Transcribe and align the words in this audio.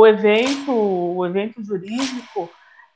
o 0.00 0.06
evento, 0.06 0.72
o 0.72 1.26
evento 1.26 1.62
jurídico 1.62 2.48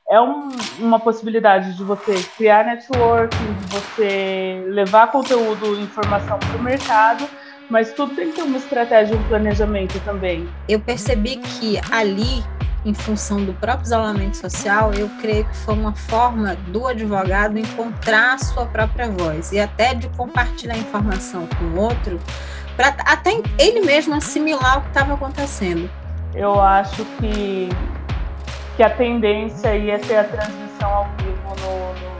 é 0.09 0.19
um, 0.19 0.49
uma 0.79 0.99
possibilidade 0.99 1.77
de 1.77 1.83
você 1.83 2.15
criar 2.35 2.65
networking, 2.65 3.53
de 3.53 3.65
você 3.67 4.65
levar 4.69 5.11
conteúdo, 5.11 5.79
informação 5.79 6.39
para 6.39 6.57
o 6.57 6.63
mercado, 6.63 7.27
mas 7.69 7.93
tudo 7.93 8.15
tem 8.15 8.29
que 8.29 8.37
ter 8.37 8.41
uma 8.41 8.57
estratégia, 8.57 9.15
um 9.15 9.23
planejamento 9.27 9.99
também. 10.03 10.49
Eu 10.67 10.79
percebi 10.79 11.37
que 11.37 11.79
ali, 11.91 12.43
em 12.83 12.93
função 12.95 13.43
do 13.43 13.53
próprio 13.53 13.85
isolamento 13.85 14.37
social, 14.37 14.91
eu 14.93 15.07
creio 15.21 15.45
que 15.45 15.57
foi 15.57 15.75
uma 15.75 15.93
forma 15.93 16.55
do 16.69 16.87
advogado 16.87 17.59
encontrar 17.59 18.33
a 18.33 18.37
sua 18.39 18.65
própria 18.65 19.09
voz 19.09 19.51
e 19.51 19.59
até 19.59 19.93
de 19.93 20.09
compartilhar 20.09 20.77
informação 20.77 21.47
com 21.59 21.65
o 21.65 21.81
outro, 21.81 22.19
para 22.75 22.95
até 23.05 23.41
ele 23.59 23.81
mesmo 23.81 24.15
assimilar 24.15 24.79
o 24.79 24.81
que 24.81 24.87
estava 24.87 25.13
acontecendo. 25.13 25.87
Eu 26.35 26.59
acho 26.59 27.05
que 27.19 27.69
que 28.75 28.83
a 28.83 28.89
tendência 28.89 29.75
ia 29.77 30.03
ser 30.03 30.17
a 30.17 30.23
transmissão 30.25 30.93
ao 30.93 31.05
vivo 31.17 31.55
no, 31.61 31.93
no. 31.93 32.15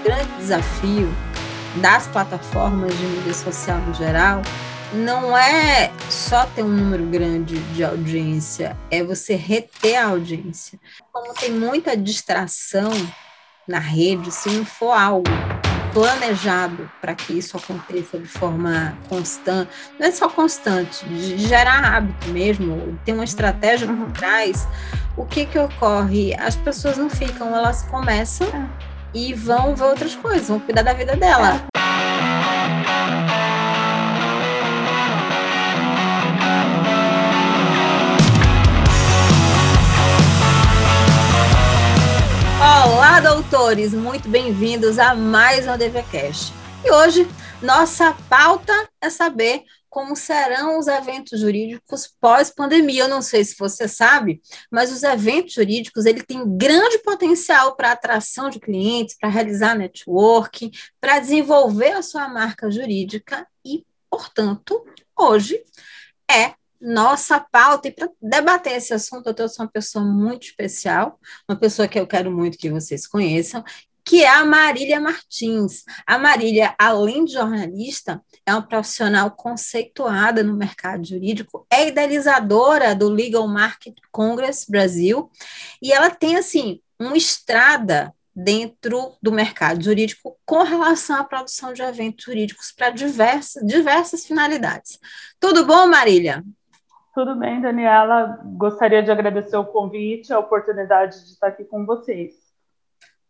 O 0.00 0.02
grande 0.02 0.32
desafio 0.38 1.08
das 1.76 2.06
plataformas 2.06 2.96
de 2.96 3.04
mídia 3.04 3.34
social 3.34 3.78
no 3.78 3.92
geral 3.92 4.40
não 4.94 5.36
é 5.36 5.90
só 6.08 6.46
ter 6.46 6.62
um 6.62 6.68
número 6.68 7.04
grande 7.06 7.58
de 7.74 7.84
audiência, 7.84 8.76
é 8.90 9.02
você 9.02 9.34
reter 9.34 9.96
a 9.96 10.06
audiência. 10.06 10.78
Como 11.12 11.34
tem 11.34 11.50
muita 11.50 11.96
distração 11.96 12.90
na 13.66 13.78
rede, 13.78 14.30
se 14.30 14.48
não 14.50 14.64
for 14.64 14.92
algo 14.92 15.30
planejado 15.94 16.90
para 17.00 17.14
que 17.14 17.38
isso 17.38 17.56
aconteça 17.56 18.18
de 18.18 18.26
forma 18.26 18.98
constante, 19.08 19.70
não 19.98 20.08
é 20.08 20.10
só 20.10 20.28
constante, 20.28 21.06
de 21.06 21.38
gerar 21.38 21.94
hábito 21.94 22.28
mesmo, 22.30 22.98
ter 23.04 23.12
uma 23.12 23.22
estratégia 23.22 23.86
por 23.86 24.10
trás, 24.10 24.66
o 25.16 25.24
que 25.24 25.46
que 25.46 25.58
ocorre? 25.58 26.34
As 26.34 26.56
pessoas 26.56 26.98
não 26.98 27.08
ficam, 27.08 27.54
elas 27.54 27.82
começam 27.84 28.48
é. 28.48 28.66
e 29.14 29.32
vão 29.32 29.76
ver 29.76 29.84
outras 29.84 30.16
coisas, 30.16 30.48
vão 30.48 30.58
cuidar 30.58 30.82
da 30.82 30.92
vida 30.92 31.14
dela. 31.14 31.64
Olá, 43.06 43.20
doutores! 43.20 43.92
Muito 43.92 44.30
bem-vindos 44.30 44.98
a 44.98 45.14
mais 45.14 45.68
um 45.68 45.76
DVCast. 45.76 46.54
E 46.82 46.90
hoje, 46.90 47.28
nossa 47.60 48.14
pauta 48.30 48.72
é 48.98 49.10
saber 49.10 49.62
como 49.90 50.16
serão 50.16 50.78
os 50.78 50.86
eventos 50.86 51.38
jurídicos 51.38 52.10
pós-pandemia. 52.18 53.02
Eu 53.02 53.08
não 53.08 53.20
sei 53.20 53.44
se 53.44 53.56
você 53.58 53.86
sabe, 53.86 54.40
mas 54.70 54.90
os 54.90 55.02
eventos 55.02 55.52
jurídicos 55.52 56.06
ele 56.06 56.22
tem 56.22 56.56
grande 56.56 56.96
potencial 57.00 57.76
para 57.76 57.92
atração 57.92 58.48
de 58.48 58.58
clientes, 58.58 59.18
para 59.20 59.28
realizar 59.28 59.74
networking, 59.74 60.70
para 60.98 61.18
desenvolver 61.18 61.92
a 61.92 62.02
sua 62.02 62.26
marca 62.26 62.70
jurídica 62.70 63.46
e, 63.62 63.84
portanto, 64.08 64.82
hoje 65.14 65.62
é 66.28 66.54
nossa 66.84 67.40
pauta. 67.40 67.88
E 67.88 67.90
para 67.90 68.08
debater 68.20 68.74
esse 68.74 68.92
assunto, 68.92 69.26
eu 69.26 69.34
trouxe 69.34 69.60
uma 69.60 69.68
pessoa 69.68 70.04
muito 70.04 70.44
especial, 70.44 71.18
uma 71.48 71.58
pessoa 71.58 71.88
que 71.88 71.98
eu 71.98 72.06
quero 72.06 72.30
muito 72.30 72.58
que 72.58 72.70
vocês 72.70 73.06
conheçam, 73.06 73.64
que 74.04 74.22
é 74.22 74.28
a 74.28 74.44
Marília 74.44 75.00
Martins. 75.00 75.82
A 76.06 76.18
Marília, 76.18 76.74
além 76.78 77.24
de 77.24 77.32
jornalista, 77.32 78.22
é 78.44 78.52
uma 78.52 78.62
profissional 78.62 79.30
conceituada 79.30 80.42
no 80.42 80.54
mercado 80.54 81.04
jurídico, 81.06 81.66
é 81.70 81.88
idealizadora 81.88 82.94
do 82.94 83.08
Legal 83.08 83.48
Market 83.48 83.94
Congress 84.12 84.70
Brasil, 84.70 85.30
e 85.80 85.90
ela 85.90 86.10
tem, 86.10 86.36
assim, 86.36 86.80
uma 87.00 87.16
estrada 87.16 88.14
dentro 88.36 89.16
do 89.22 89.30
mercado 89.32 89.82
jurídico 89.82 90.36
com 90.44 90.62
relação 90.64 91.16
à 91.16 91.24
produção 91.24 91.72
de 91.72 91.82
eventos 91.82 92.24
jurídicos 92.24 92.72
para 92.72 92.90
diversas, 92.90 93.64
diversas 93.64 94.26
finalidades. 94.26 94.98
Tudo 95.38 95.64
bom, 95.64 95.86
Marília? 95.86 96.44
Tudo 97.14 97.36
bem, 97.36 97.60
Daniela. 97.60 98.40
Gostaria 98.56 99.00
de 99.00 99.10
agradecer 99.10 99.56
o 99.56 99.64
convite, 99.64 100.32
a 100.32 100.38
oportunidade 100.38 101.24
de 101.24 101.30
estar 101.30 101.46
aqui 101.46 101.64
com 101.64 101.86
vocês. 101.86 102.34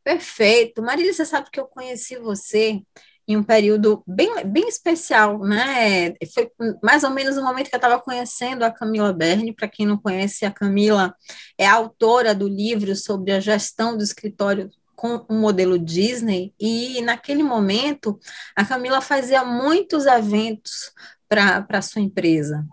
Perfeito. 0.03 0.83
Marília, 0.83 1.13
você 1.13 1.25
sabe 1.25 1.51
que 1.51 1.61
eu 1.61 1.67
conheci 1.67 2.17
você 2.17 2.83
em 3.29 3.37
um 3.37 3.43
período 3.43 4.03
bem, 4.07 4.31
bem 4.47 4.69
especial, 4.69 5.39
né? 5.39 6.15
Foi 6.33 6.51
mais 6.83 7.05
ou 7.05 7.11
menos 7.11 7.37
o 7.37 7.43
momento 7.43 7.69
que 7.69 7.75
eu 7.75 7.79
estava 7.79 8.01
conhecendo 8.01 8.65
a 8.65 8.71
Camila 8.71 9.13
Berni. 9.13 9.53
Para 9.53 9.69
quem 9.69 9.87
não 9.87 9.99
conhece, 9.99 10.47
a 10.47 10.51
Camila 10.51 11.15
é 11.59 11.67
autora 11.67 12.35
do 12.35 12.49
livro 12.49 12.97
sobre 12.97 13.33
a 13.33 13.41
gestão 13.41 13.97
do 13.97 14.03
escritório 14.03 14.71
com 14.95 15.27
o 15.29 15.35
modelo 15.35 15.79
Disney, 15.79 16.55
e 16.59 17.03
naquele 17.03 17.43
momento 17.43 18.19
a 18.57 18.65
Camila 18.65 19.03
fazia 19.03 19.45
muitos 19.45 20.07
eventos 20.07 20.93
para 21.29 21.67
a 21.69 21.83
sua 21.83 22.01
empresa. 22.01 22.65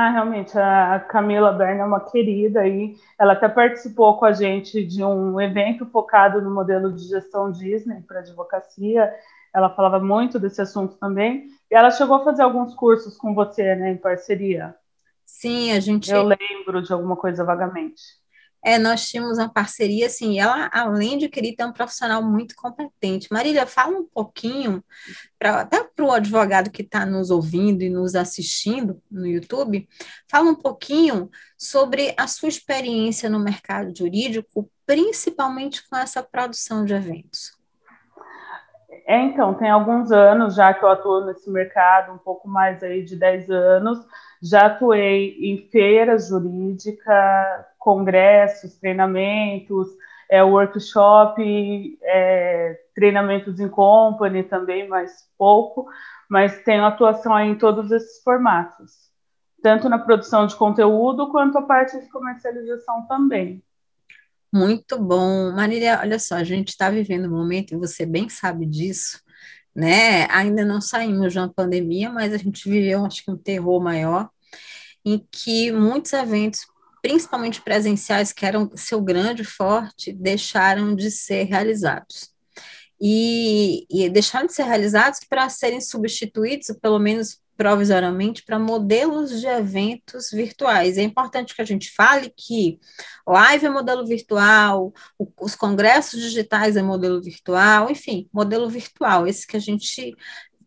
Ah, 0.00 0.10
realmente, 0.10 0.56
a 0.56 1.00
Camila 1.00 1.50
Berna 1.50 1.82
é 1.82 1.84
uma 1.84 1.98
querida 1.98 2.60
aí. 2.60 2.96
Ela 3.18 3.32
até 3.32 3.48
participou 3.48 4.16
com 4.16 4.26
a 4.26 4.32
gente 4.32 4.84
de 4.84 5.02
um 5.02 5.40
evento 5.40 5.84
focado 5.86 6.40
no 6.40 6.54
modelo 6.54 6.92
de 6.92 7.02
gestão 7.08 7.50
Disney 7.50 8.00
para 8.02 8.20
advocacia. 8.20 9.12
Ela 9.52 9.68
falava 9.70 9.98
muito 9.98 10.38
desse 10.38 10.62
assunto 10.62 10.94
também. 10.98 11.48
E 11.68 11.74
ela 11.74 11.90
chegou 11.90 12.14
a 12.14 12.24
fazer 12.24 12.42
alguns 12.44 12.76
cursos 12.76 13.16
com 13.16 13.34
você, 13.34 13.74
né, 13.74 13.90
em 13.90 13.96
parceria. 13.96 14.72
Sim, 15.26 15.72
a 15.72 15.80
gente. 15.80 16.12
Eu 16.12 16.22
lembro 16.22 16.80
de 16.80 16.92
alguma 16.92 17.16
coisa 17.16 17.42
vagamente. 17.42 18.00
É, 18.64 18.78
nós 18.78 19.08
tínhamos 19.08 19.38
uma 19.38 19.48
parceria, 19.48 20.06
assim, 20.06 20.38
ela, 20.38 20.68
além 20.72 21.16
de 21.16 21.28
querida, 21.28 21.62
é 21.62 21.66
um 21.66 21.72
profissional 21.72 22.22
muito 22.22 22.54
competente. 22.56 23.28
Marília, 23.30 23.66
fala 23.66 23.96
um 23.96 24.04
pouquinho, 24.04 24.82
pra, 25.38 25.60
até 25.60 25.84
para 25.84 26.04
o 26.04 26.12
advogado 26.12 26.70
que 26.70 26.82
está 26.82 27.06
nos 27.06 27.30
ouvindo 27.30 27.82
e 27.82 27.90
nos 27.90 28.14
assistindo 28.14 29.00
no 29.10 29.26
YouTube, 29.26 29.88
fala 30.28 30.50
um 30.50 30.54
pouquinho 30.54 31.30
sobre 31.56 32.14
a 32.16 32.26
sua 32.26 32.48
experiência 32.48 33.30
no 33.30 33.38
mercado 33.38 33.96
jurídico, 33.96 34.68
principalmente 34.84 35.88
com 35.88 35.96
essa 35.96 36.22
produção 36.22 36.84
de 36.84 36.94
eventos. 36.94 37.58
É, 39.06 39.18
então, 39.22 39.54
tem 39.54 39.70
alguns 39.70 40.12
anos 40.12 40.54
já 40.54 40.74
que 40.74 40.84
eu 40.84 40.88
atuo 40.90 41.24
nesse 41.24 41.50
mercado, 41.50 42.12
um 42.12 42.18
pouco 42.18 42.46
mais 42.46 42.82
aí 42.82 43.02
de 43.02 43.16
10 43.16 43.50
anos, 43.50 44.06
já 44.42 44.66
atuei 44.66 45.34
em 45.40 45.66
feira 45.70 46.18
jurídica, 46.18 47.66
congressos, 47.88 48.74
treinamentos, 48.74 49.88
é, 50.30 50.42
workshop, 50.42 51.98
é, 52.02 52.78
treinamentos 52.94 53.58
em 53.58 53.66
company 53.66 54.42
também, 54.42 54.86
mais 54.86 55.26
pouco, 55.38 55.88
mas 56.28 56.62
tenho 56.64 56.84
atuação 56.84 57.40
em 57.40 57.56
todos 57.56 57.90
esses 57.90 58.22
formatos, 58.22 58.92
tanto 59.62 59.88
na 59.88 59.98
produção 59.98 60.46
de 60.46 60.54
conteúdo 60.54 61.30
quanto 61.30 61.56
a 61.56 61.62
parte 61.62 61.98
de 61.98 62.10
comercialização 62.10 63.06
também. 63.06 63.64
Muito 64.52 64.98
bom. 64.98 65.50
Marília, 65.52 65.98
olha 66.02 66.18
só, 66.18 66.34
a 66.34 66.44
gente 66.44 66.68
está 66.68 66.90
vivendo 66.90 67.24
um 67.24 67.38
momento, 67.38 67.72
e 67.72 67.78
você 67.78 68.04
bem 68.04 68.28
sabe 68.28 68.66
disso, 68.66 69.18
né? 69.74 70.26
Ainda 70.30 70.62
não 70.62 70.82
saímos 70.82 71.32
de 71.32 71.38
uma 71.38 71.48
pandemia, 71.48 72.10
mas 72.10 72.34
a 72.34 72.36
gente 72.36 72.68
viveu, 72.68 73.06
acho 73.06 73.24
que, 73.24 73.30
um 73.30 73.38
terror 73.38 73.82
maior, 73.82 74.28
em 75.02 75.26
que 75.32 75.72
muitos 75.72 76.12
eventos, 76.12 76.66
principalmente 77.02 77.62
presenciais, 77.62 78.32
que 78.32 78.46
eram 78.46 78.70
seu 78.74 79.00
grande 79.00 79.44
forte, 79.44 80.12
deixaram 80.12 80.94
de 80.94 81.10
ser 81.10 81.44
realizados. 81.44 82.30
E, 83.00 83.86
e 83.88 84.08
deixaram 84.08 84.46
de 84.46 84.52
ser 84.52 84.64
realizados 84.64 85.20
para 85.28 85.48
serem 85.48 85.80
substituídos, 85.80 86.74
pelo 86.80 86.98
menos 86.98 87.40
provisoriamente 87.58 88.44
para 88.44 88.56
modelos 88.56 89.40
de 89.40 89.46
eventos 89.48 90.30
virtuais. 90.30 90.96
É 90.96 91.02
importante 91.02 91.56
que 91.56 91.60
a 91.60 91.64
gente 91.64 91.90
fale 91.90 92.32
que 92.36 92.78
live 93.26 93.66
é 93.66 93.68
modelo 93.68 94.06
virtual, 94.06 94.92
o, 95.18 95.28
os 95.40 95.56
congressos 95.56 96.20
digitais 96.20 96.76
é 96.76 96.82
modelo 96.82 97.20
virtual, 97.20 97.90
enfim, 97.90 98.28
modelo 98.32 98.70
virtual, 98.70 99.26
esse 99.26 99.44
que 99.44 99.56
a 99.56 99.60
gente 99.60 100.14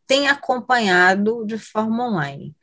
tem 0.06 0.28
acompanhado 0.28 1.46
de 1.46 1.58
forma 1.58 2.10
online. 2.10 2.54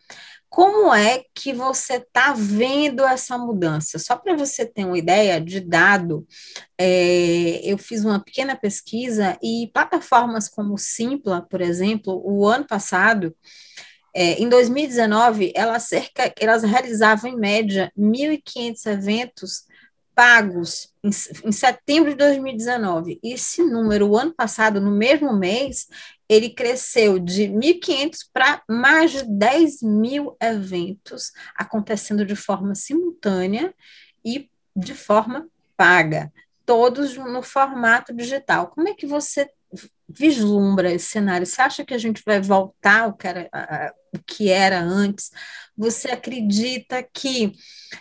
Como 0.48 0.94
é 0.94 1.24
que 1.34 1.52
você 1.52 1.94
está 1.96 2.32
vendo 2.32 3.04
essa 3.04 3.36
mudança? 3.36 3.98
Só 3.98 4.16
para 4.16 4.34
você 4.34 4.64
ter 4.64 4.84
uma 4.84 4.98
ideia 4.98 5.40
de 5.40 5.60
dado, 5.60 6.26
é, 6.78 7.60
eu 7.62 7.76
fiz 7.76 8.04
uma 8.04 8.18
pequena 8.18 8.56
pesquisa 8.56 9.38
e 9.42 9.70
plataformas 9.74 10.48
como 10.48 10.78
Simpla, 10.78 11.46
por 11.48 11.60
exemplo, 11.60 12.22
o 12.24 12.46
ano 12.46 12.66
passado, 12.66 13.36
é, 14.14 14.40
em 14.42 14.48
2019, 14.48 15.52
elas, 15.54 15.84
cerca, 15.84 16.32
elas 16.40 16.62
realizavam, 16.62 17.30
em 17.30 17.36
média, 17.36 17.92
1.500 17.96 18.86
eventos 18.86 19.67
pagos 20.18 20.92
em, 21.04 21.10
em, 21.44 21.52
setembro 21.52 22.10
de 22.10 22.16
2019. 22.16 23.20
E 23.22 23.34
esse 23.34 23.62
número, 23.62 24.08
o 24.08 24.18
ano 24.18 24.34
passado, 24.34 24.80
no 24.80 24.90
mesmo 24.90 25.32
mês, 25.32 25.86
ele 26.28 26.50
cresceu 26.50 27.20
de 27.20 27.44
1.500 27.44 28.28
para 28.32 28.60
mais 28.68 29.12
de 29.12 29.22
10 29.22 29.80
mil 29.82 30.36
eventos 30.42 31.30
acontecendo 31.54 32.26
de 32.26 32.34
forma 32.34 32.74
simultânea 32.74 33.72
e 34.24 34.50
de 34.74 34.92
forma 34.92 35.46
paga, 35.76 36.32
todos 36.66 37.16
no 37.16 37.40
formato 37.40 38.12
digital. 38.12 38.72
Como 38.74 38.88
é 38.88 38.94
que 38.94 39.06
você 39.06 39.48
vislumbra 40.08 40.92
esse 40.92 41.06
cenário? 41.06 41.46
Você 41.46 41.62
acha 41.62 41.84
que 41.84 41.94
a 41.94 41.98
gente 41.98 42.24
vai 42.26 42.40
voltar 42.40 43.02
ao 43.02 43.14
que 43.14 43.28
era, 43.28 43.48
o 44.14 44.18
que 44.26 44.50
era 44.50 44.80
antes? 44.80 45.30
Você 45.76 46.10
acredita 46.10 47.02
que 47.02 47.52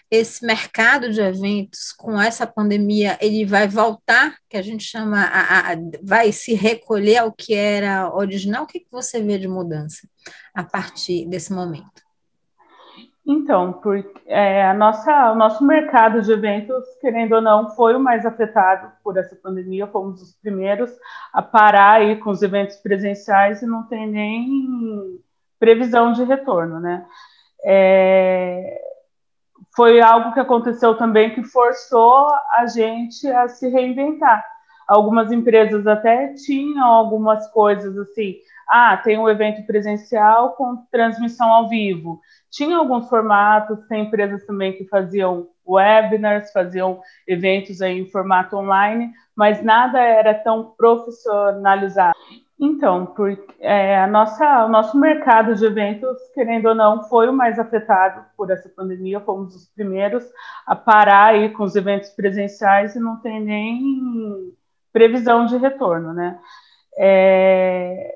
esse 0.09 0.45
mercado 0.45 1.11
de 1.11 1.21
eventos, 1.21 1.93
com 1.93 2.19
essa 2.19 2.47
pandemia, 2.47 3.17
ele 3.21 3.45
vai 3.45 3.67
voltar, 3.67 4.35
que 4.49 4.57
a 4.57 4.61
gente 4.61 4.83
chama, 4.83 5.21
a, 5.21 5.73
a, 5.73 5.75
vai 6.03 6.31
se 6.31 6.53
recolher 6.53 7.17
ao 7.17 7.31
que 7.31 7.53
era 7.53 8.13
original? 8.13 8.63
O 8.63 8.67
que, 8.67 8.79
que 8.79 8.91
você 8.91 9.21
vê 9.21 9.37
de 9.37 9.47
mudança 9.47 10.07
a 10.53 10.63
partir 10.63 11.27
desse 11.27 11.53
momento? 11.53 12.07
Então, 13.29 13.73
porque 13.73 14.09
é, 14.25 14.65
a 14.65 14.73
nossa, 14.73 15.33
o 15.33 15.35
nosso 15.35 15.61
mercado 15.65 16.21
de 16.21 16.31
eventos, 16.31 16.85
querendo 17.01 17.33
ou 17.33 17.41
não, 17.41 17.69
foi 17.75 17.93
o 17.93 17.99
mais 17.99 18.25
afetado 18.25 18.89
por 19.03 19.17
essa 19.17 19.35
pandemia. 19.35 19.85
Fomos 19.85 20.21
os 20.21 20.33
primeiros 20.37 20.89
a 21.33 21.41
parar 21.41 21.95
aí 21.95 22.15
com 22.15 22.29
os 22.29 22.41
eventos 22.41 22.77
presenciais 22.77 23.61
e 23.61 23.65
não 23.65 23.83
tem 23.83 24.07
nem 24.07 25.19
previsão 25.59 26.13
de 26.13 26.23
retorno, 26.23 26.79
né? 26.79 27.05
É, 27.63 28.81
foi 29.75 30.01
algo 30.01 30.33
que 30.33 30.39
aconteceu 30.39 30.95
também 30.95 31.33
que 31.33 31.43
forçou 31.43 32.27
a 32.53 32.65
gente 32.65 33.27
a 33.27 33.47
se 33.47 33.67
reinventar. 33.67 34.43
Algumas 34.87 35.31
empresas 35.31 35.85
até 35.85 36.33
tinham 36.33 36.85
algumas 36.85 37.47
coisas 37.51 37.97
assim, 37.97 38.35
ah, 38.69 38.97
tem 38.97 39.17
um 39.17 39.29
evento 39.29 39.65
presencial 39.65 40.53
com 40.53 40.77
transmissão 40.91 41.51
ao 41.51 41.67
vivo 41.67 42.21
tinha 42.49 42.77
alguns 42.77 43.07
formatos, 43.09 43.85
tem 43.87 44.03
empresas 44.03 44.45
também 44.45 44.73
que 44.73 44.85
faziam 44.85 45.49
webinars, 45.65 46.51
faziam 46.51 47.01
eventos 47.27 47.81
aí 47.81 47.99
em 47.99 48.09
formato 48.09 48.55
online, 48.55 49.11
mas 49.35 49.63
nada 49.63 49.99
era 49.99 50.33
tão 50.33 50.73
profissionalizado. 50.77 52.17
Então, 52.59 53.05
por, 53.05 53.37
é, 53.59 53.99
a 53.99 54.07
nossa, 54.07 54.65
o 54.65 54.69
nosso 54.69 54.97
mercado 54.97 55.53
de 55.53 55.63
eventos, 55.63 56.17
querendo 56.33 56.69
ou 56.69 56.75
não, 56.75 57.03
foi 57.03 57.29
o 57.29 57.33
mais 57.33 57.59
afetado 57.59 58.25
por 58.35 58.49
essa 58.49 58.67
pandemia. 58.69 59.19
Fomos 59.19 59.55
os 59.55 59.67
primeiros 59.67 60.23
a 60.65 60.75
parar 60.75 61.33
aí 61.33 61.49
com 61.49 61.63
os 61.63 61.75
eventos 61.75 62.09
presenciais 62.09 62.95
e 62.95 62.99
não 62.99 63.17
tem 63.17 63.39
nem 63.39 64.53
previsão 64.91 65.45
de 65.45 65.55
retorno, 65.57 66.13
né? 66.13 66.39
É, 66.97 68.11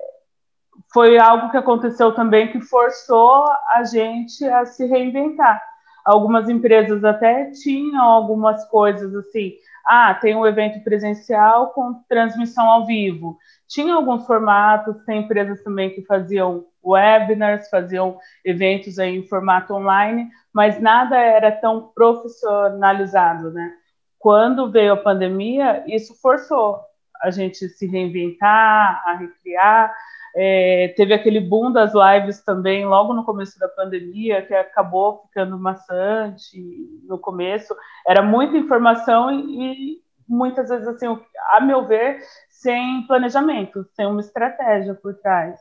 foi 0.91 1.19
algo 1.19 1.51
que 1.51 1.57
aconteceu 1.57 2.11
também 2.13 2.51
que 2.51 2.61
forçou 2.61 3.45
a 3.69 3.83
gente 3.83 4.43
a 4.45 4.65
se 4.65 4.85
reinventar. 4.87 5.61
Algumas 6.03 6.49
empresas 6.49 7.03
até 7.03 7.51
tinham 7.51 8.01
algumas 8.03 8.67
coisas 8.69 9.13
assim, 9.13 9.53
ah, 9.85 10.13
tem 10.13 10.35
um 10.35 10.45
evento 10.45 10.83
presencial 10.83 11.71
com 11.71 12.03
transmissão 12.07 12.69
ao 12.69 12.85
vivo. 12.85 13.37
Tinha 13.67 13.95
alguns 13.95 14.25
formatos, 14.25 15.03
tem 15.05 15.21
empresas 15.21 15.63
também 15.63 15.89
que 15.89 16.05
faziam 16.05 16.65
webinars, 16.83 17.69
faziam 17.69 18.17
eventos 18.43 18.99
aí 18.99 19.15
em 19.15 19.27
formato 19.27 19.73
online, 19.73 20.29
mas 20.53 20.79
nada 20.79 21.17
era 21.17 21.51
tão 21.51 21.91
profissionalizado, 21.93 23.51
né? 23.51 23.73
Quando 24.17 24.71
veio 24.71 24.93
a 24.93 24.97
pandemia, 24.97 25.83
isso 25.87 26.13
forçou 26.21 26.79
a 27.21 27.29
gente 27.29 27.69
se 27.69 27.85
reinventar, 27.85 29.01
a 29.05 29.13
recriar, 29.13 29.93
é, 30.35 30.93
teve 30.95 31.13
aquele 31.13 31.39
boom 31.39 31.71
das 31.71 31.91
lives 31.93 32.43
também, 32.43 32.85
logo 32.85 33.13
no 33.13 33.25
começo 33.25 33.59
da 33.59 33.67
pandemia, 33.67 34.41
que 34.45 34.53
acabou 34.53 35.23
ficando 35.23 35.57
maçante 35.59 36.57
no 37.03 37.19
começo. 37.19 37.75
Era 38.07 38.21
muita 38.21 38.57
informação 38.57 39.31
e, 39.31 39.97
e 39.97 40.01
muitas 40.27 40.69
vezes, 40.69 40.87
assim, 40.87 41.05
a 41.51 41.59
meu 41.61 41.85
ver, 41.85 42.21
sem 42.49 43.05
planejamento, 43.07 43.85
sem 43.93 44.05
uma 44.05 44.21
estratégia 44.21 44.95
por 44.95 45.13
trás. 45.15 45.59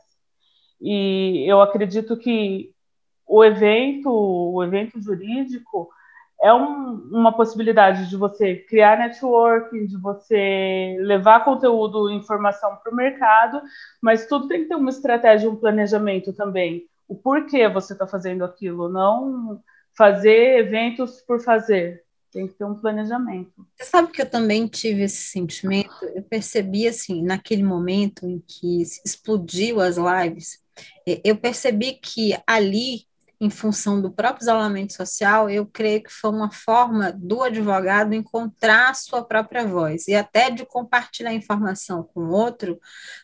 E 0.79 1.45
eu 1.47 1.61
acredito 1.61 2.15
que 2.17 2.73
o 3.27 3.43
evento, 3.43 4.09
o 4.09 4.63
evento 4.63 5.01
jurídico, 5.01 5.89
é 6.41 6.51
um, 6.51 7.07
uma 7.11 7.31
possibilidade 7.31 8.09
de 8.09 8.17
você 8.17 8.55
criar 8.55 8.97
networking, 8.97 9.85
de 9.85 9.97
você 9.97 10.97
levar 10.99 11.45
conteúdo 11.45 12.09
informação 12.09 12.77
para 12.77 12.91
o 12.91 12.95
mercado, 12.95 13.61
mas 14.01 14.25
tudo 14.25 14.47
tem 14.47 14.63
que 14.63 14.69
ter 14.69 14.75
uma 14.75 14.89
estratégia, 14.89 15.49
um 15.49 15.55
planejamento 15.55 16.33
também. 16.33 16.87
O 17.07 17.15
porquê 17.15 17.69
você 17.69 17.93
está 17.93 18.07
fazendo 18.07 18.43
aquilo, 18.43 18.89
não 18.89 19.61
fazer 19.95 20.59
eventos 20.59 21.21
por 21.21 21.39
fazer. 21.41 22.03
Tem 22.31 22.47
que 22.47 22.53
ter 22.53 22.63
um 22.63 22.75
planejamento. 22.75 23.67
Você 23.77 23.89
sabe 23.89 24.11
que 24.11 24.21
eu 24.21 24.29
também 24.29 24.65
tive 24.65 25.03
esse 25.03 25.23
sentimento? 25.23 25.93
Eu 26.15 26.23
percebi, 26.23 26.87
assim, 26.87 27.21
naquele 27.21 27.61
momento 27.61 28.25
em 28.25 28.39
que 28.39 28.81
explodiu 29.05 29.81
as 29.81 29.97
lives, 29.97 30.59
eu 31.25 31.35
percebi 31.35 31.91
que 31.91 32.33
ali 32.47 33.05
em 33.41 33.49
função 33.49 33.99
do 33.99 34.11
próprio 34.11 34.43
isolamento 34.43 34.93
social, 34.93 35.49
eu 35.49 35.65
creio 35.65 36.03
que 36.03 36.11
foi 36.11 36.29
uma 36.29 36.51
forma 36.51 37.11
do 37.11 37.41
advogado 37.41 38.13
encontrar 38.13 38.91
a 38.91 38.93
sua 38.93 39.25
própria 39.25 39.65
voz 39.65 40.07
e 40.07 40.13
até 40.13 40.51
de 40.51 40.63
compartilhar 40.63 41.33
informação 41.33 42.03
com 42.03 42.29
outro, 42.29 42.79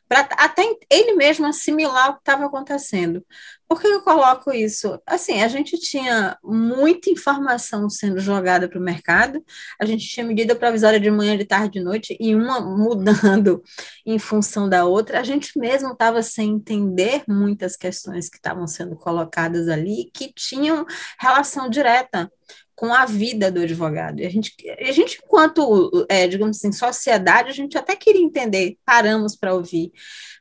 para 0.10 0.22
até 0.40 0.64
ele 0.90 1.14
mesmo 1.14 1.46
assimilar 1.46 2.10
o 2.10 2.14
que 2.16 2.22
estava 2.22 2.48
acontecendo. 2.48 3.24
Por 3.68 3.81
que 3.81 3.88
eu 3.88 4.02
coloco 4.02 4.52
isso? 4.54 4.98
Assim, 5.06 5.42
a 5.42 5.48
gente 5.50 5.78
tinha 5.78 6.38
muita 6.42 7.10
informação 7.10 7.90
sendo 7.90 8.18
jogada 8.19 8.69
para 8.69 8.80
o 8.80 8.81
mercado, 8.81 9.44
a 9.80 9.86
gente 9.86 10.08
tinha 10.08 10.25
medida 10.25 10.56
provisória 10.56 11.00
de 11.00 11.12
manhã, 11.12 11.38
de 11.38 11.44
tarde, 11.44 11.80
de 11.80 11.84
noite, 11.84 12.16
e 12.18 12.34
uma 12.34 12.62
mudando 12.62 13.62
em 14.06 14.18
função 14.18 14.69
da 14.69 14.86
outra. 14.86 15.19
A 15.19 15.24
gente 15.24 15.60
mesmo 15.60 15.92
estava 15.92 16.24
sem 16.24 16.52
entender 16.54 17.24
muitas 17.28 17.75
questões 17.75 18.30
que 18.30 18.38
estavam 18.38 18.66
sendo 18.68 18.96
colocadas 18.96 19.68
ali, 19.68 20.10
que 20.13 20.31
tinham 20.34 20.86
relação 21.20 21.70
direta 21.70 22.31
com 22.77 22.94
a 22.94 23.06
vida 23.06 23.51
do 23.51 23.62
advogado. 23.62 24.19
E 24.19 24.25
a 24.25 24.29
gente, 24.29 24.53
a 24.69 24.91
gente 24.91 25.19
enquanto, 25.21 26.06
é, 26.07 26.27
digamos 26.27 26.57
assim, 26.57 26.71
sociedade, 26.71 27.50
a 27.50 27.53
gente 27.53 27.75
até 27.75 27.95
queria 27.95 28.21
entender, 28.21 28.77
paramos 28.85 29.35
para 29.35 29.56
ouvir. 29.56 29.91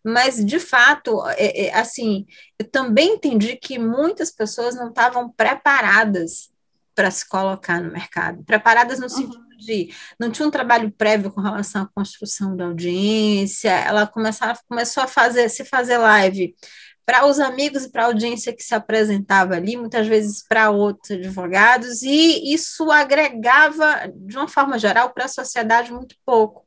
Mas, 0.04 0.44
de 0.44 0.60
fato, 0.60 1.26
é, 1.30 1.68
é, 1.68 1.74
assim, 1.74 2.26
eu 2.58 2.70
também 2.70 3.14
entendi 3.14 3.56
que 3.56 3.78
muitas 3.78 4.30
pessoas 4.30 4.76
não 4.76 4.90
estavam 4.90 5.30
preparadas 5.30 6.50
para 6.94 7.10
se 7.10 7.26
colocar 7.26 7.80
no 7.80 7.90
mercado, 7.90 8.44
preparadas 8.44 8.98
no 8.98 9.05
uhum. 9.05 9.10
sentido 9.10 9.46
de 9.56 9.90
não 10.20 10.31
tinha 10.31 10.46
um 10.46 10.50
trabalho 10.50 10.90
prévio 10.90 11.31
com 11.31 11.40
relação 11.40 11.84
à 11.84 11.86
construção 11.86 12.55
da 12.55 12.66
audiência, 12.66 13.70
ela 13.70 14.06
começava, 14.06 14.60
começou 14.69 15.02
a 15.02 15.06
fazer, 15.06 15.48
se 15.48 15.64
fazer 15.64 15.96
live 15.96 16.55
para 17.06 17.25
os 17.25 17.39
amigos 17.39 17.84
e 17.84 17.91
para 17.91 18.03
a 18.03 18.06
audiência 18.06 18.53
que 18.53 18.65
se 18.65 18.75
apresentava 18.75 19.55
ali, 19.55 19.77
muitas 19.77 20.08
vezes 20.08 20.43
para 20.43 20.70
outros 20.70 21.13
advogados, 21.13 22.03
e 22.03 22.53
isso 22.53 22.91
agregava, 22.91 24.13
de 24.13 24.36
uma 24.36 24.48
forma 24.48 24.77
geral, 24.77 25.10
para 25.10 25.27
a 25.27 25.29
sociedade 25.29 25.93
muito 25.93 26.17
pouco. 26.27 26.67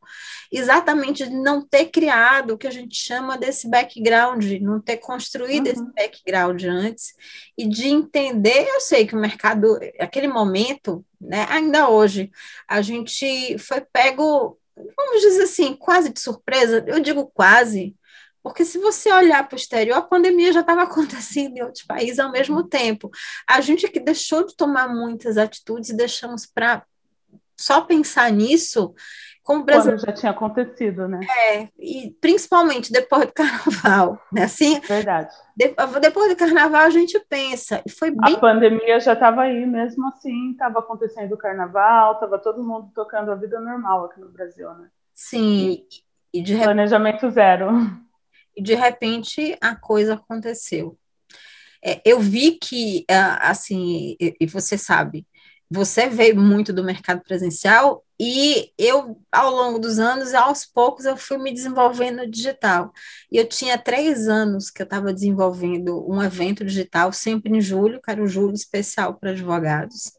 Exatamente 0.50 1.28
de 1.28 1.36
não 1.36 1.62
ter 1.62 1.88
criado 1.88 2.52
o 2.52 2.58
que 2.58 2.66
a 2.66 2.72
gente 2.72 2.96
chama 2.96 3.38
desse 3.38 3.70
background, 3.70 4.44
não 4.62 4.80
ter 4.80 4.98
construído 4.98 5.68
uhum. 5.68 5.74
esse 5.74 5.94
background 5.94 6.64
antes, 6.64 7.14
e 7.58 7.68
de 7.68 7.90
entender, 7.90 8.66
eu 8.66 8.80
sei 8.80 9.06
que 9.06 9.16
o 9.16 9.20
mercado, 9.20 9.78
aquele 10.00 10.30
momento, 10.30 11.06
né, 11.20 11.46
ainda 11.50 11.90
hoje, 11.90 12.32
a 12.66 12.82
gente 12.82 13.58
foi 13.60 13.82
pego, 13.82 14.58
vamos 14.96 15.22
dizer 15.22 15.44
assim, 15.44 15.76
quase 15.76 16.14
de 16.14 16.20
surpresa, 16.22 16.82
eu 16.88 17.02
digo 17.02 17.30
quase, 17.34 17.94
porque 18.42 18.66
se 18.66 18.78
você 18.78 19.12
olhar 19.12 19.48
para 19.48 19.56
o 19.56 19.60
exterior, 19.60 19.98
a 19.98 20.02
pandemia 20.02 20.54
já 20.54 20.62
estava 20.62 20.84
acontecendo 20.84 21.58
em 21.58 21.62
outros 21.62 21.84
países 21.84 22.20
ao 22.20 22.32
mesmo 22.32 22.64
tempo. 22.64 23.10
A 23.48 23.62
gente 23.62 23.88
que 23.88 24.00
deixou 24.00 24.46
de 24.46 24.56
tomar 24.56 24.88
muitas 24.88 25.38
atitudes 25.38 25.90
e 25.90 25.98
deixamos 25.98 26.46
para 26.46 26.84
só 27.58 27.82
pensar 27.82 28.32
nisso, 28.32 28.94
como 29.44 29.66
Brasil... 29.66 29.92
Quando 29.92 30.06
já 30.06 30.14
tinha 30.14 30.32
acontecido, 30.32 31.10
né? 31.10 31.20
É, 31.30 31.68
e 31.78 32.16
principalmente 32.22 32.90
depois 32.90 33.26
do 33.26 33.34
carnaval, 33.36 34.22
né? 34.32 34.44
Assim, 34.44 34.80
Verdade. 34.80 35.34
De, 35.58 35.76
depois 36.00 36.30
do 36.30 36.38
carnaval 36.38 36.84
a 36.84 36.90
gente 36.90 37.20
pensa, 37.28 37.82
e 37.86 37.90
foi 37.90 38.12
bem... 38.12 38.36
A 38.36 38.40
pandemia 38.40 39.00
já 39.02 39.12
estava 39.12 39.42
aí, 39.42 39.66
mesmo 39.66 40.08
assim, 40.08 40.52
estava 40.52 40.80
acontecendo 40.80 41.34
o 41.34 41.38
carnaval, 41.38 42.14
estava 42.14 42.40
todo 42.40 42.64
mundo 42.64 42.92
tocando 42.96 43.30
a 43.32 43.36
vida 43.36 43.60
normal 43.60 44.06
aqui 44.06 44.22
no 44.22 44.30
Brasil, 44.30 44.74
né? 44.76 44.88
Sim, 45.14 45.84
e 46.34 46.42
de 46.42 46.56
Planejamento 46.56 47.30
zero 47.30 47.68
e 48.60 48.62
de 48.62 48.76
repente 48.76 49.58
a 49.62 49.74
coisa 49.74 50.16
aconteceu. 50.16 51.00
É, 51.84 52.02
eu 52.04 52.20
vi 52.20 52.60
que, 52.62 53.06
assim, 53.40 54.18
e, 54.20 54.46
você 54.46 54.78
sabe, 54.78 55.26
você 55.72 56.10
veio 56.10 56.36
muito 56.36 56.74
do 56.74 56.84
mercado 56.84 57.22
presencial 57.24 58.04
e 58.20 58.74
eu, 58.78 59.22
ao 59.32 59.50
longo 59.50 59.80
dos 59.80 59.98
anos, 59.98 60.34
aos 60.34 60.66
poucos, 60.66 61.06
eu 61.06 61.16
fui 61.16 61.38
me 61.38 61.54
desenvolvendo 61.54 62.18
no 62.18 62.30
digital. 62.30 62.92
E 63.32 63.38
eu 63.38 63.48
tinha 63.48 63.78
três 63.78 64.28
anos 64.28 64.70
que 64.70 64.82
eu 64.82 64.84
estava 64.84 65.14
desenvolvendo 65.14 66.06
um 66.12 66.22
evento 66.22 66.66
digital, 66.66 67.14
sempre 67.14 67.56
em 67.56 67.62
julho, 67.62 68.02
que 68.02 68.12
era 68.12 68.22
o 68.22 68.28
julho 68.28 68.54
especial 68.54 69.14
para 69.14 69.32
advogados. 69.32 70.12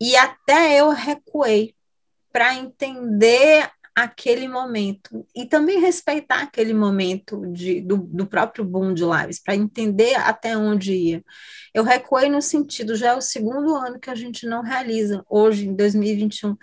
E 0.00 0.16
até 0.16 0.80
eu 0.80 0.90
recuei 0.90 1.76
para 2.32 2.56
entender 2.56 3.70
aquele 4.02 4.46
momento 4.46 5.26
e 5.34 5.44
também 5.44 5.80
respeitar 5.80 6.42
aquele 6.42 6.72
momento 6.72 7.50
de, 7.52 7.80
do, 7.80 7.96
do 7.96 8.26
próprio 8.26 8.64
boom 8.64 8.94
de 8.94 9.02
lives, 9.04 9.42
para 9.42 9.56
entender 9.56 10.14
até 10.14 10.56
onde 10.56 10.92
ia. 10.92 11.24
Eu 11.74 11.82
recuei 11.82 12.28
no 12.28 12.40
sentido, 12.40 12.94
já 12.94 13.08
é 13.08 13.16
o 13.16 13.20
segundo 13.20 13.74
ano 13.74 13.98
que 13.98 14.08
a 14.08 14.14
gente 14.14 14.46
não 14.46 14.62
realiza, 14.62 15.24
hoje, 15.28 15.66
em 15.66 15.74
2021, 15.74 16.56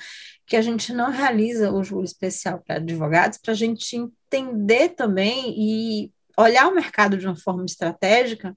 que 0.47 0.55
a 0.55 0.61
gente 0.61 0.93
não 0.93 1.11
realiza 1.11 1.71
o 1.73 1.83
júri 1.83 2.05
especial 2.05 2.63
para 2.65 2.75
advogados, 2.77 3.37
para 3.37 3.51
a 3.51 3.55
gente 3.55 3.97
entender 3.97 4.89
também 4.89 5.53
e 5.57 6.11
olhar 6.37 6.67
o 6.67 6.75
mercado 6.75 7.17
de 7.17 7.25
uma 7.27 7.35
forma 7.35 7.65
estratégica, 7.65 8.55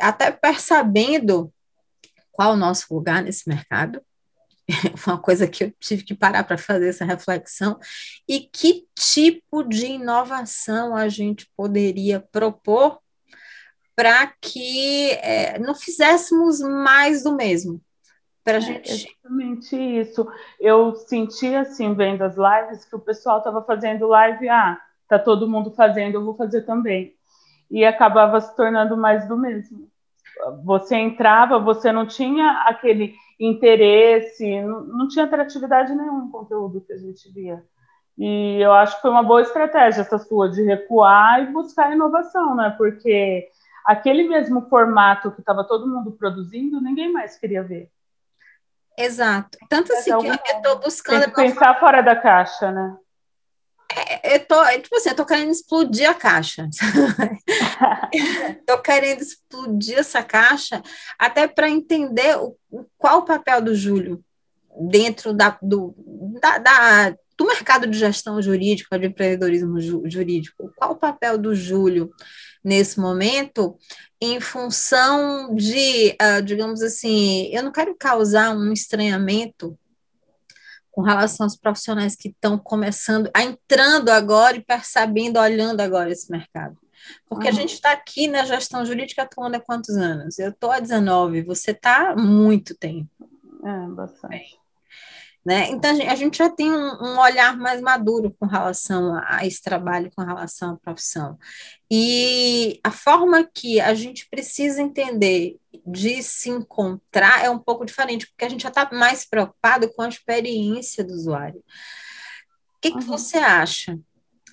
até 0.00 0.30
percebendo 0.30 1.52
qual 2.32 2.54
o 2.54 2.56
nosso 2.56 2.86
lugar 2.94 3.22
nesse 3.22 3.48
mercado, 3.48 4.00
foi 4.96 5.12
uma 5.12 5.22
coisa 5.22 5.46
que 5.46 5.64
eu 5.64 5.72
tive 5.78 6.02
que 6.04 6.14
parar 6.14 6.44
para 6.44 6.58
fazer 6.58 6.88
essa 6.88 7.04
reflexão, 7.04 7.78
e 8.28 8.40
que 8.40 8.86
tipo 8.94 9.62
de 9.62 9.86
inovação 9.86 10.94
a 10.94 11.08
gente 11.08 11.48
poderia 11.56 12.20
propor 12.20 12.98
para 13.94 14.26
que 14.40 15.10
é, 15.22 15.58
não 15.58 15.74
fizéssemos 15.74 16.60
mais 16.60 17.22
do 17.22 17.34
mesmo. 17.34 17.80
Para 18.44 18.58
é, 18.58 18.60
gente. 18.60 18.92
Exatamente 18.92 19.76
isso. 19.76 20.28
Eu 20.60 20.94
senti, 20.94 21.54
assim, 21.54 21.94
vendo 21.94 22.22
as 22.22 22.36
lives, 22.36 22.84
que 22.84 22.94
o 22.94 23.00
pessoal 23.00 23.38
estava 23.38 23.62
fazendo 23.64 24.06
live, 24.06 24.48
ah, 24.48 24.78
tá 25.08 25.18
todo 25.18 25.48
mundo 25.48 25.72
fazendo, 25.72 26.14
eu 26.14 26.24
vou 26.24 26.36
fazer 26.36 26.62
também. 26.62 27.14
E 27.70 27.84
acabava 27.84 28.40
se 28.40 28.54
tornando 28.54 28.96
mais 28.96 29.26
do 29.26 29.36
mesmo. 29.36 29.90
Você 30.64 30.96
entrava, 30.96 31.58
você 31.58 31.90
não 31.90 32.06
tinha 32.06 32.64
aquele 32.66 33.14
interesse, 33.38 34.60
não, 34.62 34.80
não 34.82 35.08
tinha 35.08 35.24
atratividade 35.24 35.94
nenhum 35.94 36.26
no 36.26 36.30
conteúdo 36.30 36.80
que 36.80 36.92
a 36.92 36.98
gente 36.98 37.30
via. 37.32 37.62
E 38.18 38.60
eu 38.60 38.72
acho 38.72 38.96
que 38.96 39.02
foi 39.02 39.10
uma 39.10 39.22
boa 39.22 39.42
estratégia 39.42 40.00
essa 40.00 40.18
sua 40.18 40.50
de 40.50 40.62
recuar 40.62 41.42
e 41.42 41.52
buscar 41.52 41.92
inovação, 41.92 42.54
né? 42.54 42.74
Porque 42.76 43.48
aquele 43.84 44.26
mesmo 44.26 44.68
formato 44.68 45.30
que 45.30 45.40
estava 45.40 45.64
todo 45.64 45.86
mundo 45.86 46.12
produzindo, 46.12 46.80
ninguém 46.80 47.12
mais 47.12 47.38
queria 47.38 47.62
ver. 47.62 47.90
Exato. 48.96 49.58
Tanto 49.68 49.92
assim 49.92 50.16
que 50.18 50.26
eu 50.26 50.34
estou 50.34 50.78
buscando. 50.78 51.20
Tem 51.20 51.28
que 51.28 51.34
pensar 51.34 51.78
fora 51.78 52.02
da 52.02 52.16
caixa, 52.16 52.72
né? 52.72 52.96
É, 53.96 54.36
eu 54.36 54.46
tô, 54.46 54.62
é, 54.62 54.78
tipo 54.78 54.94
assim, 54.94 55.08
eu 55.08 55.16
tô 55.16 55.24
querendo 55.24 55.50
explodir 55.50 56.08
a 56.08 56.12
caixa. 56.12 56.68
tô 58.66 58.78
querendo 58.82 59.22
explodir 59.22 59.98
essa 59.98 60.22
caixa 60.22 60.82
até 61.18 61.48
para 61.48 61.70
entender 61.70 62.36
o, 62.36 62.54
qual 62.98 63.20
o 63.20 63.24
papel 63.24 63.62
do 63.62 63.74
Júlio 63.74 64.22
dentro 64.78 65.32
da, 65.32 65.58
do, 65.62 65.94
da, 66.42 66.58
da, 66.58 67.10
do 67.38 67.46
mercado 67.46 67.86
de 67.86 67.98
gestão 67.98 68.42
jurídica, 68.42 68.98
de 68.98 69.06
empreendedorismo 69.06 69.80
jurídico. 70.10 70.70
Qual 70.76 70.92
o 70.92 70.96
papel 70.96 71.38
do 71.38 71.54
Júlio 71.54 72.10
nesse 72.62 73.00
momento 73.00 73.78
em 74.20 74.40
função 74.40 75.54
de, 75.54 76.14
uh, 76.20 76.42
digamos 76.42 76.82
assim, 76.82 77.48
eu 77.50 77.62
não 77.62 77.72
quero 77.72 77.94
causar 77.98 78.54
um 78.54 78.72
estranhamento 78.72 79.78
com 80.96 81.02
relação 81.02 81.44
aos 81.44 81.54
profissionais 81.54 82.16
que 82.16 82.28
estão 82.28 82.56
começando, 82.56 83.30
entrando 83.36 84.08
agora 84.08 84.56
e 84.56 84.64
percebendo, 84.64 85.38
olhando 85.38 85.82
agora 85.82 86.10
esse 86.10 86.30
mercado. 86.32 86.74
Porque 87.28 87.44
uhum. 87.44 87.52
a 87.52 87.54
gente 87.54 87.74
está 87.74 87.92
aqui 87.92 88.26
na 88.26 88.46
gestão 88.46 88.82
jurídica 88.82 89.22
atuando 89.22 89.56
há 89.58 89.60
quantos 89.60 89.94
anos? 89.94 90.38
Eu 90.38 90.48
estou 90.48 90.72
há 90.72 90.80
19, 90.80 91.42
você 91.42 91.72
está 91.72 92.12
há 92.12 92.16
muito 92.16 92.74
tempo. 92.74 93.10
É, 93.62 93.88
bastante. 93.88 94.58
Né? 95.46 95.70
Então, 95.70 95.92
a 95.92 96.14
gente 96.16 96.38
já 96.38 96.50
tem 96.50 96.72
um, 96.72 97.04
um, 97.04 97.20
olhar 97.20 97.56
mais 97.56 97.80
maduro 97.80 98.34
com 98.36 98.46
relação 98.46 99.14
a 99.24 99.46
esse 99.46 99.62
trabalho, 99.62 100.10
com 100.16 100.24
relação 100.24 100.72
à 100.72 100.76
profissão. 100.76 101.38
E 101.88 102.80
a 102.82 102.90
forma 102.90 103.48
que 103.54 103.80
a 103.80 103.94
gente 103.94 104.28
precisa 104.28 104.82
entender 104.82 105.56
de 105.86 106.20
se 106.20 106.50
encontrar 106.50 107.44
é 107.44 107.48
um 107.48 107.60
pouco 107.60 107.84
diferente, 107.84 108.26
porque 108.26 108.44
a 108.44 108.48
gente 108.48 108.64
já 108.64 108.70
está 108.70 108.90
mais 108.92 109.24
preocupado 109.24 109.88
com 109.94 110.02
a 110.02 110.08
experiência 110.08 111.04
do 111.04 111.14
usuário. 111.14 111.60
O 111.60 112.80
que, 112.82 112.90
que 112.90 112.96
uhum. 112.96 113.02
você 113.02 113.38
acha? 113.38 113.96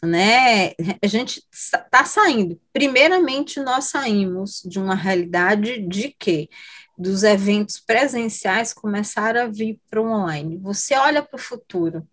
Né? 0.04 0.74
A 1.02 1.08
gente 1.08 1.42
está 1.52 2.06
saindo. 2.06 2.62
Primeiramente, 2.72 3.60
nós 3.60 3.86
saímos 3.86 4.62
de 4.64 4.78
uma 4.78 4.94
realidade 4.94 5.88
de 5.88 6.16
que 6.20 6.50
dos 6.98 7.24
eventos 7.24 7.80
presenciais 7.80 8.74
começaram 8.74 9.42
a 9.42 9.48
vir 9.48 9.80
para 9.90 10.02
o 10.02 10.06
online. 10.06 10.58
Você 10.58 10.96
olha 10.96 11.24
para 11.24 11.36
o 11.36 11.42
futuro, 11.42 12.08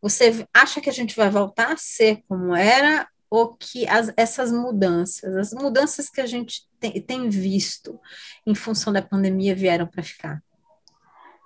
você 0.00 0.46
acha 0.52 0.80
que 0.80 0.90
a 0.90 0.92
gente 0.92 1.16
vai 1.16 1.30
voltar 1.30 1.72
a 1.72 1.76
ser 1.76 2.22
como 2.28 2.54
era 2.54 3.08
ou 3.28 3.54
que 3.54 3.88
as, 3.88 4.12
essas 4.16 4.52
mudanças, 4.52 5.36
as 5.36 5.52
mudanças 5.52 6.08
que 6.08 6.20
a 6.20 6.26
gente 6.26 6.62
tem, 6.78 7.00
tem 7.00 7.28
visto 7.28 7.98
em 8.46 8.54
função 8.54 8.92
da 8.92 9.02
pandemia 9.02 9.54
vieram 9.54 9.86
para 9.86 10.02
ficar? 10.02 10.42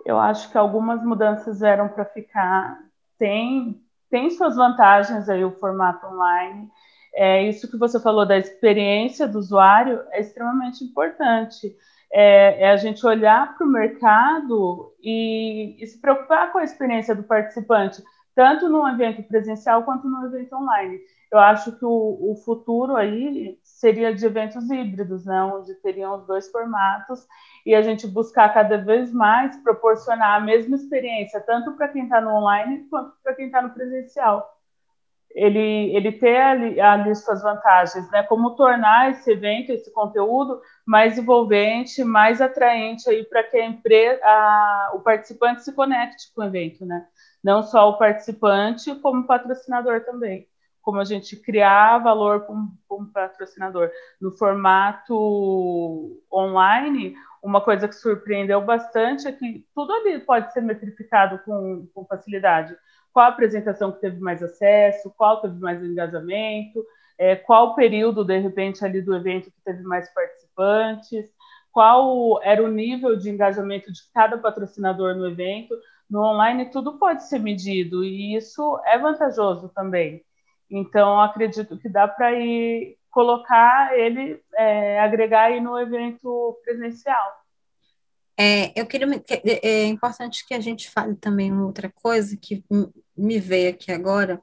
Eu 0.05 0.19
acho 0.19 0.51
que 0.51 0.59
algumas 0.59 1.03
mudanças 1.03 1.61
vieram 1.61 1.89
para 1.89 2.05
ficar. 2.05 2.79
Tem, 3.19 3.81
tem 4.11 4.31
suas 4.31 4.57
vantagens 4.57 5.29
aí 5.29 5.45
o 5.45 5.53
formato 5.53 6.07
online. 6.07 6.71
É, 7.15 7.49
isso 7.49 7.71
que 7.71 7.77
você 7.77 8.01
falou 8.01 8.27
da 8.27 8.39
experiência 8.39 9.27
do 9.27 9.39
usuário 9.39 10.03
é 10.11 10.21
extremamente 10.21 10.85
importante 10.85 11.75
é, 12.13 12.65
é 12.65 12.71
a 12.71 12.77
gente 12.77 13.05
olhar 13.07 13.57
para 13.57 13.67
o 13.67 13.71
mercado 13.71 14.93
e, 15.01 15.77
e, 15.81 15.87
se 15.87 16.01
preocupar 16.01 16.53
com 16.53 16.59
a 16.59 16.65
experiência 16.65 17.15
do 17.15 17.23
participante, 17.23 18.03
tanto 18.35 18.69
no 18.69 18.87
evento 18.89 19.23
presencial 19.23 19.85
quanto 19.85 20.09
no 20.09 20.27
evento 20.27 20.55
online. 20.57 20.99
Eu 21.31 21.39
acho 21.39 21.79
que 21.79 21.85
o, 21.85 22.33
o 22.33 22.35
futuro 22.45 22.97
aí 22.97 23.57
seria 23.63 24.13
de 24.13 24.27
eventos 24.27 24.69
híbridos, 24.69 25.25
né, 25.25 25.43
onde 25.43 25.75
teriam 25.77 26.17
os 26.17 26.27
dois 26.27 26.51
formatos 26.51 27.25
e 27.65 27.75
a 27.75 27.83
gente 27.83 28.07
buscar 28.07 28.53
cada 28.53 28.79
vez 28.79 29.13
mais 29.13 29.57
proporcionar 29.63 30.37
a 30.37 30.45
mesma 30.45 30.75
experiência, 30.75 31.41
tanto 31.41 31.73
para 31.73 31.89
quem 31.89 32.05
está 32.05 32.21
no 32.21 32.31
online 32.31 32.87
quanto 32.91 33.15
para 33.23 33.35
quem 33.35 33.47
está 33.47 33.63
no 33.63 33.71
presencial 33.71 34.60
ele, 35.35 35.95
ele 35.95 36.13
ter 36.13 36.37
ali, 36.37 36.81
ali 36.81 37.15
suas 37.15 37.43
vantagens, 37.43 38.11
né? 38.11 38.23
Como 38.25 38.57
tornar 38.57 39.11
esse 39.11 39.31
evento, 39.31 39.71
esse 39.71 39.93
conteúdo 39.93 40.61
mais 40.85 41.19
envolvente, 41.19 42.03
mais 42.03 42.41
atraente 42.41 43.09
aí 43.09 43.25
para 43.25 43.45
que 43.45 43.57
a 43.57 43.67
empresa, 43.67 44.21
a, 44.25 44.93
o 44.95 45.01
participante 45.01 45.63
se 45.63 45.73
conecte 45.73 46.33
com 46.35 46.43
o 46.43 46.45
evento, 46.45 46.85
né? 46.85 47.07
Não 47.43 47.63
só 47.63 47.91
o 47.91 47.99
participante, 47.99 48.95
como 48.97 49.27
patrocinador 49.27 50.05
também. 50.05 50.47
Como 50.83 50.99
a 50.99 51.05
gente 51.05 51.37
criar 51.37 51.99
valor 51.99 52.47
como, 52.47 52.73
como 52.89 53.13
patrocinador. 53.13 53.91
No 54.21 54.33
formato 54.33 56.21
online, 56.33 57.15
uma 57.43 57.61
coisa 57.61 57.87
que 57.87 57.95
surpreendeu 57.95 58.61
bastante 58.63 59.29
é 59.29 59.33
que 59.33 59.65
tudo 59.75 59.93
ali 59.93 60.19
pode 60.21 60.53
ser 60.53 60.61
metrificado 60.63 61.39
com, 61.45 61.87
com 61.95 62.05
facilidade 62.07 62.77
qual 63.13 63.27
apresentação 63.27 63.93
que 63.93 64.01
teve 64.01 64.21
mais 64.21 64.43
acesso, 64.43 65.13
qual 65.17 65.41
teve 65.41 65.59
mais 65.59 65.83
engajamento, 65.83 66.85
é, 67.19 67.37
qual 67.37 67.75
período, 67.75 68.25
de 68.25 68.39
repente, 68.39 68.85
ali 68.85 69.03
do 69.03 69.15
evento 69.15 69.51
que 69.51 69.61
teve 69.65 69.83
mais 69.83 70.13
participantes, 70.15 71.31
qual 71.73 72.41
era 72.43 72.63
o 72.63 72.69
nível 72.69 73.17
de 73.17 73.31
engajamento 73.31 73.93
de 73.93 74.01
cada 74.13 74.39
patrocinador 74.39 75.15
no 75.15 75.27
evento. 75.27 75.75
No 76.09 76.23
online, 76.23 76.71
tudo 76.71 76.99
pode 76.99 77.29
ser 77.29 77.39
medido 77.39 78.05
e 78.05 78.35
isso 78.35 78.81
é 78.87 78.99
vantajoso 78.99 79.69
também. 79.69 80.25
Então, 80.71 81.21
acredito 81.21 81.79
que 81.79 81.89
dá 81.89 82.09
para 82.09 82.33
ir 82.33 82.97
colocar 83.11 83.97
ele, 83.99 84.41
é, 84.57 85.01
agregar 85.01 85.45
aí 85.45 85.61
no 85.61 85.79
evento 85.79 86.59
presencial. 86.65 87.41
É, 88.43 88.73
eu 88.75 88.87
queria. 88.87 89.07
É, 89.29 89.69
é 89.69 89.85
importante 89.85 90.47
que 90.47 90.55
a 90.55 90.61
gente 90.61 90.91
fale 90.91 91.15
também 91.15 91.53
uma 91.53 91.67
outra 91.67 91.93
coisa 91.95 92.35
que 92.39 92.65
me 93.15 93.39
veio 93.39 93.69
aqui 93.69 93.93
agora. 93.93 94.41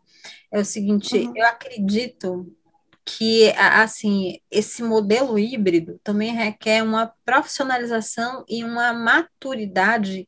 É 0.51 0.59
o 0.59 0.65
seguinte: 0.65 1.17
uhum. 1.17 1.33
eu 1.35 1.47
acredito 1.47 2.55
que 3.03 3.51
assim 3.57 4.37
esse 4.51 4.83
modelo 4.83 5.39
híbrido 5.39 5.99
também 6.03 6.31
requer 6.31 6.83
uma 6.83 7.11
profissionalização 7.25 8.45
e 8.47 8.63
uma 8.63 8.93
maturidade 8.93 10.27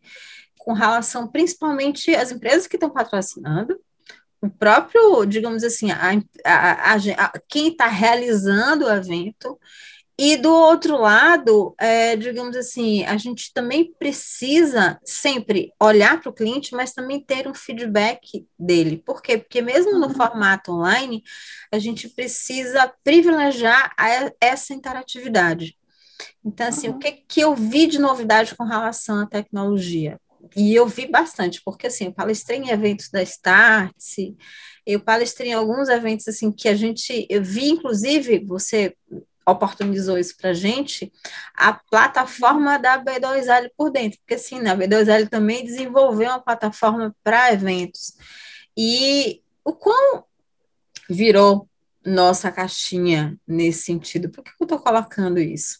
com 0.57 0.73
relação 0.73 1.27
principalmente 1.27 2.15
às 2.15 2.31
empresas 2.31 2.65
que 2.65 2.75
estão 2.75 2.89
patrocinando, 2.89 3.79
o 4.41 4.49
próprio, 4.49 5.25
digamos 5.25 5.63
assim, 5.63 5.91
a, 5.91 6.11
a, 6.43 6.93
a, 6.93 6.95
a 6.95 7.39
quem 7.47 7.67
está 7.67 7.85
realizando 7.85 8.85
o 8.85 8.91
evento 8.91 9.59
E 10.21 10.35
do 10.35 10.53
outro 10.53 10.97
lado, 10.97 11.73
é, 11.79 12.13
digamos 12.17 12.53
assim, 12.57 13.05
a 13.05 13.15
gente 13.15 13.53
também 13.53 13.93
precisa 13.97 14.99
sempre 15.01 15.71
olhar 15.81 16.19
para 16.19 16.29
o 16.29 16.33
cliente, 16.33 16.75
mas 16.75 16.91
também 16.91 17.23
ter 17.23 17.47
um 17.47 17.53
feedback 17.53 18.45
dele. 18.59 18.97
Por 18.97 19.21
quê? 19.21 19.37
Porque 19.37 19.61
mesmo 19.61 19.97
no 19.97 20.07
uhum. 20.07 20.13
formato 20.13 20.73
online, 20.73 21.23
a 21.71 21.79
gente 21.79 22.09
precisa 22.09 22.93
privilegiar 23.01 23.93
a, 23.97 24.29
essa 24.41 24.73
interatividade. 24.73 25.77
Então, 26.43 26.67
assim, 26.67 26.89
uhum. 26.89 26.97
o 26.97 26.99
que, 26.99 27.13
que 27.13 27.39
eu 27.39 27.55
vi 27.55 27.87
de 27.87 27.97
novidade 27.97 28.53
com 28.55 28.65
relação 28.65 29.21
à 29.21 29.25
tecnologia? 29.25 30.19
E 30.53 30.75
eu 30.75 30.85
vi 30.85 31.07
bastante, 31.07 31.61
porque 31.63 31.87
assim, 31.87 32.07
eu 32.07 32.11
palestrei 32.11 32.59
em 32.59 32.71
eventos 32.71 33.09
da 33.09 33.23
Startse, 33.23 34.35
eu 34.85 34.99
palestrei 34.99 35.51
em 35.51 35.53
alguns 35.53 35.87
eventos 35.87 36.27
assim 36.27 36.51
que 36.51 36.67
a 36.67 36.75
gente, 36.75 37.25
eu 37.29 37.41
vi, 37.41 37.69
inclusive, 37.69 38.43
você 38.45 38.93
oportunizou 39.51 40.17
isso 40.17 40.35
para 40.37 40.51
a 40.51 40.53
gente, 40.53 41.11
a 41.55 41.73
plataforma 41.73 42.77
da 42.77 43.03
B2L 43.03 43.69
por 43.77 43.91
dentro, 43.91 44.19
porque 44.19 44.35
assim, 44.35 44.59
né, 44.59 44.71
a 44.71 44.77
B2L 44.77 45.29
também 45.29 45.65
desenvolveu 45.65 46.29
uma 46.29 46.39
plataforma 46.39 47.15
para 47.23 47.53
eventos. 47.53 48.13
E 48.77 49.41
o 49.63 49.73
quão 49.73 50.23
virou 51.09 51.67
nossa 52.05 52.51
caixinha 52.51 53.37
nesse 53.47 53.83
sentido? 53.83 54.29
Por 54.29 54.43
que 54.43 54.51
eu 54.59 54.65
estou 54.65 54.79
colocando 54.79 55.39
isso? 55.39 55.79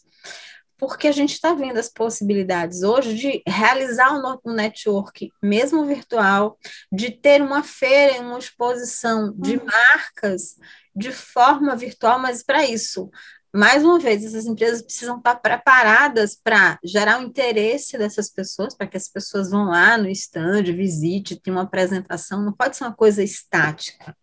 Porque 0.78 1.08
a 1.08 1.12
gente 1.12 1.34
está 1.34 1.52
vendo 1.52 1.78
as 1.78 1.90
possibilidades 1.90 2.82
hoje 2.82 3.14
de 3.14 3.42
realizar 3.46 4.14
um 4.14 4.52
network, 4.52 5.30
mesmo 5.42 5.84
virtual, 5.84 6.58
de 6.90 7.10
ter 7.10 7.42
uma 7.42 7.62
feira, 7.62 8.22
uma 8.22 8.38
exposição 8.38 9.34
de 9.36 9.56
uhum. 9.56 9.66
marcas 9.66 10.56
de 10.96 11.12
forma 11.12 11.76
virtual, 11.76 12.18
mas 12.18 12.42
para 12.42 12.64
isso 12.64 13.10
mais 13.54 13.84
uma 13.84 13.98
vez, 13.98 14.24
essas 14.24 14.46
empresas 14.46 14.82
precisam 14.82 15.18
estar 15.18 15.34
preparadas 15.36 16.36
para 16.36 16.78
gerar 16.84 17.20
o 17.20 17.24
interesse 17.24 17.98
dessas 17.98 18.30
pessoas, 18.30 18.76
para 18.76 18.86
que 18.86 18.96
as 18.96 19.08
pessoas 19.08 19.50
vão 19.50 19.64
lá 19.64 19.98
no 19.98 20.08
stand, 20.08 20.62
visite, 20.64 21.40
tenha 21.40 21.56
uma 21.56 21.64
apresentação, 21.64 22.42
não 22.42 22.52
pode 22.52 22.76
ser 22.76 22.84
uma 22.84 22.94
coisa 22.94 23.22
estática. 23.22 24.16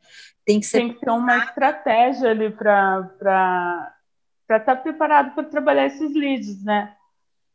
Tem 0.46 0.62
que 0.62 0.65
ser, 0.65 0.77
Tem 0.77 0.93
que 0.93 1.01
ter 1.01 1.12
uma 1.12 1.38
estratégia 1.39 2.29
ali 2.29 2.50
para 2.50 3.93
estar 4.43 4.60
tá 4.62 4.75
preparado 4.77 5.36
para 5.36 5.43
trabalhar 5.43 5.88
esses 5.88 6.13
leads, 6.13 6.63
né? 6.63 6.96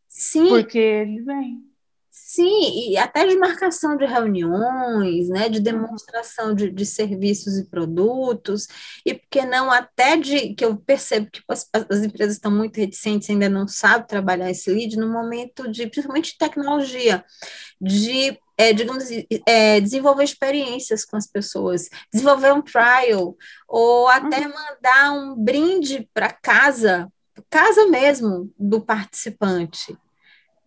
Sim. 0.06 0.48
Porque 0.50 0.78
eles 0.78 1.24
vêm. 1.24 1.71
Sim, 2.14 2.90
e 2.90 2.96
até 2.98 3.26
de 3.26 3.38
marcação 3.38 3.96
de 3.96 4.04
reuniões, 4.04 5.30
né, 5.30 5.48
de 5.48 5.60
demonstração 5.60 6.54
de, 6.54 6.70
de 6.70 6.84
serviços 6.84 7.56
e 7.56 7.64
produtos, 7.64 8.68
e 9.04 9.14
porque 9.14 9.46
não 9.46 9.70
até 9.70 10.18
de, 10.18 10.54
que 10.54 10.62
eu 10.62 10.76
percebo 10.76 11.30
que 11.30 11.40
as, 11.48 11.66
as 11.72 12.02
empresas 12.02 12.34
estão 12.34 12.50
muito 12.50 12.76
reticentes, 12.76 13.30
ainda 13.30 13.48
não 13.48 13.66
sabem 13.66 14.06
trabalhar 14.06 14.50
esse 14.50 14.70
lead 14.70 14.94
no 14.98 15.10
momento 15.10 15.70
de, 15.70 15.86
principalmente 15.86 16.32
de 16.32 16.38
tecnologia, 16.38 17.24
de 17.80 18.38
é, 18.58 18.74
digamos, 18.74 19.04
é, 19.46 19.80
desenvolver 19.80 20.24
experiências 20.24 21.06
com 21.06 21.16
as 21.16 21.26
pessoas, 21.26 21.88
desenvolver 22.12 22.52
um 22.52 22.60
trial, 22.60 23.34
ou 23.66 24.06
até 24.08 24.40
uhum. 24.40 24.52
mandar 24.52 25.12
um 25.12 25.34
brinde 25.34 26.06
para 26.12 26.30
casa, 26.30 27.10
casa 27.48 27.86
mesmo 27.86 28.52
do 28.58 28.82
participante. 28.82 29.96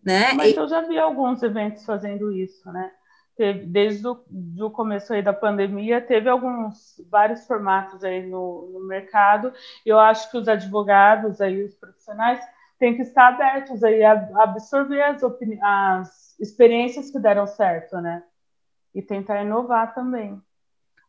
Né? 0.06 0.32
Mas 0.34 0.54
e... 0.54 0.56
eu 0.56 0.68
já 0.68 0.82
vi 0.82 0.96
alguns 0.96 1.42
eventos 1.42 1.84
fazendo 1.84 2.30
isso, 2.30 2.70
né? 2.70 2.92
Teve, 3.36 3.66
desde 3.66 4.06
o 4.06 4.24
do 4.30 4.70
começo 4.70 5.12
aí 5.12 5.20
da 5.20 5.32
pandemia, 5.32 6.00
teve 6.00 6.28
alguns, 6.28 6.94
vários 7.10 7.44
formatos 7.44 8.04
aí 8.04 8.24
no, 8.24 8.70
no 8.72 8.86
mercado. 8.86 9.52
Eu 9.84 9.98
acho 9.98 10.30
que 10.30 10.38
os 10.38 10.46
advogados 10.46 11.40
aí, 11.40 11.60
os 11.64 11.74
profissionais, 11.74 12.40
têm 12.78 12.94
que 12.94 13.02
estar 13.02 13.28
abertos 13.28 13.82
aí 13.82 14.02
a 14.04 14.12
absorver 14.36 15.02
as, 15.02 15.22
as 15.60 16.38
experiências 16.38 17.10
que 17.10 17.18
deram 17.18 17.46
certo, 17.46 18.00
né? 18.00 18.22
E 18.94 19.02
tentar 19.02 19.42
inovar 19.42 19.92
também. 19.92 20.40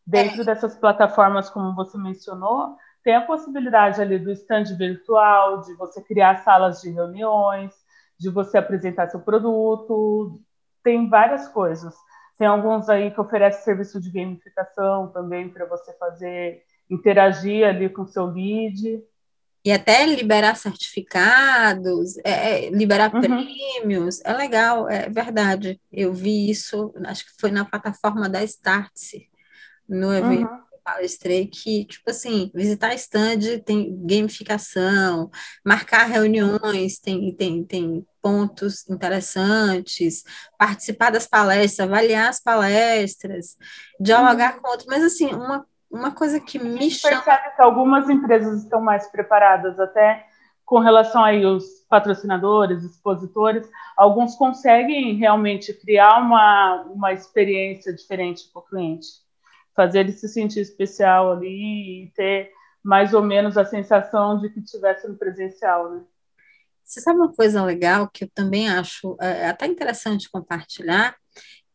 Dentro 0.06 0.42
é. 0.42 0.46
dessas 0.46 0.76
plataformas, 0.76 1.52
como 1.52 1.76
você 1.76 1.98
mencionou, 2.00 2.76
tem 3.04 3.16
a 3.16 3.26
possibilidade 3.26 4.02
ali 4.02 4.18
do 4.18 4.32
stand 4.32 4.76
virtual, 4.76 5.62
de 5.62 5.76
você 5.76 6.02
criar 6.02 6.44
salas 6.44 6.82
de 6.82 6.90
reuniões, 6.90 7.74
de 8.20 8.30
você 8.30 8.58
apresentar 8.58 9.10
seu 9.10 9.20
produto, 9.20 10.42
tem 10.84 11.10
várias 11.10 11.48
coisas. 11.48 11.94
Tem 12.38 12.48
alguns 12.48 12.88
aí 12.90 13.12
que 13.12 13.20
oferecem 13.20 13.64
serviço 13.64 14.00
de 14.00 14.12
gamificação 14.12 15.12
também 15.12 15.50
para 15.50 15.66
você 15.66 15.92
fazer 15.94 16.64
interagir 16.90 17.68
ali 17.68 17.90
com 17.90 18.04
o 18.04 18.08
seu 18.08 18.26
lead. 18.26 19.04
E 19.66 19.72
até 19.72 20.06
liberar 20.06 20.56
certificados, 20.56 22.18
é, 22.20 22.68
é 22.68 22.70
liberar 22.70 23.14
uhum. 23.14 23.22
prêmios, 23.22 24.22
é 24.24 24.34
legal, 24.34 24.88
é 24.88 25.10
verdade. 25.10 25.82
Eu 25.92 26.14
vi 26.14 26.50
isso, 26.50 26.94
acho 27.06 27.26
que 27.26 27.32
foi 27.40 27.52
na 27.52 27.66
plataforma 27.66 28.30
da 28.30 28.44
Startse, 28.44 29.30
no 29.88 30.14
evento 30.14 30.50
uhum 30.50 30.68
palestrei 30.88 31.46
que, 31.48 31.84
tipo 31.84 32.10
assim, 32.10 32.50
visitar 32.56 32.94
stand 32.96 33.60
tem 33.66 33.94
gamificação, 34.06 35.30
marcar 35.66 36.06
reuniões 36.06 36.98
tem, 36.98 37.36
tem, 37.36 37.62
tem 37.66 38.06
pontos 38.28 38.88
interessantes, 38.90 40.24
participar 40.58 41.12
das 41.12 41.28
palestras, 41.28 41.88
avaliar 41.88 42.30
as 42.30 42.40
palestras, 42.42 43.58
dialogar 44.00 44.56
uhum. 44.56 44.62
com 44.62 44.70
outros, 44.70 44.88
mas 44.88 45.04
assim, 45.04 45.34
uma, 45.34 45.66
uma 45.90 46.12
coisa 46.12 46.40
que 46.40 46.60
me 46.60 46.92
chama... 46.92 47.22
percebe 47.22 47.56
que 47.56 47.62
algumas 47.62 48.10
empresas 48.10 48.64
estão 48.64 48.82
mais 48.82 49.08
preparadas 49.08 49.80
até 49.80 50.26
com 50.66 50.80
relação 50.80 51.24
aí 51.24 51.46
os 51.46 51.64
patrocinadores, 51.90 52.84
expositores, 52.84 53.70
alguns 53.96 54.36
conseguem 54.36 55.16
realmente 55.16 55.74
criar 55.74 56.18
uma, 56.20 56.84
uma 56.94 57.14
experiência 57.14 57.94
diferente 57.94 58.50
para 58.52 58.60
o 58.60 58.66
cliente 58.66 59.26
fazer 59.78 60.00
ele 60.00 60.12
se 60.12 60.28
sentir 60.28 60.62
especial 60.62 61.32
ali 61.32 62.06
e 62.06 62.12
ter 62.16 62.52
mais 62.84 63.14
ou 63.14 63.22
menos 63.22 63.58
a 63.58 63.64
sensação 63.64 64.40
de 64.40 64.50
que 64.50 64.60
estivesse 64.60 65.08
no 65.08 65.16
presencial, 65.16 65.92
né? 65.92 66.02
Você 66.88 67.02
sabe 67.02 67.20
uma 67.20 67.34
coisa 67.34 67.62
legal 67.64 68.10
que 68.10 68.24
eu 68.24 68.32
também 68.34 68.70
acho 68.70 69.18
é, 69.20 69.48
até 69.50 69.68
interessante 69.68 70.30
compartilhar, 70.30 71.16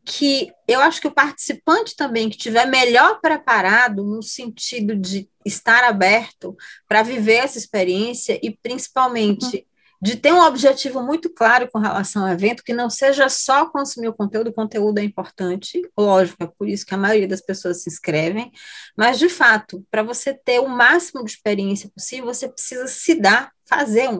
que 0.04 0.50
eu 0.66 0.80
acho 0.80 1.00
que 1.00 1.06
o 1.06 1.14
participante 1.14 1.94
também 1.94 2.30
que 2.30 2.36
estiver 2.36 2.66
melhor 2.66 3.20
preparado 3.20 4.02
no 4.02 4.22
sentido 4.22 4.96
de 4.96 5.28
estar 5.44 5.84
aberto 5.84 6.56
para 6.88 7.02
viver 7.02 7.36
essa 7.36 7.58
experiência 7.58 8.40
e 8.42 8.56
principalmente 8.62 9.56
uhum. 9.56 9.62
de 10.00 10.16
ter 10.16 10.32
um 10.32 10.42
objetivo 10.42 11.02
muito 11.02 11.30
claro 11.30 11.68
com 11.70 11.78
relação 11.78 12.22
ao 12.22 12.32
evento, 12.32 12.64
que 12.64 12.72
não 12.72 12.88
seja 12.88 13.28
só 13.28 13.66
consumir 13.66 14.08
o 14.08 14.14
conteúdo, 14.14 14.48
o 14.48 14.54
conteúdo 14.54 14.98
é 14.98 15.04
importante, 15.04 15.80
lógico, 15.96 16.42
é 16.42 16.46
por 16.46 16.68
isso 16.68 16.86
que 16.86 16.94
a 16.94 16.98
maioria 16.98 17.28
das 17.28 17.42
pessoas 17.42 17.82
se 17.82 17.90
inscrevem, 17.90 18.50
mas 18.96 19.18
de 19.18 19.28
fato, 19.28 19.86
para 19.90 20.02
você 20.02 20.34
ter 20.34 20.58
o 20.58 20.68
máximo 20.68 21.22
de 21.22 21.30
experiência 21.30 21.90
possível, 21.94 22.26
você 22.26 22.48
precisa 22.48 22.88
se 22.88 23.14
dar, 23.14 23.52
fazer 23.72 24.08
um, 24.08 24.18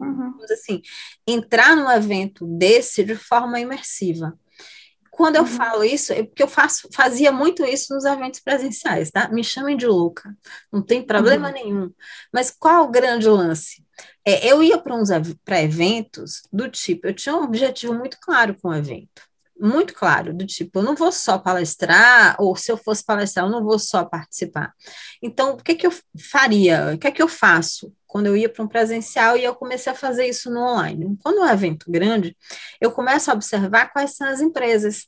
uhum. 0.00 0.34
assim, 0.50 0.82
entrar 1.26 1.74
num 1.74 1.90
evento 1.90 2.46
desse 2.46 3.02
de 3.02 3.14
forma 3.14 3.58
imersiva. 3.58 4.38
Quando 5.10 5.36
eu 5.36 5.42
uhum. 5.42 5.48
falo 5.48 5.84
isso, 5.84 6.12
é 6.12 6.22
porque 6.22 6.42
eu 6.42 6.48
faço, 6.48 6.88
fazia 6.92 7.30
muito 7.30 7.64
isso 7.64 7.94
nos 7.94 8.04
eventos 8.04 8.40
presenciais, 8.40 9.10
tá? 9.10 9.28
Me 9.28 9.44
chamem 9.44 9.76
de 9.76 9.86
louca, 9.86 10.34
não 10.70 10.82
tem 10.82 11.02
problema 11.02 11.48
uhum. 11.48 11.54
nenhum. 11.54 11.90
Mas 12.32 12.50
qual 12.50 12.84
o 12.84 12.90
grande 12.90 13.28
lance? 13.28 13.84
É, 14.26 14.46
eu 14.46 14.62
ia 14.62 14.78
para 14.78 14.94
uns 14.94 15.08
para 15.44 15.62
eventos 15.62 16.42
do 16.52 16.68
tipo, 16.68 17.06
eu 17.06 17.14
tinha 17.14 17.36
um 17.36 17.44
objetivo 17.44 17.94
muito 17.94 18.18
claro 18.20 18.56
com 18.60 18.68
o 18.68 18.74
evento, 18.74 19.22
muito 19.58 19.94
claro, 19.94 20.34
do 20.34 20.46
tipo, 20.46 20.78
eu 20.78 20.82
não 20.82 20.94
vou 20.94 21.12
só 21.12 21.38
palestrar, 21.38 22.36
ou 22.38 22.56
se 22.56 22.72
eu 22.72 22.76
fosse 22.76 23.04
palestrar, 23.04 23.46
eu 23.46 23.50
não 23.50 23.62
vou 23.62 23.78
só 23.78 24.04
participar. 24.04 24.72
Então, 25.22 25.52
o 25.52 25.56
que, 25.56 25.74
que 25.74 25.86
eu 25.86 25.92
faria? 26.30 26.94
O 26.94 26.98
que 26.98 27.06
é 27.06 27.10
que 27.10 27.22
eu 27.22 27.28
faço? 27.28 27.92
Quando 28.12 28.26
eu 28.26 28.36
ia 28.36 28.46
para 28.46 28.62
um 28.62 28.68
presencial 28.68 29.38
e 29.38 29.42
eu 29.42 29.54
comecei 29.54 29.90
a 29.90 29.96
fazer 29.96 30.26
isso 30.26 30.50
no 30.50 30.60
online. 30.60 31.16
Quando 31.22 31.38
é 31.38 31.46
um 31.46 31.50
evento 31.50 31.90
grande, 31.90 32.36
eu 32.78 32.92
começo 32.92 33.30
a 33.30 33.34
observar 33.34 33.90
quais 33.90 34.14
são 34.14 34.28
as 34.28 34.42
empresas 34.42 35.06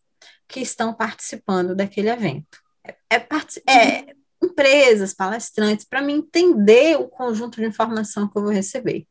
que 0.49 0.61
estão 0.61 0.95
participando 0.95 1.75
daquele 1.75 2.09
evento. 2.09 2.63
É, 2.83 2.97
é, 3.11 3.71
é 3.71 4.15
empresas, 4.43 5.13
palestrantes, 5.13 5.85
para 5.85 6.01
me 6.01 6.15
entender 6.15 6.97
o 6.99 7.07
conjunto 7.07 7.61
de 7.61 7.67
informação 7.67 8.27
que 8.27 8.39
eu 8.39 8.43
vou 8.43 8.51
receber. 8.51 9.07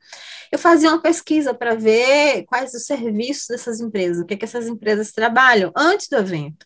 Eu 0.52 0.58
fazia 0.58 0.90
uma 0.90 1.00
pesquisa 1.00 1.54
para 1.54 1.76
ver 1.76 2.46
quais 2.46 2.74
os 2.74 2.88
serviços 2.88 3.46
dessas 3.50 3.80
empresas, 3.80 4.24
o 4.24 4.26
que, 4.26 4.34
é 4.34 4.38
que 4.38 4.46
essas 4.46 4.68
empresas 4.68 5.12
trabalham 5.12 5.72
antes 5.78 6.08
do 6.08 6.18
evento, 6.18 6.66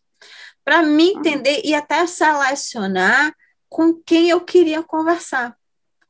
para 0.64 0.82
me 0.82 1.12
uhum. 1.12 1.20
entender 1.20 1.60
e 1.66 1.76
até 1.76 2.08
selecionar 2.08 3.34
com 3.68 3.94
quem 3.94 4.30
eu 4.30 4.40
queria 4.40 4.82
conversar, 4.82 5.58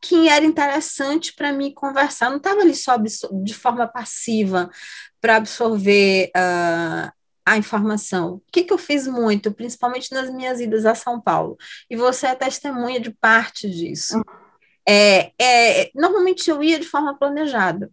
quem 0.02 0.30
era 0.30 0.46
interessante 0.46 1.34
para 1.34 1.52
mim 1.52 1.74
conversar. 1.74 2.30
Não 2.30 2.38
estava 2.38 2.62
ali 2.62 2.76
só 2.76 2.98
de 2.98 3.54
forma 3.54 3.88
passiva 3.88 4.70
para 5.20 5.38
absorver 5.38 6.32
uh, 6.36 7.12
a 7.46 7.58
informação. 7.58 8.36
O 8.36 8.44
que, 8.52 8.64
que 8.64 8.74
eu 8.74 8.78
fiz 8.78 9.08
muito, 9.08 9.52
principalmente 9.52 10.12
nas 10.12 10.30
minhas 10.30 10.60
idas 10.60 10.86
a 10.86 10.94
São 10.94 11.20
Paulo? 11.20 11.58
E 11.90 11.96
você 11.96 12.28
é 12.28 12.36
testemunha 12.36 13.00
de 13.00 13.12
parte 13.12 13.70
disso. 13.70 14.22
É, 14.88 15.32
é, 15.40 15.92
normalmente 15.96 16.50
eu 16.50 16.62
ia 16.62 16.80
de 16.80 16.88
forma 16.88 17.18
planejada. 17.18 17.92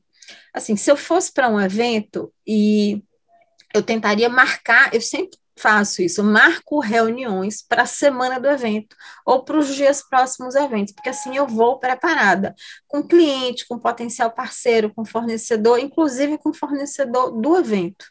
Assim, 0.53 0.77
se 0.77 0.91
eu 0.91 0.97
fosse 0.97 1.33
para 1.33 1.49
um 1.49 1.61
evento 1.61 2.33
e 2.47 3.03
eu 3.75 3.83
tentaria 3.83 4.29
marcar, 4.29 4.95
eu 4.95 5.01
sempre 5.01 5.39
faço 5.57 6.03
isso, 6.03 6.23
marco 6.23 6.81
reuniões 6.81 7.63
para 7.63 7.83
a 7.83 7.87
semana 7.87 8.41
do 8.41 8.49
evento 8.49 8.97
ou 9.25 9.45
para 9.45 9.59
os 9.59 9.75
dias 9.75 10.03
próximos 10.03 10.55
eventos, 10.55 10.93
porque 10.93 11.09
assim 11.09 11.37
eu 11.37 11.47
vou 11.47 11.79
preparada 11.79 12.55
com 12.87 13.03
cliente, 13.03 13.67
com 13.67 13.79
potencial 13.79 14.31
parceiro, 14.31 14.93
com 14.95 15.05
fornecedor, 15.05 15.79
inclusive 15.79 16.39
com 16.39 16.53
fornecedor 16.53 17.31
do 17.31 17.57
evento. 17.57 18.07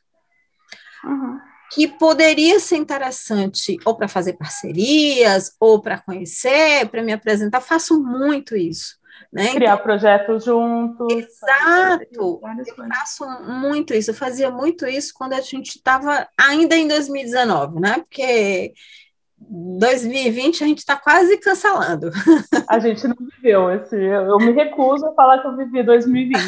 Uhum. 1.04 1.40
Que 1.72 1.88
poderia 1.88 2.60
ser 2.60 2.78
interessante 2.78 3.78
ou 3.84 3.96
para 3.96 4.08
fazer 4.08 4.34
parcerias, 4.34 5.56
ou 5.60 5.82
para 5.82 6.00
conhecer, 6.00 6.88
para 6.90 7.02
me 7.02 7.12
apresentar. 7.12 7.62
Faço 7.62 8.02
muito 8.02 8.56
isso. 8.56 8.96
Né? 9.32 9.54
Criar 9.54 9.74
então, 9.74 9.84
projetos 9.84 10.46
juntos. 10.46 11.08
Exato. 11.12 12.08
Eu 12.14 12.42
faço 12.90 13.26
muito 13.44 13.94
isso. 13.94 14.12
Eu 14.12 14.16
fazia 14.16 14.50
muito 14.50 14.86
isso 14.86 15.14
quando 15.14 15.34
a 15.34 15.42
gente 15.42 15.78
estava 15.78 16.28
ainda 16.38 16.76
em 16.76 16.88
2019, 16.88 17.80
né? 17.80 17.96
Porque 18.00 18.74
2020 19.38 20.64
a 20.64 20.68
gente 20.68 20.80
está 20.80 20.96
quase 20.96 21.38
cancelando. 21.38 22.10
A 22.70 22.80
gente 22.80 23.08
não 23.08 23.16
viveu 23.20 23.70
esse. 23.72 23.96
Eu 23.96 24.38
me 24.38 24.52
recuso 24.52 25.06
a 25.06 25.14
falar 25.14 25.40
que 25.42 25.48
eu 25.48 25.58
vivi 25.58 25.84
2020. 25.84 26.40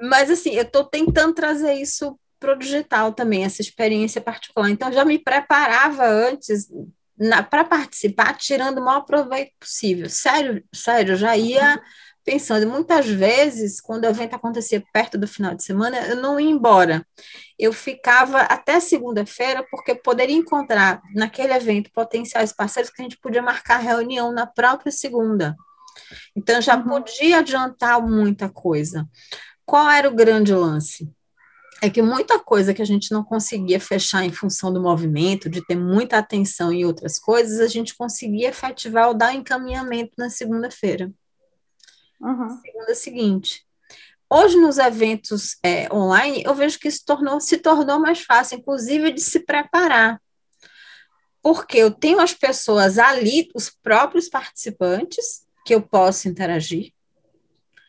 Mas 0.00 0.30
assim, 0.30 0.54
eu 0.54 0.62
estou 0.62 0.84
tentando 0.84 1.34
trazer 1.34 1.74
isso 1.74 2.18
para 2.38 2.52
o 2.52 2.58
digital 2.58 3.12
também, 3.12 3.44
essa 3.44 3.60
experiência 3.60 4.20
particular. 4.20 4.70
Então, 4.70 4.92
já 4.92 5.04
me 5.04 5.18
preparava 5.18 6.06
antes 6.06 6.68
para 7.50 7.64
participar, 7.64 8.36
tirando 8.36 8.78
o 8.78 8.84
maior 8.84 9.02
proveito 9.02 9.52
possível. 9.58 10.08
Sério, 10.08 10.62
sério, 10.72 11.16
já 11.16 11.36
ia 11.36 11.80
pensando. 12.24 12.66
Muitas 12.66 13.06
vezes, 13.08 13.80
quando 13.80 14.04
o 14.04 14.08
evento 14.08 14.34
acontecia 14.34 14.84
perto 14.92 15.16
do 15.16 15.26
final 15.26 15.54
de 15.54 15.64
semana, 15.64 15.98
eu 16.06 16.16
não 16.16 16.38
ia 16.38 16.50
embora. 16.50 17.06
Eu 17.58 17.72
ficava 17.72 18.40
até 18.42 18.78
segunda-feira, 18.80 19.64
porque 19.70 19.94
poderia 19.94 20.36
encontrar 20.36 21.00
naquele 21.14 21.54
evento 21.54 21.90
potenciais 21.90 22.52
parceiros 22.52 22.90
que 22.90 23.00
a 23.00 23.04
gente 23.04 23.18
podia 23.18 23.40
marcar 23.40 23.78
reunião 23.78 24.30
na 24.30 24.46
própria 24.46 24.92
segunda. 24.92 25.56
Então, 26.36 26.60
já 26.60 26.76
uhum. 26.76 26.84
podia 26.84 27.38
adiantar 27.38 28.00
muita 28.00 28.48
coisa. 28.48 29.08
Qual 29.64 29.88
era 29.88 30.08
o 30.08 30.14
grande 30.14 30.54
lance? 30.54 31.10
É 31.80 31.88
que 31.88 32.02
muita 32.02 32.38
coisa 32.38 32.74
que 32.74 32.82
a 32.82 32.84
gente 32.84 33.12
não 33.12 33.22
conseguia 33.22 33.78
fechar 33.78 34.24
em 34.24 34.32
função 34.32 34.72
do 34.72 34.80
movimento, 34.80 35.48
de 35.48 35.64
ter 35.64 35.76
muita 35.76 36.18
atenção 36.18 36.72
em 36.72 36.84
outras 36.84 37.18
coisas, 37.18 37.60
a 37.60 37.68
gente 37.68 37.96
conseguia 37.96 38.48
efetivar 38.48 39.08
ou 39.08 39.14
dar 39.14 39.34
encaminhamento 39.34 40.12
na 40.18 40.28
segunda-feira. 40.28 41.12
Uhum. 42.20 42.60
Segunda 42.60 42.94
seguinte. 42.94 43.64
Hoje, 44.30 44.56
nos 44.56 44.76
eventos 44.76 45.56
é, 45.62 45.92
online, 45.92 46.42
eu 46.44 46.54
vejo 46.54 46.78
que 46.78 46.88
isso 46.88 47.02
tornou, 47.06 47.40
se 47.40 47.56
tornou 47.58 47.98
mais 47.98 48.20
fácil, 48.22 48.58
inclusive, 48.58 49.12
de 49.12 49.20
se 49.20 49.40
preparar. 49.40 50.20
Porque 51.40 51.78
eu 51.78 51.90
tenho 51.90 52.20
as 52.20 52.34
pessoas 52.34 52.98
ali, 52.98 53.48
os 53.54 53.70
próprios 53.70 54.28
participantes, 54.28 55.46
que 55.64 55.74
eu 55.74 55.80
posso 55.80 56.28
interagir, 56.28 56.92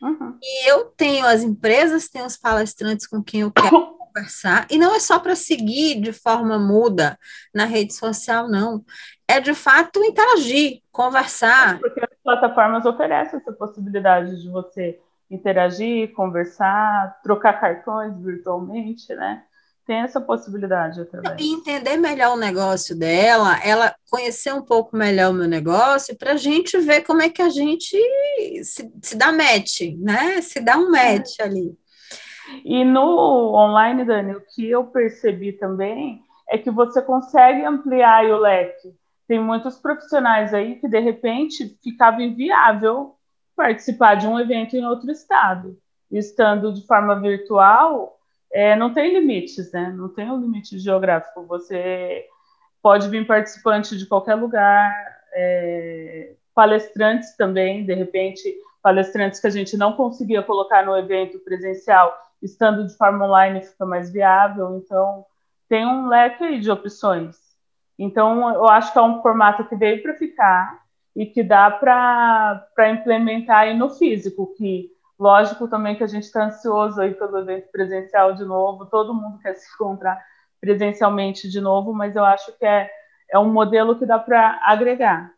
Uhum. 0.02 0.38
E 0.42 0.70
eu 0.70 0.86
tenho 0.86 1.26
as 1.26 1.44
empresas, 1.44 2.10
tenho 2.10 2.26
os 2.26 2.38
palestrantes 2.38 3.06
com 3.06 3.24
quem 3.24 3.42
eu 3.42 3.52
quero 3.52 3.70
conversar, 3.98 4.66
e 4.70 4.78
não 4.78 4.96
é 4.96 5.00
só 5.00 5.20
para 5.20 5.36
seguir 5.36 6.00
de 6.02 6.12
forma 6.12 6.58
muda 6.58 7.18
na 7.54 7.66
rede 7.66 7.94
social, 7.94 8.48
não. 8.48 8.84
É 9.28 9.40
de 9.40 9.54
fato 9.54 10.04
interagir, 10.04 10.82
conversar. 10.92 11.76
É 11.76 11.80
porque 11.80 12.00
as 12.00 12.18
plataformas 12.24 12.86
oferecem 12.86 13.40
essa 13.40 13.52
possibilidade 13.52 14.42
de 14.42 14.50
você 14.50 15.00
interagir, 15.30 16.12
conversar, 16.14 17.20
trocar 17.22 17.60
cartões 17.60 18.18
virtualmente, 18.20 19.14
né? 19.14 19.44
Tem 19.90 20.02
essa 20.02 20.22
possibilidade 20.22 21.02
através. 21.02 21.42
E 21.42 21.52
entender 21.52 21.98
melhor 21.98 22.36
o 22.36 22.40
negócio 22.40 22.96
dela, 22.96 23.60
ela 23.64 23.96
conhecer 24.08 24.54
um 24.54 24.62
pouco 24.62 24.96
melhor 24.96 25.32
o 25.32 25.34
meu 25.34 25.48
negócio, 25.48 26.16
para 26.16 26.34
a 26.34 26.38
gente 26.38 26.78
ver 26.78 27.02
como 27.02 27.24
é 27.24 27.30
que 27.30 27.42
a 27.42 27.50
gente 27.50 27.98
se, 28.64 28.94
se 29.02 29.18
dá 29.18 29.32
match, 29.32 29.82
né? 29.98 30.42
Se 30.42 30.60
dá 30.60 30.78
um 30.78 30.92
match 30.92 31.40
é. 31.40 31.44
ali. 31.44 31.76
E 32.64 32.86
no 32.86 33.56
online, 33.56 34.06
Dani, 34.06 34.36
o 34.36 34.46
que 34.54 34.70
eu 34.70 34.84
percebi 34.84 35.54
também 35.54 36.22
é 36.48 36.60
que 36.60 36.70
você 36.70 37.02
consegue 37.02 37.66
ampliar 37.66 38.26
o 38.26 38.38
leque. 38.38 38.94
Tem 39.28 39.40
muitos 39.40 39.80
profissionais 39.80 40.54
aí 40.54 40.76
que, 40.76 40.88
de 40.88 41.00
repente, 41.00 41.76
ficava 41.84 42.22
inviável 42.22 43.16
participar 43.56 44.14
de 44.14 44.28
um 44.28 44.40
evento 44.40 44.76
em 44.76 44.86
outro 44.86 45.10
estado. 45.10 45.76
Estando 46.12 46.72
de 46.72 46.86
forma 46.86 47.20
virtual, 47.20 48.19
é, 48.52 48.76
não 48.76 48.94
tem 48.94 49.14
limites, 49.14 49.72
né? 49.72 49.94
Não 49.96 50.10
tem 50.10 50.30
um 50.30 50.40
limite 50.40 50.78
geográfico. 50.80 51.46
Você 51.46 52.26
pode 52.82 53.08
vir 53.10 53.28
participante 53.28 53.98
de 53.98 54.06
qualquer 54.06 54.36
lugar, 54.36 54.92
é, 55.34 56.34
palestrantes 56.54 57.36
também, 57.36 57.86
de 57.86 57.94
repente, 57.94 58.56
palestrantes 58.82 59.40
que 59.40 59.48
a 59.48 59.52
gente 59.52 59.78
não 59.78 59.94
conseguia 59.94 60.42
colocar 60.42 60.86
no 60.86 60.98
evento 60.98 61.40
presencial, 61.40 62.16
estando 62.42 62.88
de 62.88 62.96
forma 62.98 63.26
online 63.26 63.62
fica 63.62 63.86
mais 63.86 64.12
viável. 64.12 64.78
Então, 64.78 65.26
tem 65.68 65.86
um 65.86 66.08
leque 66.08 66.44
aí 66.44 66.60
de 66.60 66.72
opções. 66.72 67.38
Então, 67.98 68.54
eu 68.54 68.68
acho 68.68 68.92
que 68.92 68.98
é 68.98 69.02
um 69.02 69.22
formato 69.22 69.66
que 69.66 69.76
veio 69.76 70.02
para 70.02 70.16
ficar 70.16 70.80
e 71.16 71.26
que 71.26 71.44
dá 71.44 71.70
para 71.70 72.90
implementar 72.90 73.60
aí 73.60 73.78
no 73.78 73.90
físico, 73.90 74.54
que 74.58 74.90
Lógico 75.20 75.68
também 75.68 75.98
que 75.98 76.04
a 76.04 76.08
gente 76.08 76.24
está 76.24 76.46
ansioso 76.46 77.02
aí 77.02 77.14
pelo 77.14 77.40
evento 77.40 77.70
presencial 77.72 78.34
de 78.34 78.46
novo, 78.46 78.86
todo 78.86 79.14
mundo 79.14 79.38
quer 79.40 79.54
se 79.56 79.68
encontrar 79.74 80.18
presencialmente 80.62 81.50
de 81.50 81.60
novo, 81.60 81.94
mas 81.94 82.16
eu 82.16 82.24
acho 82.24 82.58
que 82.58 82.66
é, 82.66 82.90
é 83.30 83.38
um 83.38 83.52
modelo 83.52 84.00
que 84.00 84.06
dá 84.06 84.18
para 84.18 84.62
agregar. 84.64 85.34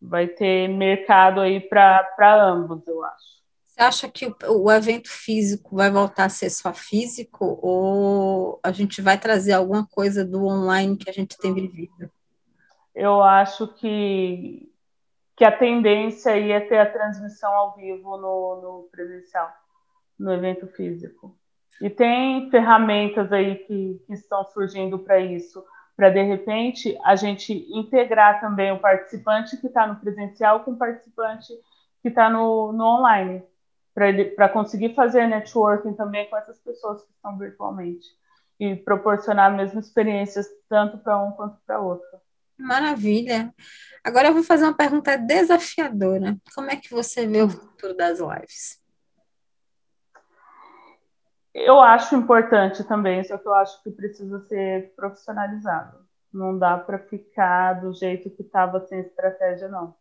Vai 0.00 0.28
ter 0.28 0.68
mercado 0.68 1.40
aí 1.40 1.60
para 1.60 2.44
ambos, 2.44 2.86
eu 2.86 3.04
acho. 3.04 3.40
Você 3.66 3.82
acha 3.82 4.08
que 4.08 4.26
o, 4.26 4.64
o, 4.64 4.70
evento 4.70 5.08
físico 5.08 5.76
vai 5.76 5.90
voltar 5.90 6.26
a 6.26 6.28
ser 6.28 6.50
só 6.50 6.72
físico 6.72 7.58
ou 7.62 8.60
a 8.62 8.70
gente 8.70 9.02
vai 9.02 9.18
trazer 9.18 9.52
alguma 9.52 9.84
coisa 9.86 10.24
do 10.24 10.44
online 10.44 10.96
que 10.96 11.10
a 11.10 11.12
gente 11.12 11.36
tem 11.36 11.52
vivido? 11.52 12.10
Eu 12.94 13.22
acho 13.22 13.66
que 13.66 14.69
que 15.40 15.44
a 15.46 15.56
tendência 15.56 16.36
ia 16.36 16.60
ter 16.68 16.76
a 16.76 16.92
transmissão 16.92 17.50
ao 17.50 17.74
vivo 17.74 18.18
no, 18.18 18.60
no 18.60 18.88
presencial, 18.92 19.50
no 20.18 20.34
evento 20.34 20.66
físico. 20.66 21.34
E 21.80 21.88
tem 21.88 22.50
ferramentas 22.50 23.32
aí 23.32 23.54
que, 23.54 24.02
que 24.06 24.12
estão 24.12 24.44
surgindo 24.44 24.98
para 24.98 25.18
isso, 25.18 25.64
para 25.96 26.10
de 26.10 26.22
repente 26.22 26.94
a 27.02 27.16
gente 27.16 27.54
integrar 27.74 28.38
também 28.38 28.70
o 28.70 28.78
participante 28.78 29.56
que 29.56 29.68
está 29.68 29.86
no 29.86 29.96
presencial 29.96 30.60
com 30.62 30.72
o 30.72 30.76
participante 30.78 31.54
que 32.02 32.08
está 32.08 32.28
no, 32.28 32.70
no 32.74 32.84
online, 32.84 33.42
para 34.36 34.50
conseguir 34.50 34.94
fazer 34.94 35.26
networking 35.26 35.94
também 35.94 36.28
com 36.28 36.36
essas 36.36 36.58
pessoas 36.58 37.02
que 37.02 37.12
estão 37.12 37.38
virtualmente 37.38 38.06
e 38.58 38.76
proporcionar 38.76 39.50
a 39.50 39.56
mesma 39.56 39.80
experiências 39.80 40.46
tanto 40.68 40.98
para 40.98 41.18
um 41.18 41.32
quanto 41.32 41.56
para 41.66 41.80
outro. 41.80 42.20
Maravilha. 42.60 43.54
Agora 44.04 44.28
eu 44.28 44.34
vou 44.34 44.42
fazer 44.42 44.64
uma 44.64 44.76
pergunta 44.76 45.16
desafiadora. 45.16 46.36
Como 46.54 46.70
é 46.70 46.76
que 46.76 46.90
você 46.90 47.26
vê 47.26 47.42
o 47.42 47.48
futuro 47.48 47.94
das 47.94 48.18
lives? 48.18 48.78
Eu 51.54 51.80
acho 51.80 52.14
importante 52.14 52.84
também, 52.84 53.24
só 53.24 53.36
que 53.36 53.48
eu 53.48 53.54
acho 53.54 53.82
que 53.82 53.90
precisa 53.90 54.40
ser 54.46 54.94
profissionalizado. 54.94 55.98
Não 56.32 56.56
dá 56.56 56.78
para 56.78 56.98
ficar 56.98 57.80
do 57.80 57.92
jeito 57.92 58.30
que 58.30 58.42
estava 58.42 58.86
sem 58.86 59.00
estratégia, 59.00 59.68
não. 59.68 59.94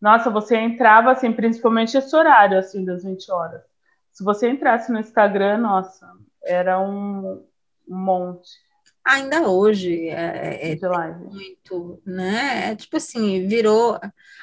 Nossa, 0.00 0.28
você 0.28 0.56
entrava 0.56 1.12
assim, 1.12 1.32
principalmente 1.32 1.96
esse 1.96 2.14
horário 2.14 2.58
assim 2.58 2.84
das 2.84 3.04
20 3.04 3.30
horas. 3.30 3.62
Se 4.12 4.22
você 4.22 4.50
entrasse 4.50 4.92
no 4.92 5.00
Instagram, 5.00 5.58
nossa, 5.58 6.06
era 6.42 6.78
um, 6.78 7.46
um 7.88 7.96
monte 7.96 8.63
ainda 9.04 9.48
hoje 9.48 10.08
é, 10.08 10.72
é, 10.72 10.76
muito, 11.14 12.00
né? 12.06 12.70
É, 12.70 12.76
tipo 12.76 12.96
assim, 12.96 13.46
virou, 13.46 14.00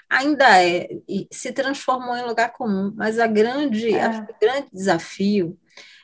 ainda 0.09 0.63
é, 0.63 0.87
se 1.31 1.51
transformou 1.51 2.15
em 2.15 2.25
lugar 2.25 2.53
comum, 2.53 2.93
mas 2.95 3.17
a 3.17 3.27
grande, 3.27 3.93
é. 3.93 4.01
acho 4.01 4.25
que 4.25 4.31
o 4.31 4.39
grande 4.39 4.67
desafio 4.71 5.57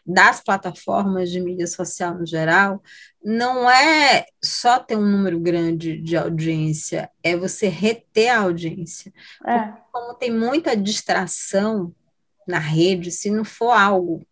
das 0.06 0.40
plataformas 0.42 1.30
de 1.30 1.42
mídia 1.42 1.68
social 1.68 2.16
no 2.16 2.26
geral 2.26 2.82
não 3.22 3.70
é 3.70 4.26
só 4.42 4.80
ter 4.80 4.96
um 4.96 5.06
número 5.06 5.38
grande 5.38 6.02
de 6.02 6.16
audiência, 6.16 7.12
é 7.22 7.36
você 7.36 7.68
reter 7.68 8.30
a 8.30 8.40
audiência. 8.40 9.14
É. 9.46 9.74
como 9.92 10.14
tem 10.14 10.32
muita 10.32 10.78
distração 10.78 11.94
na 12.48 12.58
rede, 12.58 13.12
se 13.12 13.30
não 13.30 13.44
for 13.44 13.72
algo 13.72 14.26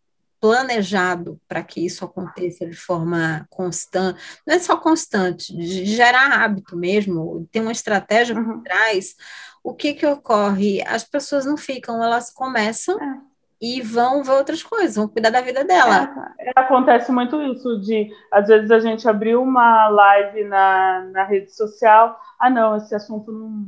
planejado 0.46 1.42
para 1.48 1.64
que 1.64 1.84
isso 1.84 2.06
aconteça 2.06 2.68
de 2.68 2.76
forma 2.76 3.48
constante, 3.50 4.22
não 4.46 4.54
é 4.54 4.60
só 4.60 4.78
constante, 4.78 5.52
de 5.58 5.86
gerar 5.86 6.44
hábito 6.44 6.78
mesmo, 6.78 7.48
tem 7.52 7.64
uma 7.64 7.72
estratégia 7.72 8.36
por 8.36 8.46
uhum. 8.46 8.62
trás, 8.62 9.16
o 9.64 9.74
que 9.74 9.96
que 9.96 10.06
ocorre? 10.06 10.84
As 10.86 11.04
pessoas 11.04 11.48
não 11.48 11.58
ficam, 11.58 12.04
elas 12.04 12.32
começam 12.32 13.02
é. 13.02 13.18
e 13.60 13.82
vão 13.82 14.24
ver 14.24 14.34
outras 14.34 14.62
coisas, 14.62 14.98
vão 14.98 15.08
cuidar 15.08 15.32
da 15.32 15.42
vida 15.42 15.64
dela. 15.64 16.14
É, 16.38 16.52
acontece 16.56 17.12
muito 17.12 17.42
isso 17.42 17.82
de, 17.82 18.12
às 18.32 18.48
vezes 18.48 18.70
a 18.70 18.80
gente 18.80 19.10
abriu 19.10 19.42
uma 19.42 19.88
live 19.88 20.44
na, 20.44 21.10
na 21.12 21.24
rede 21.24 21.52
social, 21.56 22.20
ah 22.40 22.52
não, 22.52 22.78
esse 22.78 22.94
assunto 22.94 23.32
não, 23.32 23.66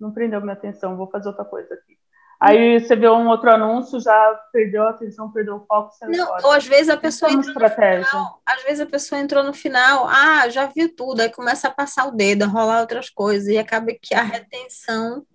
não 0.00 0.10
prendeu 0.10 0.40
minha 0.40 0.54
atenção, 0.54 0.96
vou 0.96 1.08
fazer 1.08 1.28
outra 1.28 1.44
coisa 1.44 1.72
aqui. 1.72 1.96
Aí 2.38 2.78
você 2.78 2.94
vê 2.94 3.08
um 3.08 3.28
outro 3.28 3.50
anúncio, 3.50 3.98
já 3.98 4.34
perdeu 4.52 4.82
a 4.82 4.90
atenção, 4.90 5.32
perdeu 5.32 5.56
o 5.56 5.66
foco. 5.66 5.90
Não, 6.02 6.36
ou 6.44 6.52
às 6.52 6.66
vezes 6.66 6.90
a 6.90 6.96
pessoa 6.96 7.32
entrou 7.32 7.48
estratégia. 7.48 8.00
no 8.00 8.06
final, 8.06 8.42
às 8.44 8.62
vezes 8.62 8.80
a 8.80 8.86
pessoa 8.86 9.20
entrou 9.20 9.42
no 9.42 9.54
final, 9.54 10.06
ah, 10.06 10.46
já 10.50 10.66
viu 10.66 10.94
tudo, 10.94 11.20
aí 11.20 11.30
começa 11.30 11.68
a 11.68 11.70
passar 11.70 12.06
o 12.06 12.10
dedo, 12.10 12.42
a 12.42 12.46
rolar 12.46 12.80
outras 12.80 13.08
coisas, 13.08 13.48
e 13.48 13.56
acaba 13.56 13.86
que 14.00 14.14
a 14.14 14.22
retenção, 14.22 15.26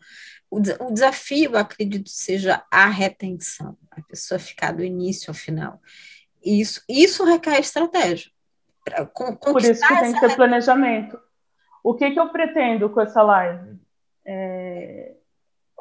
o, 0.50 0.58
o 0.58 0.94
desafio, 0.94 1.58
acredito, 1.58 2.10
seja 2.10 2.64
a 2.70 2.88
retenção, 2.88 3.76
a 3.90 4.02
pessoa 4.04 4.40
ficar 4.40 4.72
do 4.72 4.84
início 4.84 5.32
ao 5.32 5.36
final. 5.36 5.82
Isso, 6.44 6.84
isso 6.88 7.26
requer 7.26 7.60
estratégia. 7.60 8.30
Por 9.42 9.62
isso 9.62 9.88
que 9.88 10.00
tem 10.00 10.14
que 10.14 10.20
ter 10.20 10.36
planejamento. 10.36 11.20
O 11.84 11.96
que, 11.96 12.12
que 12.12 12.20
eu 12.20 12.30
pretendo 12.30 12.90
com 12.92 13.02
essa 13.02 13.24
live? 13.24 13.80
É 14.24 15.16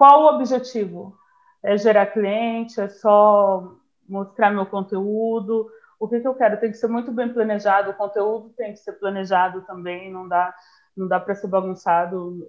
qual 0.01 0.23
o 0.23 0.35
objetivo? 0.35 1.15
É 1.63 1.77
gerar 1.77 2.07
cliente? 2.07 2.81
É 2.81 2.89
só 2.89 3.77
mostrar 4.09 4.51
meu 4.51 4.65
conteúdo? 4.65 5.71
O 5.99 6.09
que, 6.09 6.21
que 6.21 6.27
eu 6.27 6.35
quero? 6.35 6.59
Tem 6.59 6.71
que 6.71 6.79
ser 6.79 6.89
muito 6.89 7.13
bem 7.13 7.29
planejado, 7.29 7.91
o 7.91 7.95
conteúdo 7.95 8.49
tem 8.57 8.73
que 8.73 8.79
ser 8.79 8.95
planejado 8.95 9.61
também, 9.67 10.11
não 10.11 10.27
dá, 10.27 10.55
não 10.97 11.07
dá 11.07 11.21
para 11.21 11.35
ser 11.35 11.49
bagunçado, 11.49 12.49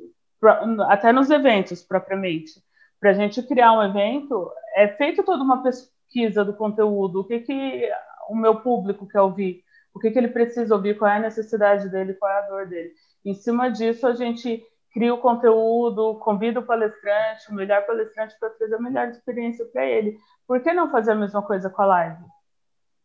até 0.87 1.11
nos 1.11 1.29
eventos, 1.29 1.83
propriamente. 1.83 2.63
Para 3.01 3.09
a 3.09 3.13
gente 3.15 3.43
criar 3.43 3.73
um 3.73 3.83
evento, 3.83 4.49
é 4.73 4.87
feito 4.87 5.21
toda 5.21 5.43
uma 5.43 5.61
pesquisa 5.61 6.45
do 6.45 6.53
conteúdo, 6.53 7.19
o 7.19 7.25
que, 7.25 7.39
que 7.39 7.89
o 8.29 8.35
meu 8.35 8.61
público 8.61 9.05
quer 9.05 9.19
ouvir, 9.19 9.61
o 9.93 9.99
que, 9.99 10.09
que 10.09 10.17
ele 10.17 10.29
precisa 10.29 10.73
ouvir, 10.73 10.97
qual 10.97 11.11
é 11.11 11.17
a 11.17 11.19
necessidade 11.19 11.89
dele, 11.89 12.13
qual 12.13 12.31
é 12.31 12.37
a 12.37 12.47
dor 12.47 12.65
dele. 12.65 12.93
Em 13.25 13.33
cima 13.33 13.69
disso, 13.69 14.07
a 14.07 14.13
gente 14.13 14.65
cria 14.93 15.13
o 15.13 15.19
conteúdo, 15.19 16.19
convida 16.19 16.59
o 16.59 16.65
palestrante, 16.65 17.49
o 17.49 17.53
melhor 17.53 17.85
palestrante 17.85 18.37
para 18.39 18.51
fazer 18.51 18.75
a 18.75 18.81
melhor 18.81 19.07
experiência 19.07 19.65
para 19.65 19.85
ele. 19.85 20.17
Por 20.47 20.61
que 20.61 20.73
não 20.73 20.91
fazer 20.91 21.11
a 21.11 21.15
mesma 21.15 21.41
coisa 21.41 21.69
com 21.69 21.81
a 21.81 21.85
live? 21.85 22.23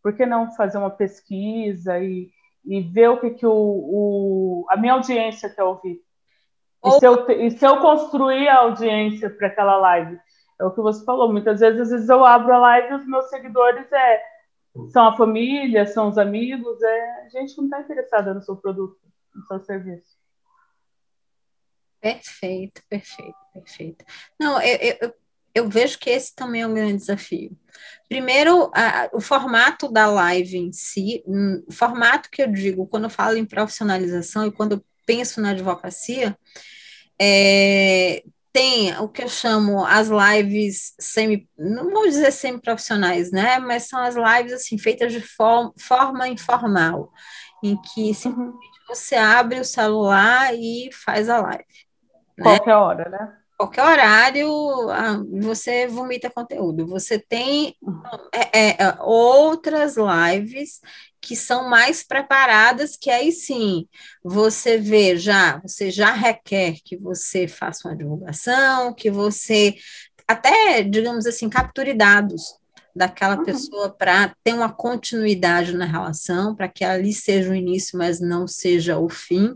Por 0.03 0.13
que 0.15 0.27
não 0.27 0.53
fazer 0.53 0.79
uma 0.79 0.91
pesquisa 0.91 1.99
e, 1.99 2.31
e 2.65 2.81
ver 2.81 3.09
o 3.11 3.21
que, 3.21 3.31
que 3.31 3.47
o, 3.47 3.53
o 3.53 4.67
a 4.69 4.77
minha 4.77 4.95
audiência 4.95 5.49
quer 5.49 5.63
ouvir? 5.63 6.01
E, 6.85 6.91
se 6.93 7.07
eu, 7.07 7.31
e 7.31 7.51
se 7.51 7.65
eu 7.65 7.81
construir 7.81 8.49
a 8.49 8.59
audiência 8.59 9.31
para 9.31 9.49
aquela 9.49 9.77
live? 9.77 10.19
É 10.61 10.65
o 10.65 10.71
que 10.71 10.81
você 10.81 11.05
falou. 11.05 11.33
Muitas 11.33 11.61
vezes, 11.61 11.81
às 11.81 11.91
vezes 11.91 12.09
eu 12.09 12.25
abro 12.25 12.53
a 12.53 12.59
live 12.59 12.89
e 12.91 12.95
os 12.95 13.07
meus 13.07 13.29
seguidores 13.29 13.91
é, 13.93 14.23
são 14.91 15.09
a 15.09 15.17
família, 15.17 15.87
são 15.87 16.09
os 16.09 16.19
amigos, 16.19 16.83
é 16.83 17.29
gente 17.31 17.55
que 17.55 17.61
não 17.61 17.67
está 17.67 17.81
interessada 17.81 18.35
no 18.35 18.43
seu 18.43 18.57
produto, 18.57 18.97
no 19.35 19.45
seu 19.47 19.61
serviço. 19.61 20.17
Perfeito, 22.01 22.83
perfeito, 22.89 23.37
perfeito. 23.53 24.05
Não, 24.39 24.61
eu, 24.61 24.97
eu, 25.01 25.15
eu 25.55 25.69
vejo 25.69 25.99
que 25.99 26.11
esse 26.11 26.35
também 26.35 26.63
é 26.63 26.67
um 26.67 26.75
grande 26.75 26.99
desafio. 26.99 27.57
Primeiro, 28.09 28.71
a, 28.75 29.09
o 29.13 29.21
formato 29.21 29.91
da 29.91 30.07
live 30.07 30.57
em 30.57 30.73
si, 30.73 31.23
um, 31.27 31.65
o 31.67 31.73
formato 31.73 32.31
que 32.31 32.43
eu 32.43 32.53
digo 32.53 32.87
quando 32.87 33.05
eu 33.05 33.11
falo 33.11 33.37
em 33.37 33.45
profissionalização 33.45 34.47
e 34.47 34.53
quando 34.53 34.73
eu 34.73 34.85
penso 35.07 35.41
na 35.41 35.51
advocacia, 35.51 36.37
é, 37.21 38.23
tem 38.53 38.97
o 38.99 39.09
que 39.09 39.23
eu 39.23 39.29
chamo 39.29 39.85
as 39.85 40.09
lives 40.09 40.95
semi, 40.99 41.49
não 41.59 41.91
vou 41.91 42.07
dizer 42.07 42.31
semi-profissionais, 42.33 43.31
né? 43.31 43.59
Mas 43.59 43.89
são 43.89 44.01
as 44.01 44.15
lives 44.15 44.53
assim 44.53 44.79
feitas 44.79 45.13
de 45.13 45.21
form, 45.21 45.71
forma 45.79 46.29
informal, 46.29 47.13
em 47.63 47.77
que 47.81 48.15
simplesmente 48.15 48.67
você 48.89 49.15
abre 49.17 49.61
o 49.61 49.65
celular 49.65 50.55
e 50.55 50.91
faz 50.93 51.29
a 51.29 51.41
live. 51.41 51.86
Né? 52.39 52.45
Qualquer 52.45 52.75
hora, 52.75 53.09
né? 53.09 53.37
Qualquer 53.59 53.83
horário, 53.85 54.91
ah, 54.91 55.23
você 55.41 55.87
vomita 55.87 56.29
conteúdo. 56.31 56.87
Você 56.87 57.19
tem 57.19 57.75
é, 58.31 58.59
é, 58.59 58.83
é, 58.83 58.97
outras 59.01 59.97
lives 59.97 60.81
que 61.23 61.35
são 61.35 61.69
mais 61.69 62.03
preparadas, 62.03 62.97
que 62.97 63.11
aí 63.11 63.33
sim 63.33 63.89
você 64.23 64.77
vê 64.77 65.17
já, 65.17 65.59
você 65.61 65.91
já 65.91 66.13
requer 66.13 66.77
que 66.85 66.97
você 66.97 67.49
faça 67.49 67.89
uma 67.89 67.97
divulgação, 67.97 68.93
que 68.95 69.11
você 69.11 69.75
até, 70.29 70.83
digamos 70.83 71.27
assim, 71.27 71.49
capture 71.49 71.95
dados 71.95 72.43
daquela 72.95 73.37
uhum. 73.37 73.45
pessoa 73.45 73.91
para 73.91 74.35
ter 74.43 74.55
uma 74.55 74.73
continuidade 74.73 75.77
na 75.77 75.85
relação, 75.85 76.55
para 76.55 76.69
que 76.69 76.85
ali 76.85 77.13
seja 77.13 77.51
o 77.51 77.55
início, 77.55 77.99
mas 77.99 78.21
não 78.21 78.47
seja 78.47 78.99
o 78.99 79.09
fim. 79.09 79.55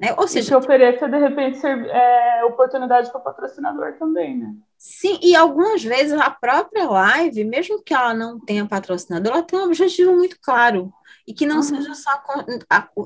Né? 0.00 0.14
Ou 0.18 0.28
seja, 0.28 0.46
e 0.46 0.48
que 0.50 0.54
ofereça, 0.54 1.08
de 1.08 1.18
repente, 1.18 1.58
ser, 1.58 1.86
é, 1.86 2.44
oportunidade 2.44 3.10
para 3.10 3.20
o 3.20 3.24
patrocinador 3.24 3.94
também, 3.98 4.36
né? 4.36 4.54
Sim, 4.76 5.18
e 5.22 5.34
algumas 5.34 5.82
vezes 5.82 6.12
a 6.12 6.30
própria 6.30 6.84
live, 6.88 7.44
mesmo 7.44 7.82
que 7.82 7.94
ela 7.94 8.12
não 8.12 8.38
tenha 8.38 8.66
patrocinador, 8.66 9.32
ela 9.32 9.42
tem 9.42 9.58
um 9.58 9.64
objetivo 9.64 10.14
muito 10.14 10.38
claro. 10.40 10.92
E 11.26 11.32
que 11.32 11.46
não 11.46 11.56
uhum. 11.56 11.62
seja 11.62 11.94
só, 11.94 12.22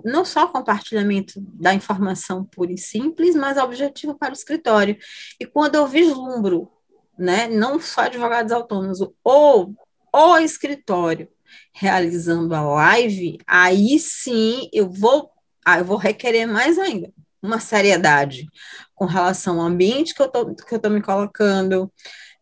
não 0.05 0.25
só 0.25 0.47
compartilhamento 0.49 1.35
da 1.37 1.73
informação 1.73 2.45
pura 2.45 2.73
e 2.73 2.77
simples, 2.77 3.35
mas 3.35 3.57
objetivo 3.57 4.15
para 4.15 4.31
o 4.31 4.35
escritório. 4.37 4.97
E 5.39 5.47
quando 5.47 5.77
eu 5.77 5.87
vislumbro, 5.87 6.71
né, 7.17 7.49
não 7.49 7.81
só 7.81 8.03
advogados 8.03 8.53
autônomos, 8.53 8.99
ou 9.25 9.75
o 10.13 10.39
escritório 10.39 11.29
realizando 11.73 12.55
a 12.55 12.61
live, 12.61 13.39
aí 13.47 13.99
sim 13.99 14.69
eu 14.73 14.91
vou 14.91 15.31
ah, 15.75 15.79
eu 15.79 15.85
vou 15.85 15.97
requerer 15.97 16.47
mais 16.47 16.79
ainda 16.79 17.11
uma 17.43 17.59
seriedade 17.59 18.47
com 18.95 19.07
relação 19.07 19.61
ao 19.61 19.67
ambiente 19.67 20.15
que 20.15 20.23
eu 20.23 20.29
tô, 20.29 20.55
que 20.55 20.75
eu 20.75 20.79
tô 20.79 20.91
me 20.91 21.01
colocando, 21.01 21.91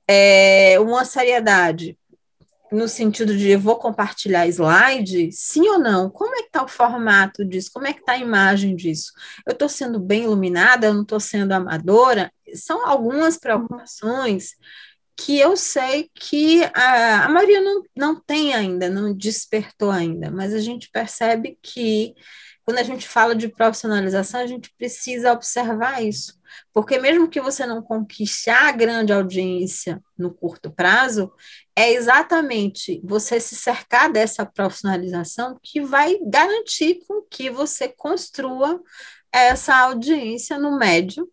é, 0.07 0.79
uma 0.81 1.05
seriedade 1.05 1.97
no 2.71 2.87
sentido 2.87 3.35
de 3.37 3.57
vou 3.57 3.77
compartilhar 3.77 4.47
slide, 4.47 5.31
sim 5.33 5.67
ou 5.69 5.79
não? 5.79 6.11
Como 6.11 6.35
é 6.35 6.41
que 6.41 6.49
está 6.49 6.63
o 6.63 6.69
formato 6.69 7.45
disso? 7.45 7.71
Como 7.73 7.87
é 7.87 7.95
que 7.95 8.01
está 8.01 8.13
a 8.13 8.19
imagem 8.19 8.77
disso? 8.77 9.13
Eu 9.47 9.53
estou 9.53 9.69
sendo 9.69 9.99
bem 9.99 10.25
iluminada? 10.25 10.87
Eu 10.87 10.95
não 10.95 11.03
estou 11.03 11.19
sendo 11.19 11.53
amadora? 11.53 12.31
São 12.55 12.87
algumas 12.87 13.39
preocupações 13.39 14.51
que 15.17 15.39
eu 15.39 15.57
sei 15.57 16.11
que 16.15 16.63
a, 16.75 17.25
a 17.25 17.29
maioria 17.29 17.61
não, 17.61 17.83
não 17.97 18.21
tem 18.21 18.55
ainda, 18.55 18.89
não 18.91 19.15
despertou 19.15 19.91
ainda, 19.91 20.31
mas 20.31 20.53
a 20.53 20.61
gente 20.61 20.91
percebe 20.93 21.59
que 21.63 22.15
quando 22.69 22.81
a 22.81 22.83
gente 22.83 23.09
fala 23.09 23.35
de 23.35 23.49
profissionalização, 23.49 24.41
a 24.41 24.47
gente 24.47 24.71
precisa 24.77 25.33
observar 25.33 26.05
isso. 26.05 26.39
Porque 26.71 26.99
mesmo 26.99 27.27
que 27.27 27.41
você 27.41 27.65
não 27.65 27.81
conquiste 27.81 28.51
a 28.51 28.71
grande 28.71 29.11
audiência 29.11 30.03
no 30.19 30.31
curto 30.31 30.71
prazo, 30.71 31.33
é 31.75 31.91
exatamente 31.95 33.01
você 33.03 33.41
se 33.41 33.57
cercar 33.57 34.13
dessa 34.13 34.45
profissionalização 34.45 35.59
que 35.63 35.81
vai 35.81 36.19
garantir 36.21 36.99
com 37.09 37.23
que 37.23 37.49
você 37.49 37.89
construa 37.89 38.83
essa 39.33 39.75
audiência 39.75 40.59
no 40.59 40.79
médio 40.79 41.27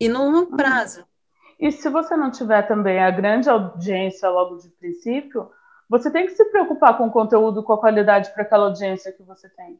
e 0.00 0.08
no 0.08 0.30
longo 0.30 0.52
uhum. 0.52 0.56
prazo. 0.56 1.04
E 1.58 1.70
se 1.70 1.90
você 1.90 2.16
não 2.16 2.30
tiver 2.30 2.62
também 2.62 3.00
a 3.00 3.10
grande 3.10 3.50
audiência 3.50 4.30
logo 4.30 4.56
de 4.56 4.70
princípio, 4.70 5.50
você 5.86 6.10
tem 6.10 6.24
que 6.24 6.32
se 6.32 6.44
preocupar 6.46 6.96
com 6.96 7.06
o 7.06 7.12
conteúdo, 7.12 7.62
com 7.62 7.74
a 7.74 7.78
qualidade 7.78 8.32
para 8.32 8.44
aquela 8.44 8.64
audiência 8.64 9.12
que 9.12 9.22
você 9.22 9.46
tem 9.50 9.78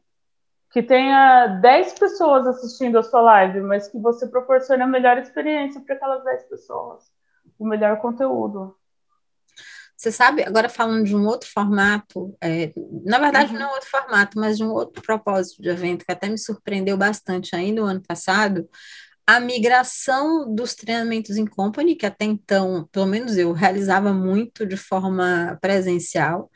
que 0.71 0.81
tenha 0.81 1.59
10 1.61 1.93
pessoas 1.99 2.47
assistindo 2.47 2.97
a 2.97 3.03
sua 3.03 3.21
live, 3.21 3.61
mas 3.61 3.89
que 3.89 3.99
você 3.99 4.27
proporcione 4.27 4.81
a 4.81 4.87
melhor 4.87 5.17
experiência 5.17 5.81
para 5.81 5.95
aquelas 5.95 6.23
10 6.23 6.43
pessoas, 6.43 7.03
o 7.59 7.67
melhor 7.67 7.97
conteúdo. 7.99 8.75
Você 9.97 10.11
sabe, 10.11 10.43
agora 10.43 10.67
falando 10.67 11.03
de 11.05 11.15
um 11.15 11.27
outro 11.27 11.47
formato, 11.47 12.35
é, 12.41 12.71
na 13.05 13.19
verdade 13.19 13.53
uhum. 13.53 13.59
não 13.59 13.69
é 13.69 13.73
outro 13.73 13.89
formato, 13.89 14.39
mas 14.39 14.57
de 14.57 14.63
um 14.63 14.71
outro 14.71 15.03
propósito 15.03 15.61
de 15.61 15.69
evento, 15.69 16.05
que 16.05 16.11
até 16.11 16.27
me 16.27 16.39
surpreendeu 16.39 16.97
bastante 16.97 17.55
ainda 17.55 17.81
no 17.81 17.87
ano 17.87 18.01
passado, 18.01 18.67
a 19.27 19.39
migração 19.39 20.55
dos 20.55 20.73
treinamentos 20.73 21.37
em 21.37 21.45
company, 21.45 21.95
que 21.95 22.05
até 22.05 22.25
então, 22.25 22.87
pelo 22.91 23.05
menos 23.05 23.37
eu, 23.37 23.51
realizava 23.51 24.11
muito 24.11 24.65
de 24.65 24.75
forma 24.75 25.57
presencial, 25.61 26.49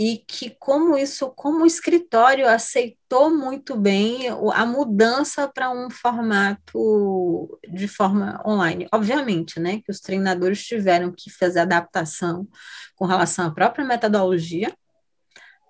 e 0.00 0.18
que 0.18 0.50
como 0.50 0.96
isso, 0.96 1.30
como 1.30 1.64
o 1.64 1.66
escritório 1.66 2.48
aceitou 2.48 3.34
muito 3.34 3.76
bem 3.76 4.28
a 4.54 4.64
mudança 4.64 5.48
para 5.48 5.70
um 5.70 5.90
formato 5.90 7.58
de 7.68 7.88
forma 7.88 8.40
online. 8.46 8.86
Obviamente, 8.92 9.58
né, 9.58 9.80
que 9.84 9.90
os 9.90 10.00
treinadores 10.00 10.64
tiveram 10.64 11.12
que 11.12 11.30
fazer 11.30 11.60
adaptação 11.60 12.46
com 12.94 13.06
relação 13.06 13.48
à 13.48 13.50
própria 13.50 13.84
metodologia, 13.84 14.72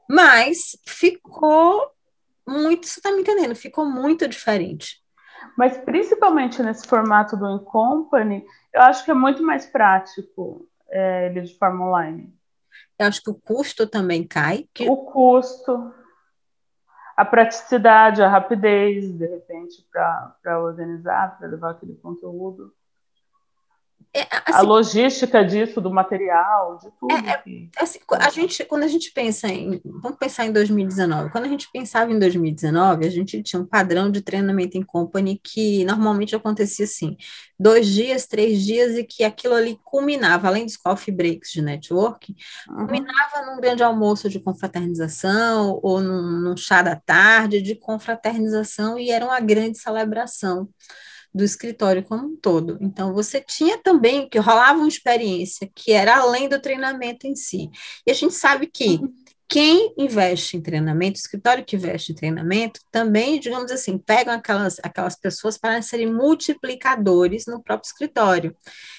mas 0.09 0.79
ficou 0.87 1.91
muito, 2.47 2.87
você 2.87 3.01
está 3.01 3.11
me 3.11 3.23
entendendo, 3.23 3.55
ficou 3.55 3.87
muito 3.87 4.29
diferente. 4.29 5.03
Mas 5.57 5.79
principalmente 5.79 6.62
nesse 6.62 6.87
formato 6.87 7.37
do 7.37 7.49
In-Company, 7.51 8.45
eu 8.75 8.83
acho 8.83 9.05
que 9.05 9.11
é 9.11 9.14
muito 9.14 9.43
mais 9.43 9.67
prático 9.67 10.69
é, 10.91 11.27
ele 11.27 11.43
de 11.43 11.57
forma 11.59 11.87
online. 11.87 12.38
Eu 12.99 13.07
acho 13.07 13.23
que 13.23 13.31
o 13.31 13.35
custo 13.35 13.87
também 13.87 14.27
cai. 14.27 14.69
Que... 14.75 14.89
O 14.89 14.97
custo, 14.97 15.95
a 17.17 17.25
praticidade, 17.25 18.23
a 18.23 18.29
rapidez, 18.29 19.13
de 19.13 19.27
repente, 19.27 19.87
para 19.93 20.61
organizar, 20.61 21.39
para 21.39 21.49
levar 21.49 21.71
aquele 21.71 21.95
conteúdo. 21.97 22.75
É, 24.14 24.23
assim, 24.23 24.53
a 24.53 24.61
logística 24.62 25.44
disso, 25.44 25.81
do 25.81 25.90
material, 25.90 26.79
de 26.79 26.90
tudo. 26.99 27.14
É, 27.14 27.31
é, 27.31 27.68
assim, 27.79 27.99
a 28.11 28.31
gente, 28.31 28.64
quando 28.64 28.85
a 28.85 28.88
gente 28.88 29.12
pensa 29.12 29.49
em. 29.49 29.81
Vamos 29.85 30.18
pensar 30.18 30.47
em 30.47 30.53
2019. 30.53 31.31
Quando 31.31 31.44
a 31.44 31.49
gente 31.49 31.68
pensava 31.71 32.11
em 32.11 32.18
2019, 32.18 33.07
a 33.07 33.11
gente 33.11 33.42
tinha 33.42 33.61
um 33.61 33.66
padrão 33.66 34.11
de 34.11 34.23
treinamento 34.23 34.79
em 34.79 34.83
company 34.83 35.38
que 35.42 35.85
normalmente 35.85 36.35
acontecia 36.35 36.87
assim: 36.87 37.16
dois 37.59 37.87
dias, 37.87 38.27
três 38.27 38.64
dias, 38.64 38.97
e 38.97 39.05
que 39.05 39.25
aquilo 39.25 39.55
ali 39.55 39.79
culminava, 39.85 40.49
além 40.49 40.64
dos 40.64 40.77
coffee 40.77 41.14
breaks 41.14 41.53
de 41.53 41.61
networking, 41.61 42.35
culminava 42.66 43.42
num 43.47 43.61
grande 43.61 43.83
almoço 43.83 44.31
de 44.31 44.40
confraternização 44.40 45.79
ou 45.83 46.01
num, 46.01 46.40
num 46.40 46.57
chá 46.57 46.81
da 46.81 46.97
tarde 46.97 47.61
de 47.61 47.75
confraternização, 47.75 48.99
e 48.99 49.11
era 49.11 49.25
uma 49.25 49.40
grande 49.40 49.77
celebração 49.77 50.68
do 51.35 51.45
escritório 51.45 52.03
como 52.03 52.27
um 52.27 52.37
todo. 52.37 52.79
Então, 52.81 53.12
você 53.12 53.41
tinha 53.41 53.79
também 53.83 54.29
que 54.29 54.38
rolava 54.38 54.79
uma 54.79 54.88
experiência 54.88 55.71
que 55.75 55.93
era 55.93 56.17
além 56.17 56.49
do 56.49 56.61
treinamento 56.61 57.27
em 57.27 57.37
si. 57.37 57.71
E 58.07 58.11
a 58.11 58.14
gente 58.14 58.35
sabe 58.35 58.67
que 58.67 59.01
quem 59.49 59.95
investe 59.97 60.57
em 60.57 60.61
treinamento, 60.61 61.19
escritório 61.19 61.64
que 61.64 61.75
investe 61.75 62.12
em 62.12 62.14
treinamento, 62.14 62.81
também, 62.91 63.41
digamos 63.41 63.71
assim, 63.71 63.97
pegam 63.97 64.35
aquelas, 64.35 64.77
aquelas 64.83 65.17
pessoas 65.17 65.57
para 65.57 65.81
serem 65.81 66.12
multiplicadores 66.12 67.47
no 67.47 67.62
próprio 67.62 67.88
escritório. 67.88 68.55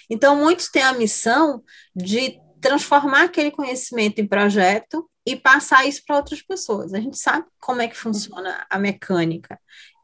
Então, 0.10 0.36
muitos 0.36 0.70
têm 0.70 0.82
a 0.82 0.94
missão 0.94 1.64
de 1.96 2.40
transformar 2.60 3.26
aquele 3.26 3.52
conhecimento 3.52 4.20
em 4.20 4.28
projeto 4.28 5.08
e 5.24 5.36
passar 5.36 5.88
isso 5.88 6.02
para 6.06 6.16
outras 6.16 6.42
pessoas. 6.42 6.94
A 6.94 7.00
gente 7.00 7.18
sabe 7.18 7.46
como 7.60 7.82
é 7.82 7.88
que 7.88 7.96
funciona 7.96 8.66
a 8.68 8.80
mecânica 8.80 9.60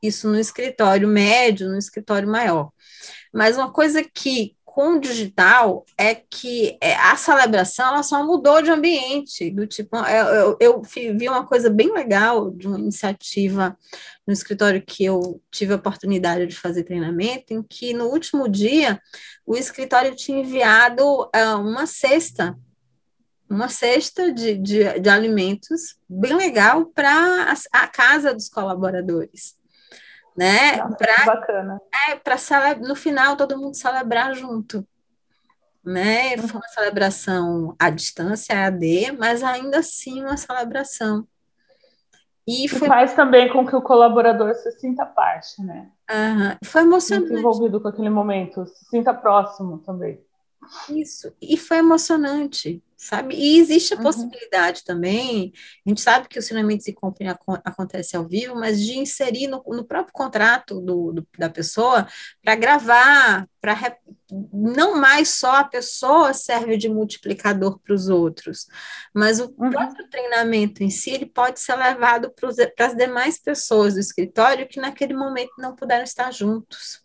isso 0.05 0.27
no 0.27 0.39
escritório 0.39 1.07
médio, 1.07 1.69
no 1.69 1.77
escritório 1.77 2.27
maior. 2.27 2.71
Mas 3.33 3.57
uma 3.57 3.71
coisa 3.71 4.03
que 4.03 4.55
com 4.75 4.97
o 4.97 4.99
digital 4.99 5.85
é 5.97 6.13
que 6.13 6.77
é, 6.81 6.95
a 6.95 7.15
celebração 7.15 7.87
ela 7.87 8.03
só 8.03 8.25
mudou 8.25 8.61
de 8.61 8.69
ambiente, 8.69 9.49
do 9.49 9.65
tipo, 9.65 9.95
é, 9.95 10.19
eu, 10.19 10.57
eu, 10.59 10.59
eu, 10.59 10.81
vi 10.83 11.29
uma 11.29 11.47
coisa 11.47 11.69
bem 11.69 11.93
legal 11.93 12.51
de 12.51 12.67
uma 12.67 12.77
iniciativa 12.77 13.77
no 14.27 14.33
escritório 14.33 14.83
que 14.85 15.05
eu 15.05 15.41
tive 15.49 15.71
a 15.71 15.77
oportunidade 15.77 16.45
de 16.47 16.57
fazer 16.57 16.83
treinamento, 16.83 17.53
em 17.53 17.63
que 17.63 17.93
no 17.93 18.07
último 18.07 18.49
dia 18.49 18.99
o 19.45 19.55
escritório 19.55 20.13
tinha 20.13 20.41
enviado 20.41 21.05
uh, 21.05 21.57
uma 21.57 21.87
cesta 21.87 22.57
uma 23.49 23.69
cesta 23.69 24.33
de, 24.33 24.57
de, 24.57 24.99
de 24.99 25.09
alimentos 25.09 25.95
bem 26.09 26.35
legal 26.35 26.87
para 26.87 27.53
a, 27.53 27.83
a 27.83 27.87
casa 27.87 28.33
dos 28.33 28.49
colaboradores 28.49 29.55
né? 30.35 30.77
Pra, 30.97 31.25
bacana. 31.25 31.81
É, 32.09 32.15
para 32.15 32.37
no 32.75 32.95
final 32.95 33.35
todo 33.37 33.57
mundo 33.57 33.75
celebrar 33.75 34.33
junto. 34.33 34.85
Né? 35.83 36.35
Foi 36.37 36.59
uma 36.59 36.67
celebração 36.67 37.75
à 37.79 37.89
distância, 37.89 38.65
AD, 38.65 39.11
mas 39.19 39.43
ainda 39.43 39.79
assim 39.79 40.21
uma 40.21 40.35
celebração. 40.35 41.27
E, 42.47 42.67
foi... 42.67 42.87
faz 42.87 43.13
também 43.13 43.49
com 43.51 43.65
que 43.65 43.75
o 43.75 43.81
colaborador 43.81 44.53
se 44.55 44.71
sinta 44.73 45.05
parte, 45.05 45.61
né? 45.63 45.89
Uhum. 46.09 46.57
Foi 46.63 46.81
emocionante. 46.81 47.31
Muito 47.31 47.39
envolvido 47.39 47.81
com 47.81 47.87
aquele 47.87 48.09
momento, 48.09 48.65
se 48.67 48.85
sinta 48.85 49.13
próximo 49.13 49.79
também. 49.79 50.23
Isso, 50.89 51.34
e 51.41 51.58
foi 51.58 51.78
emocionante, 51.78 52.84
sabe? 52.97 53.36
E 53.36 53.60
existe 53.60 53.93
a 53.93 53.97
uhum. 53.97 54.04
possibilidade 54.04 54.84
também, 54.84 55.54
a 55.86 55.89
gente 55.89 56.01
sabe 56.01 56.28
que 56.28 56.39
o 56.39 56.41
Cinamentos 56.41 56.88
e 56.88 56.93
Company 56.93 57.30
acontece 57.63 58.15
ao 58.15 58.28
vivo, 58.28 58.56
mas 58.56 58.80
de 58.80 58.97
inserir 58.97 59.47
no, 59.47 59.63
no 59.67 59.84
próprio 59.84 60.13
contrato 60.13 60.82
do, 60.82 61.12
do 61.12 61.28
da 61.38 61.49
pessoa 61.49 62.08
para 62.43 62.56
gravar, 62.56 63.47
para 63.62 63.97
não 64.51 64.95
mais 64.99 65.30
só 65.30 65.58
a 65.58 65.63
pessoa 65.63 66.34
serve 66.34 66.78
de 66.78 66.89
multiplicador 66.89 67.80
para 67.80 67.93
os 67.93 68.10
outros, 68.10 68.67
mas 69.13 69.39
o 69.39 69.54
uhum. 69.58 69.69
próprio 69.69 70.10
treinamento 70.10 70.84
em 70.84 70.89
si 70.89 71.12
ele 71.12 71.25
pode 71.25 71.60
ser 71.60 71.75
levado 71.75 72.32
para 72.32 72.49
as 72.88 72.95
demais 72.95 73.39
pessoas 73.39 73.93
do 73.93 73.99
escritório 73.99 74.67
que 74.67 74.80
naquele 74.80 75.13
momento 75.13 75.54
não 75.58 75.75
puderam 75.75 76.04
estar 76.04 76.32
juntos. 76.32 77.04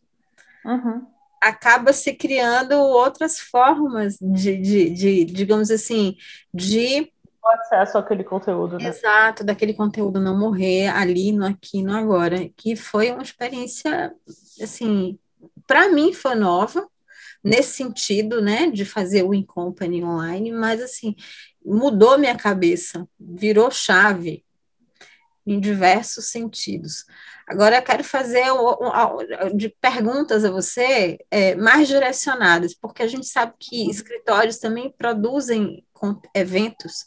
Uhum 0.64 1.19
acaba 1.40 1.92
se 1.92 2.12
criando 2.12 2.72
outras 2.72 3.38
formas 3.38 4.18
de, 4.20 4.56
de, 4.56 4.90
de 4.90 5.24
digamos 5.24 5.70
assim, 5.70 6.16
de 6.52 7.10
o 7.42 7.48
acesso 7.48 7.96
àquele 7.96 8.22
conteúdo. 8.22 8.78
Né? 8.78 8.88
Exato, 8.88 9.42
daquele 9.42 9.72
conteúdo 9.72 10.20
não 10.20 10.38
morrer 10.38 10.88
ali, 10.88 11.32
no 11.32 11.46
aqui, 11.46 11.82
no 11.82 11.96
agora, 11.96 12.48
que 12.56 12.76
foi 12.76 13.10
uma 13.10 13.22
experiência, 13.22 14.14
assim, 14.60 15.18
para 15.66 15.88
mim 15.90 16.12
foi 16.12 16.34
nova, 16.34 16.86
nesse 17.42 17.72
sentido, 17.72 18.42
né, 18.42 18.70
de 18.70 18.84
fazer 18.84 19.22
o 19.22 19.32
In 19.32 19.42
Company 19.42 20.04
online, 20.04 20.52
mas, 20.52 20.82
assim, 20.82 21.16
mudou 21.64 22.18
minha 22.18 22.36
cabeça, 22.36 23.08
virou 23.18 23.70
chave 23.70 24.44
em 25.46 25.58
diversos 25.58 26.30
sentidos. 26.30 27.04
Agora 27.46 27.76
eu 27.76 27.82
quero 27.82 28.04
fazer 28.04 28.46
de 29.54 29.68
perguntas 29.80 30.44
a 30.44 30.50
você 30.50 31.18
é, 31.30 31.54
mais 31.56 31.88
direcionadas, 31.88 32.74
porque 32.74 33.02
a 33.02 33.08
gente 33.08 33.26
sabe 33.26 33.54
que 33.58 33.90
escritórios 33.90 34.58
também 34.58 34.94
produzem 34.96 35.84
eventos 36.34 37.06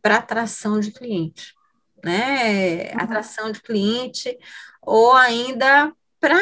para 0.00 0.16
atração 0.16 0.78
de 0.80 0.92
cliente, 0.92 1.54
né? 2.04 2.92
Uhum. 2.92 3.00
Atração 3.00 3.50
de 3.50 3.60
cliente, 3.60 4.38
ou 4.80 5.12
ainda 5.12 5.92
para, 6.18 6.38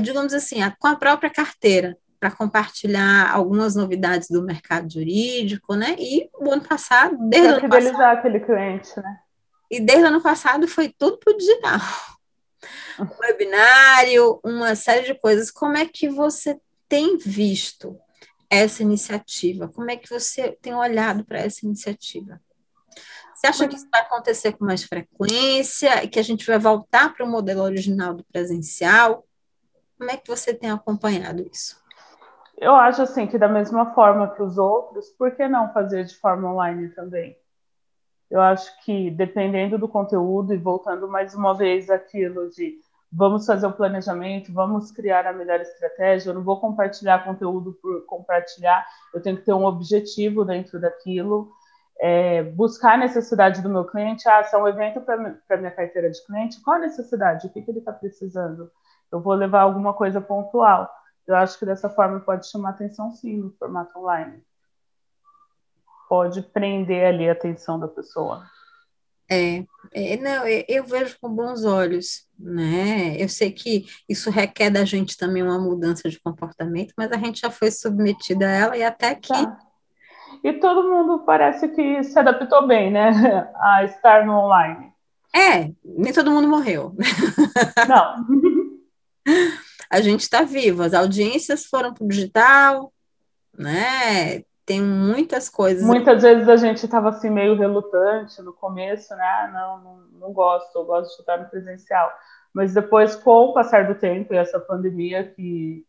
digamos 0.00 0.32
assim, 0.32 0.58
com 0.78 0.88
a 0.88 0.96
própria 0.96 1.30
carteira, 1.30 1.96
para 2.20 2.30
compartilhar 2.30 3.30
algumas 3.32 3.74
novidades 3.74 4.28
do 4.28 4.42
mercado 4.42 4.90
jurídico, 4.90 5.74
né? 5.74 5.96
E 5.98 6.30
o 6.38 6.50
ano 6.50 6.62
passado, 6.62 7.16
desde 7.28 7.48
o 7.48 7.56
ano 7.56 7.68
passado, 7.68 8.18
aquele 8.18 8.40
cliente, 8.40 8.90
né? 8.98 9.18
E 9.70 9.80
desde 9.80 10.04
o 10.04 10.08
ano 10.08 10.22
passado 10.22 10.68
foi 10.68 10.88
tudo 10.88 11.18
para 11.18 11.32
o 11.32 11.36
digital 11.36 11.80
um 12.98 13.08
webinário, 13.20 14.40
uma 14.42 14.74
série 14.74 15.06
de 15.06 15.14
coisas. 15.14 15.50
Como 15.50 15.76
é 15.76 15.86
que 15.86 16.08
você 16.08 16.58
tem 16.88 17.16
visto 17.16 17.98
essa 18.48 18.82
iniciativa? 18.82 19.68
Como 19.68 19.90
é 19.90 19.96
que 19.96 20.08
você 20.08 20.56
tem 20.62 20.74
olhado 20.74 21.24
para 21.24 21.38
essa 21.38 21.64
iniciativa? 21.64 22.40
Você 23.34 23.46
acha 23.48 23.68
que 23.68 23.76
isso 23.76 23.88
vai 23.90 24.00
acontecer 24.00 24.52
com 24.52 24.64
mais 24.64 24.82
frequência 24.82 26.02
e 26.02 26.08
que 26.08 26.18
a 26.18 26.22
gente 26.22 26.46
vai 26.46 26.58
voltar 26.58 27.12
para 27.12 27.24
o 27.24 27.28
modelo 27.28 27.62
original 27.62 28.14
do 28.14 28.24
presencial? 28.24 29.26
Como 29.98 30.10
é 30.10 30.16
que 30.16 30.28
você 30.28 30.54
tem 30.54 30.70
acompanhado 30.70 31.46
isso? 31.52 31.76
Eu 32.56 32.74
acho 32.74 33.02
assim 33.02 33.26
que 33.26 33.36
da 33.36 33.48
mesma 33.48 33.94
forma 33.94 34.26
para 34.28 34.42
os 34.42 34.56
outros, 34.56 35.10
por 35.10 35.36
que 35.36 35.46
não 35.46 35.72
fazer 35.74 36.04
de 36.04 36.16
forma 36.16 36.50
online 36.50 36.88
também? 36.90 37.36
Eu 38.30 38.40
acho 38.40 38.84
que 38.84 39.10
dependendo 39.10 39.78
do 39.78 39.88
conteúdo 39.88 40.52
e 40.52 40.56
voltando 40.56 41.08
mais 41.08 41.34
uma 41.34 41.54
vez 41.54 41.88
aquilo 41.90 42.50
de 42.50 42.78
vamos 43.12 43.46
fazer 43.46 43.66
um 43.66 43.72
planejamento, 43.72 44.52
vamos 44.52 44.90
criar 44.90 45.26
a 45.26 45.32
melhor 45.32 45.60
estratégia. 45.60 46.30
Eu 46.30 46.34
não 46.34 46.42
vou 46.42 46.60
compartilhar 46.60 47.24
conteúdo 47.24 47.72
por 47.80 48.04
compartilhar, 48.06 48.86
eu 49.14 49.22
tenho 49.22 49.36
que 49.36 49.44
ter 49.44 49.52
um 49.52 49.64
objetivo 49.64 50.44
dentro 50.44 50.80
daquilo. 50.80 51.50
É, 51.98 52.42
buscar 52.42 52.94
a 52.94 52.98
necessidade 52.98 53.62
do 53.62 53.70
meu 53.70 53.84
cliente. 53.84 54.28
Ah, 54.28 54.44
se 54.44 54.54
é 54.54 54.58
um 54.58 54.68
evento 54.68 55.00
para 55.00 55.56
minha 55.56 55.70
carteira 55.70 56.10
de 56.10 56.24
cliente, 56.26 56.60
qual 56.60 56.76
a 56.76 56.80
necessidade? 56.80 57.46
O 57.46 57.50
que, 57.50 57.62
que 57.62 57.70
ele 57.70 57.78
está 57.78 57.92
precisando? 57.92 58.70
Eu 59.10 59.20
vou 59.20 59.34
levar 59.34 59.62
alguma 59.62 59.94
coisa 59.94 60.20
pontual. 60.20 60.90
Eu 61.26 61.36
acho 61.36 61.58
que 61.58 61.64
dessa 61.64 61.88
forma 61.88 62.20
pode 62.20 62.48
chamar 62.48 62.70
atenção, 62.70 63.10
sim, 63.12 63.38
no 63.38 63.50
formato 63.52 63.98
online. 63.98 64.42
Pode 66.08 66.42
prender 66.42 67.04
ali 67.04 67.28
a 67.28 67.32
atenção 67.32 67.78
da 67.78 67.88
pessoa. 67.88 68.44
É, 69.28 69.64
é, 69.92 70.16
não, 70.16 70.44
eu 70.46 70.84
vejo 70.84 71.16
com 71.20 71.28
bons 71.28 71.64
olhos, 71.64 72.26
né? 72.38 73.16
Eu 73.20 73.28
sei 73.28 73.50
que 73.50 73.84
isso 74.08 74.30
requer 74.30 74.70
da 74.70 74.84
gente 74.84 75.16
também 75.16 75.42
uma 75.42 75.58
mudança 75.58 76.08
de 76.08 76.20
comportamento, 76.20 76.94
mas 76.96 77.10
a 77.10 77.16
gente 77.16 77.40
já 77.40 77.50
foi 77.50 77.70
submetida 77.72 78.46
a 78.46 78.50
ela 78.50 78.76
e 78.76 78.84
até 78.84 79.14
que. 79.16 79.32
Tá. 79.32 79.58
E 80.44 80.52
todo 80.54 80.88
mundo 80.88 81.24
parece 81.24 81.68
que 81.68 82.04
se 82.04 82.16
adaptou 82.18 82.66
bem, 82.68 82.90
né? 82.90 83.10
A 83.56 83.84
estar 83.84 84.24
no 84.24 84.32
online. 84.32 84.92
É, 85.34 85.72
nem 85.84 86.12
todo 86.12 86.30
mundo 86.30 86.48
morreu. 86.48 86.94
Não. 87.88 88.24
a 89.90 90.00
gente 90.00 90.20
está 90.20 90.42
vivo, 90.42 90.82
as 90.82 90.94
audiências 90.94 91.66
foram 91.66 91.92
para 91.92 92.04
o 92.04 92.08
digital, 92.08 92.92
né? 93.58 94.44
Tem 94.66 94.82
muitas 94.82 95.48
coisas. 95.48 95.84
Muitas 95.84 96.22
vezes 96.22 96.48
a 96.48 96.56
gente 96.56 96.84
estava 96.84 97.10
assim 97.10 97.30
meio 97.30 97.56
relutante 97.56 98.42
no 98.42 98.52
começo, 98.52 99.14
né? 99.14 99.24
Ah, 99.24 99.50
não, 99.52 99.78
não, 99.78 99.96
não 100.20 100.32
gosto, 100.32 100.76
eu 100.76 100.84
gosto 100.84 101.14
de 101.14 101.20
estar 101.20 101.38
no 101.38 101.48
presencial. 101.48 102.12
Mas 102.52 102.74
depois, 102.74 103.14
com 103.14 103.30
o 103.30 103.54
passar 103.54 103.86
do 103.86 103.94
tempo 103.94 104.34
e 104.34 104.36
essa 104.36 104.58
pandemia 104.58 105.22
que, 105.22 105.84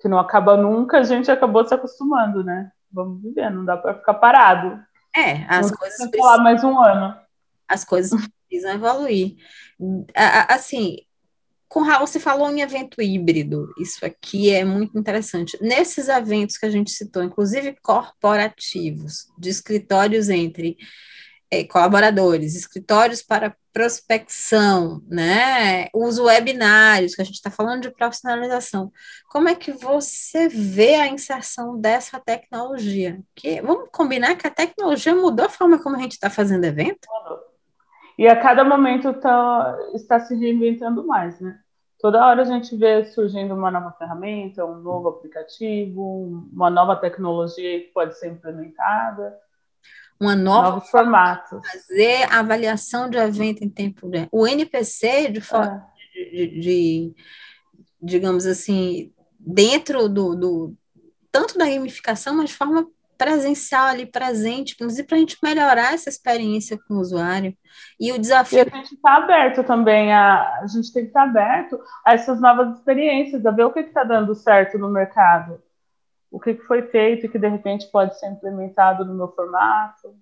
que 0.00 0.08
não 0.08 0.18
acaba 0.18 0.56
nunca, 0.56 0.98
a 0.98 1.02
gente 1.04 1.30
acabou 1.30 1.64
se 1.64 1.72
acostumando, 1.72 2.42
né? 2.42 2.72
Vamos 2.90 3.22
viver, 3.22 3.48
não 3.48 3.64
dá 3.64 3.76
para 3.76 3.94
ficar 3.94 4.14
parado. 4.14 4.82
É, 5.14 5.44
as 5.48 5.70
não 5.70 5.78
coisas 5.78 5.96
precisam 5.96 6.10
falar 6.18 6.42
mais 6.42 6.64
um 6.64 6.80
ano. 6.80 7.16
As 7.68 7.84
coisas 7.84 8.20
precisam 8.48 8.74
evoluir. 8.74 9.36
Assim, 10.48 10.96
com 11.76 11.82
Raul, 11.82 12.06
você 12.06 12.18
falou 12.18 12.50
em 12.50 12.62
evento 12.62 13.02
híbrido. 13.02 13.70
Isso 13.78 14.02
aqui 14.02 14.50
é 14.50 14.64
muito 14.64 14.98
interessante. 14.98 15.58
Nesses 15.60 16.08
eventos 16.08 16.56
que 16.56 16.64
a 16.64 16.70
gente 16.70 16.90
citou, 16.90 17.22
inclusive 17.22 17.76
corporativos, 17.82 19.26
de 19.36 19.50
escritórios 19.50 20.30
entre 20.30 20.78
é, 21.50 21.64
colaboradores, 21.64 22.56
escritórios 22.56 23.22
para 23.22 23.54
prospecção, 23.74 25.02
né? 25.06 25.88
Os 25.92 26.18
webinários, 26.18 27.14
que 27.14 27.20
a 27.20 27.24
gente 27.26 27.34
está 27.34 27.50
falando 27.50 27.82
de 27.82 27.90
profissionalização. 27.90 28.90
Como 29.28 29.46
é 29.46 29.54
que 29.54 29.70
você 29.72 30.48
vê 30.48 30.94
a 30.94 31.08
inserção 31.08 31.78
dessa 31.78 32.18
tecnologia? 32.18 33.20
Que, 33.34 33.60
vamos 33.60 33.90
combinar 33.92 34.34
que 34.36 34.46
a 34.46 34.50
tecnologia 34.50 35.14
mudou 35.14 35.44
a 35.44 35.50
forma 35.50 35.78
como 35.78 35.96
a 35.96 36.00
gente 36.00 36.12
está 36.12 36.30
fazendo 36.30 36.64
evento? 36.64 37.06
E 38.16 38.26
a 38.26 38.34
cada 38.34 38.64
momento 38.64 39.12
tá, 39.20 39.76
está 39.94 40.18
se 40.20 40.34
reinventando 40.34 41.06
mais, 41.06 41.38
né? 41.38 41.60
Toda 42.06 42.24
hora 42.24 42.42
a 42.42 42.44
gente 42.44 42.76
vê 42.76 43.04
surgindo 43.06 43.52
uma 43.52 43.68
nova 43.68 43.90
ferramenta, 43.98 44.64
um 44.64 44.76
novo 44.76 45.08
aplicativo, 45.08 46.46
uma 46.52 46.70
nova 46.70 46.94
tecnologia 46.94 47.80
que 47.80 47.88
pode 47.88 48.16
ser 48.16 48.28
implementada 48.28 49.36
uma 50.20 50.36
nova 50.36 50.70
Novos 50.70 50.88
formatos. 50.88 51.60
fazer 51.68 52.22
avaliação 52.32 53.10
de 53.10 53.18
evento 53.18 53.64
em 53.64 53.68
tempo 53.68 54.08
real. 54.08 54.28
O 54.30 54.46
NPC, 54.46 55.32
de 55.32 55.40
forma 55.40 55.84
é. 56.14 56.30
de, 56.30 56.60
de, 56.60 57.14
digamos 58.00 58.46
assim, 58.46 59.12
dentro 59.40 60.08
do, 60.08 60.36
do, 60.36 60.76
tanto 61.32 61.58
da 61.58 61.66
gamificação, 61.66 62.36
mas 62.36 62.50
de 62.50 62.54
forma 62.54 62.88
presencial 63.16 63.86
ali 63.86 64.06
presente, 64.06 64.74
inclusive 64.74 65.06
para 65.06 65.16
a 65.16 65.20
gente 65.20 65.36
melhorar 65.42 65.94
essa 65.94 66.08
experiência 66.08 66.78
com 66.86 66.94
o 66.94 67.00
usuário. 67.00 67.54
E 68.00 68.12
o 68.12 68.18
desafio. 68.18 68.58
E 68.58 68.60
a 68.60 68.76
gente 68.76 68.94
está 68.94 69.16
aberto 69.16 69.64
também, 69.64 70.12
a, 70.12 70.60
a 70.60 70.66
gente 70.66 70.92
tem 70.92 71.02
que 71.02 71.08
estar 71.08 71.24
tá 71.24 71.28
aberto 71.28 71.80
a 72.04 72.14
essas 72.14 72.40
novas 72.40 72.76
experiências, 72.76 73.44
a 73.44 73.50
ver 73.50 73.64
o 73.64 73.72
que 73.72 73.80
está 73.80 74.04
dando 74.04 74.34
certo 74.34 74.78
no 74.78 74.88
mercado 74.88 75.60
o 76.30 76.40
que 76.40 76.54
foi 76.54 76.82
feito 76.82 77.26
e 77.26 77.28
que 77.28 77.38
de 77.38 77.48
repente 77.48 77.90
pode 77.90 78.18
ser 78.18 78.30
implementado 78.30 79.04
no 79.04 79.14
meu 79.14 79.28
formato. 79.28 80.14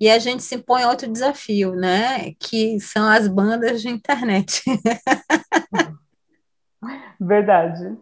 E 0.00 0.10
a 0.10 0.18
gente 0.18 0.42
se 0.42 0.56
impõe 0.56 0.84
outro 0.84 1.10
desafio, 1.10 1.74
né? 1.76 2.32
Que 2.40 2.80
são 2.80 3.08
as 3.08 3.28
bandas 3.28 3.80
de 3.80 3.88
internet. 3.88 4.62
Verdade. 7.20 7.96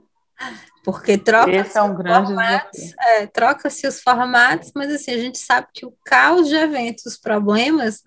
Porque 0.84 1.16
troca 1.16 1.50
Esse 1.50 1.78
é 1.78 1.82
um 1.82 1.96
é, 2.40 3.26
troca-se 3.26 3.86
os 3.86 4.00
formatos, 4.02 4.72
mas 4.74 4.92
assim, 4.92 5.12
a 5.12 5.18
gente 5.18 5.38
sabe 5.38 5.68
que 5.72 5.86
o 5.86 5.94
caos 6.04 6.48
de 6.48 6.56
eventos, 6.56 7.06
os 7.06 7.16
problemas 7.16 8.02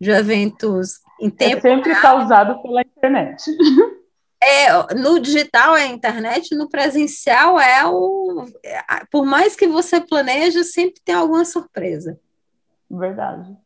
de 0.00 0.10
eventos 0.10 1.00
em 1.20 1.28
é 1.28 1.30
tempo 1.30 1.56
é 1.56 1.60
sempre 1.60 1.92
real, 1.92 2.02
causado 2.02 2.62
pela 2.62 2.82
internet. 2.82 3.44
É, 4.40 4.94
no 4.94 5.18
digital 5.18 5.76
é 5.76 5.82
a 5.82 5.88
internet, 5.88 6.54
no 6.54 6.68
presencial 6.68 7.58
é 7.58 7.84
o. 7.84 8.44
Por 9.10 9.26
mais 9.26 9.56
que 9.56 9.66
você 9.66 10.00
planeje, 10.00 10.62
sempre 10.62 11.00
tem 11.04 11.12
alguma 11.12 11.44
surpresa. 11.44 12.20
Verdade. 12.88 13.56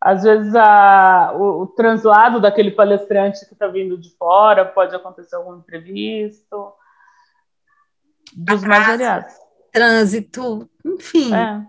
Às 0.00 0.22
vezes 0.22 0.54
a, 0.54 1.34
o, 1.36 1.62
o 1.62 1.66
translado 1.66 2.40
daquele 2.40 2.70
palestrante 2.70 3.44
que 3.46 3.52
está 3.52 3.66
vindo 3.66 3.98
de 3.98 4.08
fora 4.16 4.64
pode 4.64 4.96
acontecer 4.96 5.36
algum 5.36 5.56
imprevisto. 5.56 6.72
Dos 8.34 8.62
mais 8.64 8.86
variados. 8.86 9.34
Trânsito, 9.72 10.68
enfim. 10.84 11.34
É. 11.34 11.66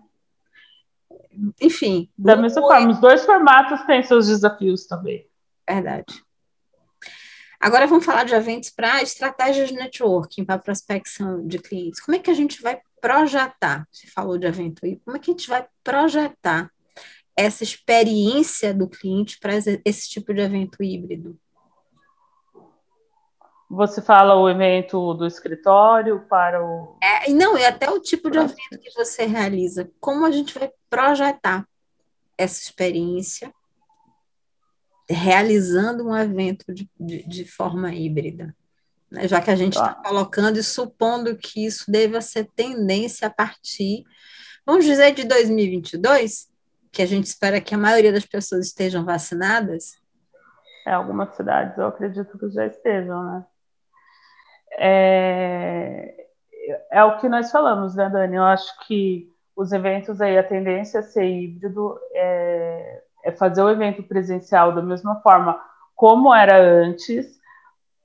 Enfim. 1.61 2.09
Da 2.17 2.35
mesma 2.35 2.61
forma, 2.61 2.91
os 2.91 2.99
dois 2.99 3.25
formatos 3.25 3.81
têm 3.85 4.03
seus 4.03 4.27
desafios 4.27 4.85
também. 4.85 5.27
Verdade. 5.67 6.23
Agora 7.59 7.85
vamos 7.85 8.05
falar 8.05 8.23
de 8.23 8.33
eventos 8.33 8.71
para 8.71 9.03
estratégias 9.03 9.69
de 9.69 9.75
networking, 9.75 10.43
para 10.43 10.57
prospecção 10.57 11.45
de 11.45 11.59
clientes. 11.59 11.99
Como 11.99 12.17
é 12.17 12.19
que 12.19 12.31
a 12.31 12.33
gente 12.33 12.59
vai 12.59 12.81
projetar? 12.99 13.87
Você 13.91 14.07
falou 14.07 14.37
de 14.37 14.47
evento 14.47 14.83
aí, 14.83 14.99
como 15.05 15.15
é 15.15 15.19
que 15.19 15.29
a 15.29 15.33
gente 15.33 15.47
vai 15.47 15.67
projetar 15.83 16.71
essa 17.37 17.63
experiência 17.63 18.73
do 18.73 18.89
cliente 18.89 19.39
para 19.39 19.53
esse 19.85 20.09
tipo 20.09 20.33
de 20.33 20.41
evento 20.41 20.83
híbrido? 20.83 21.39
Você 23.73 24.01
fala 24.01 24.35
o 24.35 24.49
evento 24.49 25.13
do 25.13 25.25
escritório 25.25 26.25
para 26.27 26.61
o. 26.61 26.97
É, 27.01 27.31
não, 27.31 27.57
e 27.57 27.65
até 27.65 27.89
o 27.89 28.01
tipo 28.01 28.29
de 28.29 28.37
evento 28.37 28.77
que 28.81 28.91
você 28.93 29.25
realiza. 29.25 29.89
Como 29.97 30.25
a 30.25 30.31
gente 30.31 30.59
vai 30.59 30.69
projetar 30.89 31.65
essa 32.37 32.61
experiência 32.61 33.53
realizando 35.09 36.05
um 36.05 36.17
evento 36.17 36.73
de, 36.73 36.89
de, 36.99 37.25
de 37.25 37.45
forma 37.45 37.93
híbrida. 37.93 38.53
Né? 39.09 39.25
Já 39.25 39.39
que 39.39 39.49
a 39.49 39.55
gente 39.55 39.75
está 39.75 39.93
colocando 39.93 40.57
e 40.57 40.63
supondo 40.63 41.37
que 41.37 41.65
isso 41.65 41.89
deva 41.89 42.19
ser 42.19 42.49
tendência 42.53 43.27
a 43.27 43.31
partir, 43.31 44.03
vamos 44.65 44.83
dizer, 44.83 45.13
de 45.13 45.23
2022, 45.23 46.49
que 46.91 47.01
a 47.01 47.05
gente 47.05 47.25
espera 47.25 47.61
que 47.61 47.73
a 47.73 47.77
maioria 47.77 48.11
das 48.11 48.25
pessoas 48.25 48.67
estejam 48.67 49.05
vacinadas. 49.05 49.97
É, 50.85 50.91
algumas 50.91 51.33
cidades 51.37 51.77
eu 51.77 51.87
acredito 51.87 52.37
que 52.37 52.49
já 52.49 52.65
estejam, 52.65 53.23
né? 53.23 53.45
É, 54.77 56.27
é 56.91 57.03
o 57.03 57.17
que 57.17 57.27
nós 57.27 57.51
falamos, 57.51 57.95
né, 57.95 58.09
Dani? 58.09 58.35
Eu 58.35 58.43
acho 58.43 58.79
que 58.87 59.29
os 59.55 59.71
eventos 59.71 60.21
aí, 60.21 60.37
a 60.37 60.43
tendência 60.43 60.99
a 60.99 61.03
ser 61.03 61.25
híbrido 61.25 61.99
é, 62.13 63.03
é 63.25 63.31
fazer 63.31 63.61
o 63.61 63.69
evento 63.69 64.03
presencial 64.03 64.73
da 64.73 64.81
mesma 64.81 65.21
forma 65.21 65.59
como 65.95 66.33
era 66.33 66.59
antes. 66.59 67.39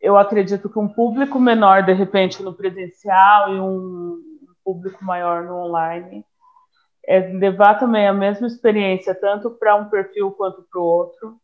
Eu 0.01 0.17
acredito 0.17 0.69
que 0.69 0.79
um 0.79 0.89
público 0.89 1.41
menor, 1.41 1.83
de 1.83 1.93
repente, 1.93 2.43
no 2.43 2.53
presencial 2.53 3.55
e 3.55 3.61
um 3.61 4.21
público 4.65 5.05
maior 5.05 5.45
no 5.45 5.55
online, 5.55 6.25
é 7.07 7.21
levar 7.21 7.79
também 7.79 8.07
a 8.07 8.13
mesma 8.13 8.47
experiência, 8.47 9.15
tanto 9.15 9.51
para 9.51 9.77
um 9.77 9.89
perfil 9.89 10.33
quanto 10.33 10.63
para 10.71 10.81
o 10.81 10.85
outro. 10.85 11.37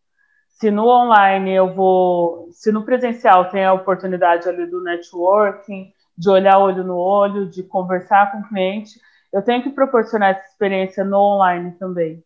Se 0.63 0.71
no 0.71 0.87
online 0.87 1.51
eu 1.51 1.75
vou, 1.75 2.49
se 2.53 2.71
no 2.71 2.85
presencial 2.85 3.51
tem 3.51 3.65
a 3.65 3.73
oportunidade 3.73 4.49
ali 4.49 4.65
do 4.65 4.81
networking, 4.81 5.93
de 6.17 6.31
olhar 6.31 6.57
olho 6.57 6.85
no 6.85 6.97
olho, 6.97 7.51
de 7.51 7.65
conversar 7.65 8.31
com 8.31 8.39
o 8.39 8.49
cliente, 8.49 9.01
eu 9.33 9.43
tenho 9.43 9.61
que 9.61 9.71
proporcionar 9.71 10.37
essa 10.37 10.47
experiência 10.47 11.03
no 11.03 11.19
online 11.19 11.73
também 11.81 12.23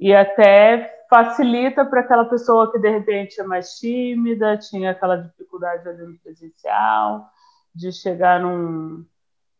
e 0.00 0.12
até 0.12 0.92
facilita 1.08 1.84
para 1.86 2.00
aquela 2.00 2.24
pessoa 2.24 2.72
que 2.72 2.80
de 2.80 2.90
repente 2.90 3.40
é 3.40 3.44
mais 3.44 3.78
tímida, 3.78 4.58
tinha 4.58 4.90
aquela 4.90 5.14
dificuldade 5.14 5.88
ali 5.88 6.02
no 6.02 6.18
presencial, 6.18 7.30
de 7.72 7.92
chegar 7.92 8.40
num, 8.40 9.06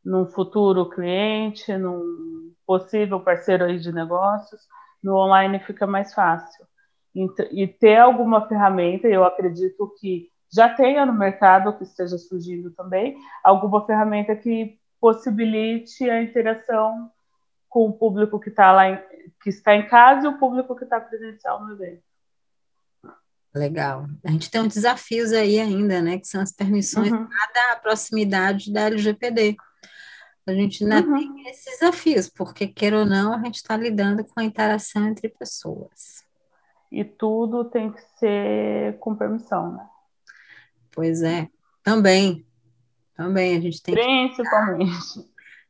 num 0.05 0.27
futuro 0.27 0.91
cliente, 0.91 1.73
num 1.77 2.53
possível 2.67 3.21
parceiro 3.21 3.65
aí 3.65 3.79
de 3.79 3.93
negócios, 3.93 4.61
no 5.01 5.15
online 5.15 5.61
fica 5.61 5.87
mais 5.87 6.13
fácil. 6.13 6.67
E 7.51 7.67
ter 7.67 7.97
alguma 7.97 8.47
ferramenta, 8.47 9.09
eu 9.09 9.25
acredito 9.25 9.95
que 9.99 10.29
já 10.53 10.69
tenha 10.69 11.07
no 11.07 11.13
mercado, 11.13 11.77
que 11.77 11.85
esteja 11.85 12.19
surgindo 12.19 12.71
também, 12.71 13.17
alguma 13.43 13.85
ferramenta 13.87 14.37
que 14.37 14.79
possibilite 15.01 16.09
a 16.09 16.23
interação 16.23 17.11
com 17.69 17.89
o 17.89 17.93
público 17.93 18.39
que 18.39 18.51
está 18.51 18.73
lá, 18.73 18.89
em, 18.89 18.99
que 19.43 19.51
está 19.51 19.75
em 19.75 19.87
casa 19.87 20.27
e 20.27 20.29
o 20.29 20.39
público 20.39 20.77
que 20.77 20.85
está 20.85 21.01
presencial 21.01 21.65
no 21.65 21.73
evento. 21.73 22.03
Legal. 23.55 24.07
A 24.23 24.31
gente 24.31 24.51
tem 24.51 24.61
uns 24.61 24.75
desafios 24.75 25.33
aí 25.33 25.59
ainda, 25.59 26.03
né? 26.03 26.19
Que 26.19 26.29
são 26.29 26.43
as 26.43 26.53
permissões 26.53 27.11
uhum. 27.11 27.27
da 27.55 27.77
proximidade 27.77 28.71
da 28.71 28.83
LGPD. 28.83 29.57
A 30.47 30.53
gente 30.53 30.85
ainda 30.85 31.01
uhum. 31.01 31.15
tem 31.15 31.49
esses 31.49 31.81
desafios, 31.81 32.29
porque, 32.29 32.67
quer 32.67 32.93
ou 32.93 33.07
não, 33.07 33.33
a 33.33 33.43
gente 33.43 33.57
está 33.57 33.77
lidando 33.77 34.25
com 34.25 34.39
a 34.39 34.45
interação 34.45 35.09
entre 35.09 35.29
pessoas. 35.31 36.26
E 36.91 37.05
tudo 37.05 37.65
tem 37.65 37.93
que 37.93 38.01
ser 38.19 38.99
com 38.99 39.17
permissão, 39.17 39.73
né? 39.73 39.87
Pois 40.93 41.23
é. 41.23 41.49
Também. 41.83 42.47
Também 43.15 43.57
a 43.57 43.61
gente 43.61 43.83
tem 43.83 43.95
Principalmente. 43.95 44.91
Que... 45.15 45.21
A 45.21 45.23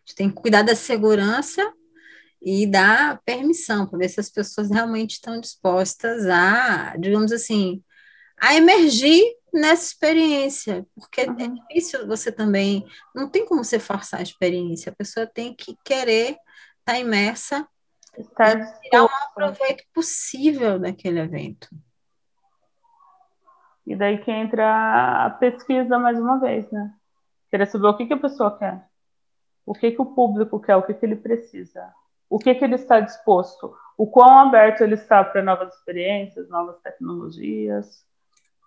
gente 0.07 0.15
tem 0.17 0.29
que 0.29 0.37
cuidar 0.37 0.63
da 0.63 0.75
segurança 0.75 1.63
e 2.41 2.67
dar 2.67 3.21
permissão 3.25 3.87
para 3.87 3.99
ver 3.99 4.09
se 4.09 4.21
as 4.21 4.31
pessoas 4.31 4.71
realmente 4.71 5.13
estão 5.13 5.41
dispostas 5.41 6.27
a, 6.27 6.97
digamos 6.97 7.33
assim, 7.33 7.83
a 8.39 8.55
emergir 8.55 9.25
nessa 9.53 9.87
experiência, 9.87 10.87
porque 10.95 11.23
é 11.23 11.31
uhum. 11.31 11.37
é 11.41 11.49
difícil 11.49 12.07
você 12.07 12.31
também, 12.31 12.87
não 13.15 13.29
tem 13.29 13.47
como 13.47 13.65
você 13.65 13.79
forçar 13.79 14.21
a 14.21 14.23
experiência, 14.23 14.93
a 14.93 14.95
pessoa 14.95 15.27
tem 15.27 15.55
que 15.55 15.77
querer 15.85 16.31
estar 16.31 16.39
tá 16.85 16.99
imersa 16.99 17.67
E 18.19 18.23
tirar 18.83 19.05
o 19.05 19.11
maior 19.11 19.35
proveito 19.35 19.85
possível 19.93 20.79
daquele 20.79 21.21
evento. 21.21 21.69
E 23.87 23.95
daí 23.95 24.19
que 24.19 24.31
entra 24.31 25.27
a 25.27 25.31
pesquisa 25.31 25.99
mais 25.99 26.19
uma 26.19 26.41
vez, 26.41 26.71
né? 26.71 26.93
Querer 27.51 27.67
saber 27.67 27.87
o 27.87 27.97
que, 27.97 28.07
que 28.07 28.15
a 28.15 28.19
pessoa 28.19 28.59
quer, 28.59 28.85
o 29.65 29.73
que, 29.73 29.93
que 29.93 30.03
o 30.03 30.07
público 30.07 30.59
quer, 30.59 30.77
o 30.77 30.83
que, 30.83 30.93
que 30.93 31.07
ele 31.07 31.17
precisa, 31.17 31.93
o 32.29 32.39
que, 32.39 32.53
que 32.55 32.65
ele 32.65 32.75
está 32.75 32.99
disposto, 32.99 33.77
o 33.97 34.07
quão 34.07 34.41
aberto 34.41 34.81
ele 34.81 34.95
está 34.95 35.23
para 35.23 35.43
novas 35.43 35.73
experiências, 35.75 36.49
novas 36.49 36.81
tecnologias. 36.81 38.05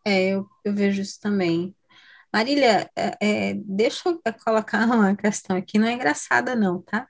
É, 0.06 0.30
eu, 0.30 0.48
eu 0.64 0.74
vejo 0.74 1.02
isso 1.02 1.20
também. 1.20 1.76
Marília, 2.32 2.90
é, 2.96 3.18
é, 3.22 3.54
deixa 3.56 4.08
eu 4.08 4.22
colocar 4.46 4.86
uma 4.88 5.16
questão 5.16 5.58
aqui, 5.58 5.78
não 5.78 5.88
é 5.88 5.94
engraçada 5.94 6.56
não, 6.56 6.82
tá? 6.82 7.08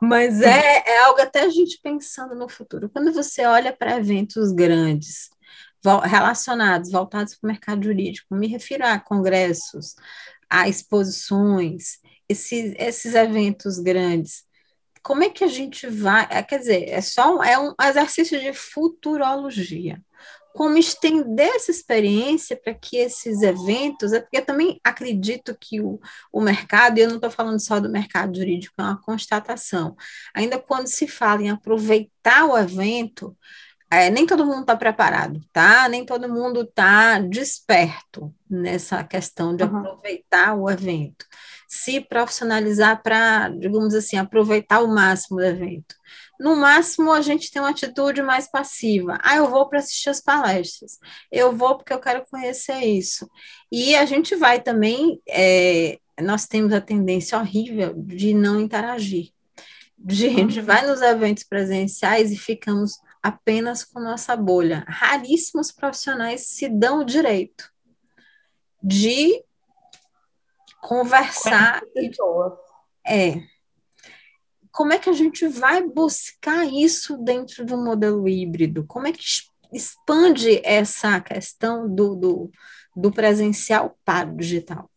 Mas 0.00 0.40
é, 0.40 0.82
é 0.86 0.98
algo 1.04 1.20
até 1.20 1.40
a 1.42 1.48
gente 1.48 1.80
pensando 1.82 2.34
no 2.34 2.48
futuro. 2.48 2.88
Quando 2.90 3.12
você 3.12 3.44
olha 3.46 3.72
para 3.72 3.96
eventos 3.96 4.52
grandes, 4.52 5.30
relacionados, 6.02 6.90
voltados 6.90 7.34
para 7.34 7.46
o 7.46 7.50
mercado 7.50 7.84
jurídico, 7.84 8.34
me 8.34 8.46
refiro 8.46 8.86
a 8.86 8.98
congressos, 8.98 9.94
a 10.48 10.68
exposições, 10.68 11.98
esses, 12.28 12.74
esses 12.78 13.14
eventos 13.14 13.78
grandes, 13.78 14.44
como 15.02 15.22
é 15.22 15.28
que 15.28 15.44
a 15.44 15.48
gente 15.48 15.86
vai, 15.86 16.26
é, 16.30 16.42
quer 16.42 16.58
dizer, 16.58 16.88
é 16.88 17.00
só 17.02 17.42
é 17.44 17.58
um 17.58 17.74
exercício 17.82 18.40
de 18.40 18.54
futurologia, 18.54 20.00
como 20.54 20.78
estender 20.78 21.48
essa 21.56 21.72
experiência 21.72 22.56
para 22.56 22.72
que 22.72 22.96
esses 22.96 23.42
eventos, 23.42 24.12
é 24.12 24.20
porque 24.20 24.38
eu 24.38 24.46
também 24.46 24.80
acredito 24.84 25.56
que 25.60 25.80
o, 25.80 26.00
o 26.32 26.40
mercado, 26.40 26.96
e 26.96 27.00
eu 27.00 27.08
não 27.08 27.16
estou 27.16 27.30
falando 27.30 27.58
só 27.60 27.80
do 27.80 27.90
mercado 27.90 28.36
jurídico, 28.36 28.74
é 28.78 28.84
uma 28.84 29.02
constatação, 29.02 29.96
ainda 30.32 30.56
quando 30.56 30.86
se 30.86 31.08
fala 31.08 31.42
em 31.42 31.50
aproveitar 31.50 32.46
o 32.46 32.56
evento, 32.56 33.36
é, 33.90 34.10
nem 34.10 34.26
todo 34.26 34.46
mundo 34.46 34.60
está 34.60 34.76
preparado, 34.76 35.40
tá? 35.52 35.88
Nem 35.88 36.06
todo 36.06 36.28
mundo 36.28 36.62
está 36.62 37.18
desperto 37.18 38.32
nessa 38.48 39.02
questão 39.02 39.56
de 39.56 39.64
uhum. 39.64 39.78
aproveitar 39.78 40.54
o 40.54 40.70
evento, 40.70 41.26
se 41.68 42.00
profissionalizar 42.00 43.02
para, 43.02 43.48
digamos 43.48 43.92
assim, 43.92 44.16
aproveitar 44.16 44.80
o 44.80 44.88
máximo 44.88 45.38
do 45.38 45.44
evento. 45.44 45.96
No 46.44 46.54
máximo, 46.54 47.10
a 47.10 47.22
gente 47.22 47.50
tem 47.50 47.62
uma 47.62 47.70
atitude 47.70 48.20
mais 48.20 48.46
passiva. 48.46 49.16
Ah, 49.22 49.36
eu 49.36 49.48
vou 49.48 49.66
para 49.66 49.78
assistir 49.78 50.10
as 50.10 50.20
palestras. 50.20 50.98
Eu 51.32 51.56
vou 51.56 51.78
porque 51.78 51.90
eu 51.90 51.98
quero 51.98 52.22
conhecer 52.30 52.80
isso. 52.84 53.26
E 53.72 53.96
a 53.96 54.04
gente 54.04 54.36
vai 54.36 54.60
também. 54.60 55.22
É, 55.26 55.98
nós 56.20 56.46
temos 56.46 56.74
a 56.74 56.82
tendência 56.82 57.38
horrível 57.38 57.94
de 57.96 58.34
não 58.34 58.60
interagir. 58.60 59.30
De, 59.96 60.26
a 60.26 60.30
gente 60.32 60.58
uhum. 60.58 60.66
vai 60.66 60.86
nos 60.86 61.00
eventos 61.00 61.44
presenciais 61.44 62.30
e 62.30 62.36
ficamos 62.36 62.98
apenas 63.22 63.82
com 63.82 63.98
nossa 63.98 64.36
bolha. 64.36 64.84
Raríssimos 64.86 65.72
profissionais 65.72 66.48
se 66.48 66.68
dão 66.68 67.00
o 67.00 67.06
direito 67.06 67.72
de 68.82 69.42
conversar. 70.82 71.80
E, 71.96 72.10
é. 73.06 73.53
Como 74.74 74.92
é 74.92 74.98
que 74.98 75.08
a 75.08 75.12
gente 75.12 75.46
vai 75.46 75.80
buscar 75.88 76.66
isso 76.66 77.16
dentro 77.16 77.64
do 77.64 77.76
modelo 77.76 78.28
híbrido? 78.28 78.84
Como 78.84 79.06
é 79.06 79.12
que 79.12 79.22
expande 79.72 80.60
essa 80.64 81.20
questão 81.20 81.88
do, 81.88 82.16
do, 82.16 82.50
do 82.96 83.12
presencial 83.12 83.96
para 84.04 84.28
o 84.28 84.36
digital? 84.36 84.90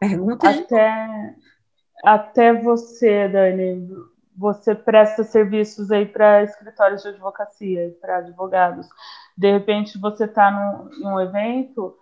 Pergunta 0.00 0.48
até, 0.48 1.34
até 2.02 2.54
você, 2.54 3.28
Dani, 3.28 3.86
você 4.34 4.74
presta 4.74 5.22
serviços 5.22 5.90
aí 5.90 6.06
para 6.06 6.44
escritórios 6.44 7.02
de 7.02 7.08
advocacia, 7.08 7.94
para 8.00 8.18
advogados. 8.18 8.88
De 9.36 9.52
repente 9.52 10.00
você 10.00 10.24
está 10.24 10.50
num, 10.50 10.88
num, 11.00 11.20
evento, 11.20 11.94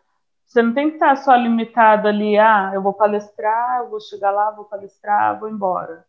você 0.46 0.62
não 0.62 0.72
tem 0.72 0.88
que 0.88 0.96
estar 0.96 1.16
só 1.16 1.34
limitado 1.34 2.06
ali, 2.06 2.38
ah, 2.38 2.70
eu 2.72 2.80
vou 2.80 2.94
palestrar, 2.94 3.80
eu 3.80 3.90
vou 3.90 4.00
chegar 4.00 4.30
lá, 4.30 4.50
vou 4.52 4.64
palestrar, 4.64 5.38
vou 5.38 5.48
embora. 5.48 6.06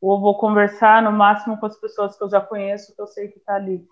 Ou 0.00 0.20
vou 0.20 0.38
conversar 0.38 1.02
no 1.02 1.12
máximo 1.12 1.58
com 1.58 1.66
as 1.66 1.78
pessoas 1.78 2.16
que 2.16 2.22
eu 2.24 2.30
já 2.30 2.40
conheço, 2.40 2.94
que 2.94 3.02
eu 3.02 3.06
sei 3.06 3.28
que 3.28 3.38
está 3.38 3.56
ali. 3.56 3.84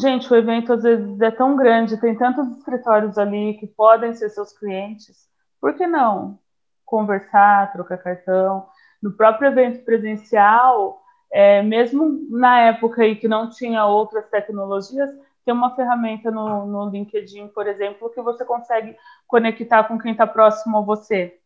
Gente, 0.00 0.32
o 0.32 0.36
evento 0.36 0.72
às 0.72 0.82
vezes 0.82 1.20
é 1.20 1.30
tão 1.30 1.54
grande, 1.54 2.00
tem 2.00 2.16
tantos 2.16 2.56
escritórios 2.56 3.18
ali 3.18 3.54
que 3.54 3.66
podem 3.66 4.14
ser 4.14 4.30
seus 4.30 4.52
clientes. 4.56 5.28
Por 5.60 5.74
que 5.74 5.86
não? 5.86 6.38
Conversar, 6.84 7.72
trocar 7.72 7.98
cartão 7.98 8.66
no 9.02 9.12
próprio 9.12 9.48
evento 9.48 9.84
presencial, 9.84 11.02
é, 11.30 11.62
mesmo 11.62 12.26
na 12.30 12.60
época 12.60 13.02
aí 13.02 13.16
que 13.16 13.26
não 13.26 13.50
tinha 13.50 13.84
outras 13.84 14.28
tecnologias, 14.28 15.10
tem 15.44 15.54
uma 15.54 15.74
ferramenta 15.74 16.30
no, 16.30 16.66
no 16.66 16.88
LinkedIn, 16.88 17.48
por 17.48 17.66
exemplo, 17.66 18.10
que 18.10 18.22
você 18.22 18.44
consegue 18.44 18.96
conectar 19.26 19.84
com 19.84 19.98
quem 19.98 20.12
está 20.12 20.26
próximo 20.26 20.78
a 20.78 20.80
você. 20.82 21.38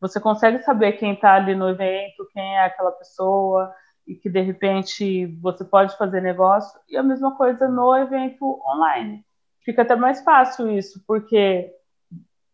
Você 0.00 0.20
consegue 0.20 0.60
saber 0.60 0.92
quem 0.92 1.14
está 1.14 1.34
ali 1.34 1.54
no 1.54 1.68
evento, 1.68 2.28
quem 2.32 2.56
é 2.56 2.64
aquela 2.64 2.92
pessoa, 2.92 3.72
e 4.06 4.14
que 4.14 4.30
de 4.30 4.40
repente 4.40 5.26
você 5.40 5.64
pode 5.64 5.96
fazer 5.98 6.22
negócio. 6.22 6.80
E 6.88 6.96
a 6.96 7.02
mesma 7.02 7.36
coisa 7.36 7.68
no 7.68 7.94
evento 7.96 8.60
online. 8.66 9.24
Fica 9.64 9.82
até 9.82 9.94
mais 9.94 10.22
fácil 10.22 10.70
isso, 10.70 11.02
porque 11.06 11.70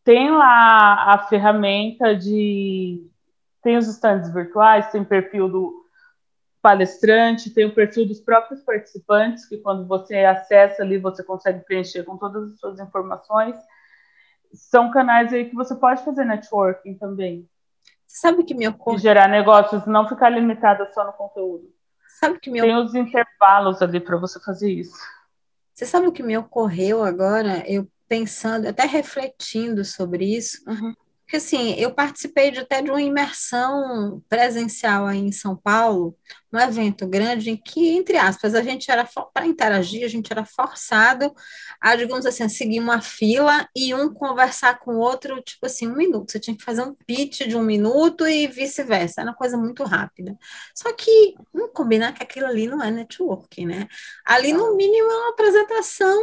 tem 0.02 0.30
lá 0.30 1.12
a 1.12 1.18
ferramenta 1.28 2.16
de 2.16 3.08
tem 3.62 3.78
os 3.78 3.88
estandes 3.88 4.32
virtuais, 4.32 4.90
tem 4.90 5.02
perfil 5.02 5.48
do 5.48 5.83
palestrante, 6.64 7.50
tem 7.50 7.66
o 7.66 7.74
perfil 7.74 8.08
dos 8.08 8.22
próprios 8.22 8.62
participantes, 8.62 9.44
que 9.44 9.58
quando 9.58 9.86
você 9.86 10.16
acessa 10.20 10.82
ali, 10.82 10.96
você 10.96 11.22
consegue 11.22 11.62
preencher 11.62 12.04
com 12.04 12.16
todas 12.16 12.54
as 12.54 12.58
suas 12.58 12.80
informações. 12.80 13.54
São 14.54 14.90
canais 14.90 15.30
aí 15.30 15.44
que 15.44 15.54
você 15.54 15.74
pode 15.74 16.02
fazer 16.02 16.24
networking 16.24 16.94
também. 16.94 17.46
Sabe 18.06 18.44
que 18.44 18.54
me 18.54 18.66
ocorre? 18.66 18.96
gerar 18.96 19.28
negócios, 19.28 19.84
não 19.84 20.08
ficar 20.08 20.30
limitada 20.30 20.90
só 20.94 21.04
no 21.04 21.12
conteúdo. 21.12 21.70
Sabe 22.18 22.40
que 22.40 22.50
me 22.50 22.62
Tem 22.62 22.74
os 22.74 22.94
intervalos 22.94 23.82
ali 23.82 24.00
para 24.00 24.16
você 24.16 24.40
fazer 24.40 24.72
isso. 24.72 24.96
Você 25.74 25.84
sabe 25.84 26.06
o 26.06 26.12
que 26.12 26.22
me 26.22 26.38
ocorreu 26.38 27.04
agora? 27.04 27.62
Eu 27.70 27.86
pensando, 28.08 28.66
até 28.66 28.86
refletindo 28.86 29.84
sobre 29.84 30.24
isso. 30.24 30.62
Uhum. 30.66 30.94
Porque, 31.24 31.38
assim, 31.38 31.74
eu 31.74 31.94
participei 31.94 32.50
de, 32.50 32.60
até 32.60 32.82
de 32.82 32.90
uma 32.90 33.00
imersão 33.00 34.22
presencial 34.28 35.06
aí 35.06 35.18
em 35.18 35.32
São 35.32 35.56
Paulo, 35.56 36.16
um 36.52 36.58
evento 36.58 37.06
grande 37.06 37.50
em 37.50 37.56
que, 37.56 37.88
entre 37.96 38.18
aspas, 38.18 38.54
a 38.54 38.62
gente 38.62 38.90
era, 38.90 39.08
para 39.32 39.46
interagir, 39.46 40.04
a 40.04 40.08
gente 40.08 40.30
era 40.30 40.44
forçado 40.44 41.34
a, 41.80 41.96
digamos 41.96 42.26
assim, 42.26 42.44
a 42.44 42.48
seguir 42.48 42.78
uma 42.78 43.00
fila 43.00 43.66
e 43.74 43.94
um 43.94 44.12
conversar 44.12 44.78
com 44.78 44.96
o 44.96 44.98
outro, 44.98 45.40
tipo 45.42 45.64
assim, 45.66 45.88
um 45.88 45.96
minuto. 45.96 46.30
Você 46.30 46.38
tinha 46.38 46.56
que 46.56 46.62
fazer 46.62 46.82
um 46.82 46.94
pitch 47.06 47.40
de 47.48 47.56
um 47.56 47.62
minuto 47.62 48.26
e 48.26 48.46
vice-versa. 48.46 49.22
Era 49.22 49.30
uma 49.30 49.36
coisa 49.36 49.56
muito 49.56 49.82
rápida. 49.82 50.36
Só 50.74 50.92
que, 50.92 51.34
vamos 51.52 51.72
combinar 51.72 52.12
que 52.12 52.22
aquilo 52.22 52.46
ali 52.46 52.66
não 52.66 52.82
é 52.82 52.90
networking, 52.90 53.66
né? 53.66 53.88
Ali, 54.26 54.52
no 54.52 54.76
mínimo, 54.76 55.10
é 55.10 55.16
uma 55.16 55.30
apresentação 55.30 56.22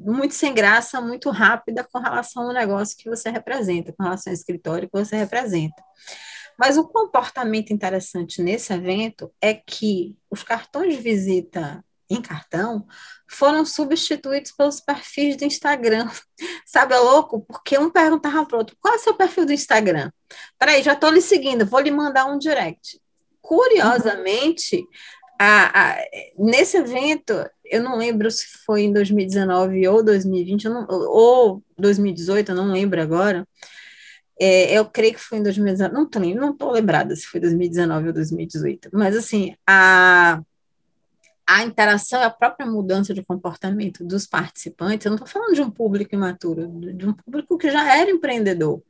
muito 0.00 0.34
sem 0.34 0.54
graça, 0.54 1.00
muito 1.00 1.30
rápida 1.30 1.84
com 1.84 1.98
relação 1.98 2.44
ao 2.44 2.52
negócio 2.52 2.96
que 2.96 3.08
você 3.08 3.30
representa, 3.30 3.92
com 3.92 4.02
relação 4.02 4.30
ao 4.30 4.34
escritório 4.34 4.88
que 4.88 4.98
você 4.98 5.16
representa. 5.16 5.82
Mas 6.58 6.76
o 6.76 6.88
comportamento 6.88 7.72
interessante 7.72 8.42
nesse 8.42 8.72
evento 8.72 9.32
é 9.40 9.54
que 9.54 10.16
os 10.30 10.42
cartões 10.42 10.96
de 10.96 11.00
visita 11.00 11.84
em 12.10 12.22
cartão 12.22 12.86
foram 13.28 13.64
substituídos 13.64 14.52
pelos 14.52 14.80
perfis 14.80 15.36
do 15.36 15.44
Instagram. 15.44 16.08
Sabe, 16.66 16.94
é 16.94 16.98
louco? 16.98 17.40
Porque 17.42 17.78
um 17.78 17.90
perguntava 17.90 18.44
para 18.46 18.56
o 18.56 18.58
outro: 18.58 18.76
qual 18.80 18.94
é 18.94 18.96
o 18.96 19.00
seu 19.00 19.14
perfil 19.14 19.46
do 19.46 19.52
Instagram? 19.52 20.10
Peraí, 20.58 20.82
já 20.82 20.94
estou 20.94 21.10
lhe 21.10 21.20
seguindo, 21.20 21.66
vou 21.66 21.80
lhe 21.80 21.90
mandar 21.90 22.26
um 22.26 22.38
direct. 22.38 23.00
Curiosamente, 23.40 24.84
a, 25.38 25.92
a, 25.92 25.98
nesse 26.36 26.76
evento, 26.76 27.32
eu 27.70 27.82
não 27.82 27.96
lembro 27.96 28.30
se 28.30 28.46
foi 28.64 28.82
em 28.82 28.92
2019 28.92 29.86
ou 29.88 30.02
2020, 30.02 30.68
não, 30.68 30.86
ou 30.88 31.62
2018, 31.78 32.50
eu 32.50 32.54
não 32.56 32.72
lembro 32.72 33.00
agora. 33.00 33.46
É, 34.40 34.72
eu 34.78 34.84
creio 34.86 35.14
que 35.14 35.20
foi 35.20 35.38
em 35.38 35.42
2019, 35.42 35.94
não 35.94 36.04
estou 36.04 36.22
não 36.22 36.56
tô 36.56 36.70
lembrada 36.70 37.14
se 37.16 37.26
foi 37.26 37.40
2019 37.40 38.08
ou 38.08 38.12
2018, 38.12 38.90
mas 38.92 39.16
assim, 39.16 39.54
a, 39.66 40.40
a 41.46 41.64
interação 41.64 42.22
a 42.22 42.30
própria 42.30 42.64
mudança 42.64 43.12
de 43.12 43.24
comportamento 43.24 44.04
dos 44.04 44.26
participantes, 44.26 45.06
eu 45.06 45.10
não 45.10 45.16
estou 45.16 45.28
falando 45.28 45.54
de 45.54 45.62
um 45.62 45.70
público 45.70 46.14
imaturo, 46.14 46.68
de 46.94 47.06
um 47.06 47.12
público 47.12 47.58
que 47.58 47.70
já 47.70 47.96
era 47.96 48.10
empreendedor, 48.10 48.80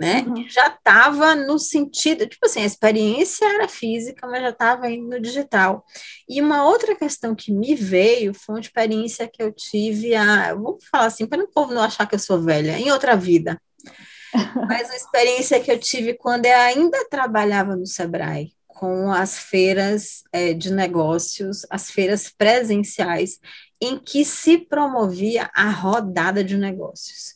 né? 0.00 0.24
Uhum. 0.26 0.48
Já 0.48 0.68
estava 0.68 1.34
no 1.34 1.58
sentido, 1.58 2.26
tipo 2.26 2.46
assim, 2.46 2.62
a 2.62 2.66
experiência 2.66 3.44
era 3.44 3.68
física, 3.68 4.26
mas 4.26 4.40
já 4.40 4.48
estava 4.48 4.90
indo 4.90 5.10
no 5.10 5.20
digital. 5.20 5.84
E 6.26 6.40
uma 6.40 6.64
outra 6.64 6.96
questão 6.96 7.34
que 7.34 7.52
me 7.52 7.74
veio 7.74 8.32
foi 8.32 8.54
uma 8.54 8.60
experiência 8.62 9.28
que 9.28 9.42
eu 9.42 9.52
tive, 9.52 10.14
a, 10.14 10.54
vou 10.54 10.78
falar 10.90 11.04
assim, 11.04 11.26
para 11.26 11.44
o 11.44 11.52
povo 11.52 11.74
não 11.74 11.82
achar 11.82 12.06
que 12.08 12.14
eu 12.14 12.18
sou 12.18 12.40
velha, 12.40 12.78
em 12.78 12.90
outra 12.90 13.14
vida. 13.14 13.60
Mas 14.66 14.88
uma 14.88 14.96
experiência 14.96 15.60
que 15.60 15.70
eu 15.70 15.78
tive 15.78 16.14
quando 16.14 16.46
eu 16.46 16.56
ainda 16.56 17.06
trabalhava 17.10 17.76
no 17.76 17.86
Sebrae, 17.86 18.54
com 18.66 19.12
as 19.12 19.38
feiras 19.38 20.22
é, 20.32 20.54
de 20.54 20.72
negócios, 20.72 21.66
as 21.68 21.90
feiras 21.90 22.30
presenciais, 22.30 23.38
em 23.82 23.98
que 23.98 24.24
se 24.24 24.56
promovia 24.56 25.50
a 25.54 25.68
rodada 25.68 26.42
de 26.42 26.56
negócios. 26.56 27.34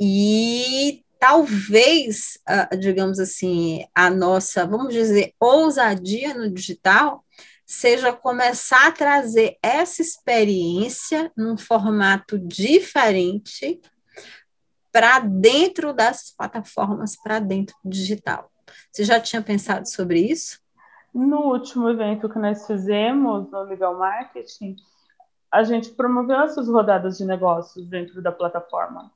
E 0.00 1.04
talvez, 1.20 2.38
uh, 2.48 2.76
digamos 2.78 3.20
assim, 3.20 3.84
a 3.94 4.08
nossa, 4.10 4.66
vamos 4.66 4.92
dizer, 4.92 5.34
ousadia 5.38 6.32
no 6.32 6.50
digital 6.50 7.22
seja 7.66 8.12
começar 8.12 8.88
a 8.88 8.92
trazer 8.92 9.56
essa 9.62 10.02
experiência 10.02 11.30
num 11.36 11.56
formato 11.56 12.36
diferente 12.36 13.80
para 14.90 15.20
dentro 15.20 15.92
dessas 15.92 16.34
plataformas, 16.36 17.14
para 17.14 17.38
dentro 17.38 17.76
do 17.84 17.90
digital. 17.90 18.50
Você 18.90 19.04
já 19.04 19.20
tinha 19.20 19.40
pensado 19.40 19.88
sobre 19.88 20.18
isso? 20.20 20.58
No 21.14 21.52
último 21.52 21.88
evento 21.88 22.28
que 22.28 22.38
nós 22.38 22.66
fizemos 22.66 23.48
no 23.50 23.62
Legal 23.62 23.96
Marketing, 23.96 24.74
a 25.52 25.62
gente 25.62 25.90
promoveu 25.90 26.40
essas 26.40 26.66
rodadas 26.66 27.18
de 27.18 27.24
negócios 27.24 27.86
dentro 27.86 28.20
da 28.22 28.32
plataforma. 28.32 29.12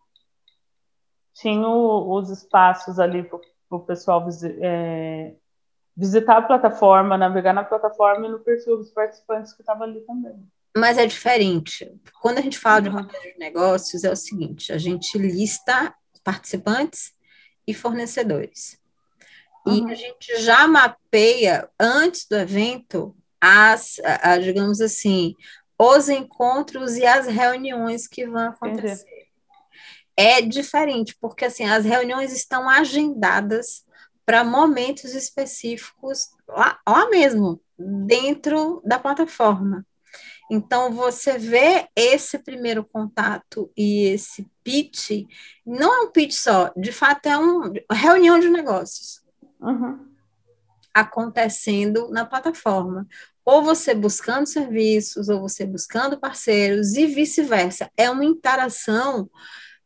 Tinha 1.34 1.68
os 1.68 2.30
espaços 2.30 2.98
ali 2.98 3.22
para 3.22 3.40
o 3.70 3.80
pessoal 3.80 4.26
é, 4.62 5.34
visitar 5.96 6.38
a 6.38 6.42
plataforma, 6.42 7.18
navegar 7.18 7.52
na 7.52 7.64
plataforma 7.64 8.26
e 8.26 8.30
no 8.30 8.38
perfil 8.38 8.76
dos 8.76 8.90
participantes 8.90 9.52
que 9.52 9.62
estava 9.62 9.84
ali 9.84 10.00
também. 10.02 10.46
Mas 10.76 10.98
é 10.98 11.06
diferente. 11.06 11.92
Quando 12.20 12.38
a 12.38 12.40
gente 12.40 12.58
fala 12.58 12.82
de 12.82 12.88
roteiro 12.88 13.32
de 13.32 13.38
negócios, 13.38 14.02
é 14.02 14.10
o 14.10 14.16
seguinte: 14.16 14.72
a 14.72 14.78
gente 14.78 15.16
lista 15.18 15.94
participantes 16.24 17.12
e 17.66 17.72
fornecedores. 17.72 18.78
Uhum. 19.66 19.88
E 19.88 19.92
a 19.92 19.94
gente 19.94 20.40
já 20.40 20.66
mapeia, 20.66 21.68
antes 21.78 22.26
do 22.28 22.36
evento, 22.36 23.14
as, 23.40 24.00
a, 24.00 24.32
a, 24.32 24.38
digamos 24.38 24.80
assim, 24.80 25.34
os 25.78 26.08
encontros 26.08 26.96
e 26.96 27.06
as 27.06 27.26
reuniões 27.26 28.06
que 28.06 28.26
vão 28.26 28.48
acontecer. 28.48 29.06
Entendi. 29.06 29.13
É 30.16 30.40
diferente, 30.40 31.16
porque 31.20 31.46
assim, 31.46 31.64
as 31.64 31.84
reuniões 31.84 32.32
estão 32.32 32.68
agendadas 32.68 33.84
para 34.24 34.44
momentos 34.44 35.14
específicos 35.14 36.30
lá, 36.48 36.78
lá 36.88 37.08
mesmo, 37.10 37.60
dentro 37.78 38.80
da 38.84 38.98
plataforma. 38.98 39.84
Então, 40.50 40.92
você 40.92 41.38
vê 41.38 41.88
esse 41.96 42.38
primeiro 42.38 42.84
contato 42.84 43.70
e 43.76 44.04
esse 44.04 44.46
pitch, 44.62 45.26
não 45.64 45.92
é 45.92 46.06
um 46.06 46.10
pitch 46.10 46.32
só, 46.32 46.70
de 46.76 46.92
fato 46.92 47.26
é 47.26 47.36
uma 47.36 47.72
reunião 47.90 48.38
de 48.38 48.50
negócios 48.50 49.22
uhum. 49.60 50.06
acontecendo 50.92 52.08
na 52.10 52.24
plataforma. 52.24 53.06
Ou 53.44 53.62
você 53.62 53.94
buscando 53.94 54.46
serviços, 54.46 55.28
ou 55.28 55.40
você 55.40 55.66
buscando 55.66 56.18
parceiros, 56.18 56.94
e 56.94 57.06
vice-versa. 57.06 57.90
É 57.96 58.08
uma 58.10 58.24
interação 58.24 59.28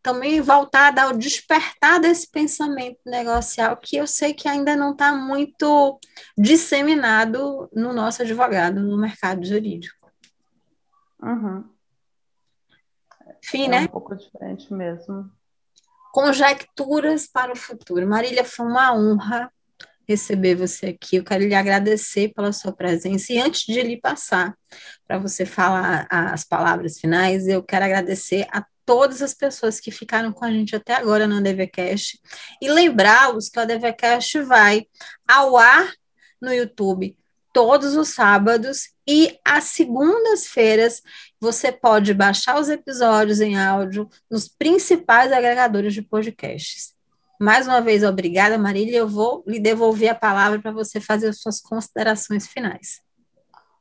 também 0.02 0.40
voltada 0.40 1.02
ao 1.02 1.12
despertar 1.12 2.00
desse 2.00 2.30
pensamento 2.30 2.98
negocial 3.04 3.76
que 3.76 3.96
eu 3.96 4.06
sei 4.06 4.32
que 4.32 4.48
ainda 4.48 4.76
não 4.76 4.92
está 4.92 5.14
muito 5.14 5.98
disseminado 6.36 7.68
no 7.72 7.92
nosso 7.92 8.22
advogado, 8.22 8.80
no 8.80 8.96
mercado 8.96 9.44
jurídico. 9.44 10.10
Uhum. 11.22 11.64
Enfim, 13.44 13.66
é 13.66 13.68
né? 13.68 13.80
um 13.82 13.88
pouco 13.88 14.14
diferente 14.14 14.72
mesmo. 14.72 15.30
Conjecturas 16.12 17.26
para 17.26 17.52
o 17.52 17.56
futuro. 17.56 18.06
Marília, 18.06 18.44
foi 18.44 18.66
uma 18.66 18.94
honra 18.94 19.52
receber 20.08 20.54
você 20.54 20.86
aqui. 20.86 21.16
Eu 21.16 21.24
quero 21.24 21.44
lhe 21.44 21.54
agradecer 21.54 22.32
pela 22.34 22.52
sua 22.52 22.72
presença. 22.72 23.32
E 23.32 23.38
antes 23.38 23.66
de 23.66 23.82
lhe 23.82 24.00
passar 24.00 24.56
para 25.06 25.18
você 25.18 25.44
falar 25.44 26.06
as 26.10 26.44
palavras 26.44 26.98
finais, 26.98 27.46
eu 27.46 27.62
quero 27.62 27.84
agradecer 27.84 28.46
a 28.50 28.64
todas 28.88 29.20
as 29.20 29.34
pessoas 29.34 29.78
que 29.78 29.90
ficaram 29.90 30.32
com 30.32 30.46
a 30.46 30.50
gente 30.50 30.74
até 30.74 30.94
agora 30.94 31.26
no 31.26 31.42
DVCast 31.42 32.18
e 32.58 32.70
lembrá-los 32.70 33.50
que 33.50 33.60
o 33.60 33.66
DVCast 33.66 34.40
vai 34.40 34.86
ao 35.28 35.58
ar 35.58 35.92
no 36.40 36.50
YouTube 36.50 37.14
todos 37.52 37.94
os 37.94 38.14
sábados 38.14 38.94
e 39.06 39.38
às 39.44 39.64
segundas-feiras 39.64 41.02
você 41.38 41.70
pode 41.70 42.14
baixar 42.14 42.58
os 42.58 42.70
episódios 42.70 43.42
em 43.42 43.58
áudio 43.60 44.08
nos 44.30 44.48
principais 44.48 45.30
agregadores 45.32 45.92
de 45.92 46.00
podcasts. 46.00 46.94
Mais 47.38 47.68
uma 47.68 47.82
vez, 47.82 48.02
obrigada, 48.02 48.56
Marília. 48.56 48.96
Eu 48.96 49.08
vou 49.08 49.44
lhe 49.46 49.60
devolver 49.60 50.08
a 50.08 50.14
palavra 50.14 50.62
para 50.62 50.72
você 50.72 50.98
fazer 50.98 51.28
as 51.28 51.42
suas 51.42 51.60
considerações 51.60 52.46
finais. 52.46 53.02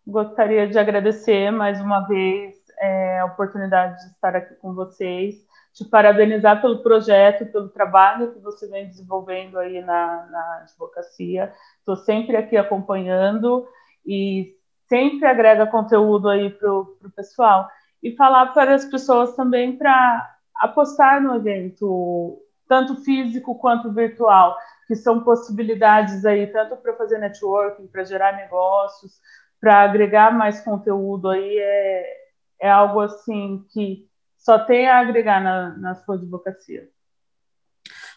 Gostaria 0.06 0.68
de 0.68 0.78
agradecer 0.78 1.50
mais 1.50 1.80
uma 1.80 2.06
vez 2.10 2.57
é, 2.80 3.20
a 3.20 3.26
oportunidade 3.26 4.00
de 4.02 4.12
estar 4.12 4.36
aqui 4.36 4.56
com 4.56 4.74
vocês, 4.74 5.36
te 5.74 5.86
parabenizar 5.86 6.62
pelo 6.62 6.82
projeto, 6.82 7.46
pelo 7.52 7.70
trabalho 7.70 8.34
que 8.34 8.40
você 8.40 8.68
vem 8.68 8.88
desenvolvendo 8.88 9.60
aí 9.60 9.82
na, 9.82 10.26
na 10.32 10.58
advocacia. 10.62 11.54
Estou 11.80 11.96
sempre 11.96 12.36
aqui 12.36 12.58
acompanhando 12.58 13.68
e 14.06 14.56
sempre 14.88 15.28
agrega 15.28 15.68
conteúdo 15.68 16.30
aí 16.30 16.50
para 16.50 16.72
o 16.72 17.12
pessoal. 17.16 17.70
E 18.02 18.16
falar 18.16 18.48
para 18.54 18.74
as 18.74 18.86
pessoas 18.86 19.36
também 19.36 19.78
para 19.78 20.36
apostar 20.56 21.22
no 21.22 21.36
evento, 21.36 22.42
tanto 22.68 22.96
físico 23.04 23.56
quanto 23.56 23.92
virtual, 23.92 24.58
que 24.88 24.96
são 24.96 25.24
possibilidades 25.24 26.26
aí, 26.26 26.48
tanto 26.48 26.76
para 26.78 26.96
fazer 26.96 27.18
networking, 27.18 27.88
para 27.88 28.04
gerar 28.04 28.36
negócios, 28.36 29.20
para 29.60 29.82
agregar 29.82 30.32
mais 30.32 30.62
conteúdo 30.62 31.30
aí, 31.30 31.58
é, 31.60 32.27
é 32.60 32.70
algo 32.70 33.00
assim 33.00 33.66
que 33.70 34.08
só 34.38 34.60
tem 34.60 34.88
a 34.88 35.00
agregar 35.00 35.42
na, 35.42 35.78
na 35.78 35.96
sua 35.96 36.16
advocacia. 36.16 36.90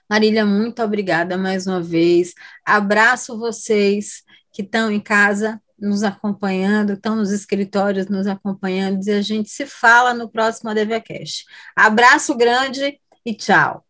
Marília, 0.09 0.45
muito 0.45 0.83
obrigada 0.83 1.39
mais 1.39 1.67
uma 1.67 1.81
vez. 1.81 2.35
Abraço 2.65 3.39
vocês 3.39 4.23
que 4.53 4.63
estão 4.63 4.91
em 4.91 5.01
casa 5.01 5.61
nos 5.79 6.03
acompanhando, 6.03 6.93
estão 6.93 7.17
nos 7.17 7.31
escritórios 7.31 8.07
nos 8.09 8.27
acompanhando, 8.27 9.03
e 9.07 9.13
a 9.13 9.23
gente 9.23 9.49
se 9.49 9.67
fala 9.67 10.13
no 10.13 10.29
próximo 10.29 10.69
ADVCast. 10.71 11.45
Abraço 11.75 12.37
grande 12.37 13.01
e 13.25 13.35
tchau. 13.35 13.85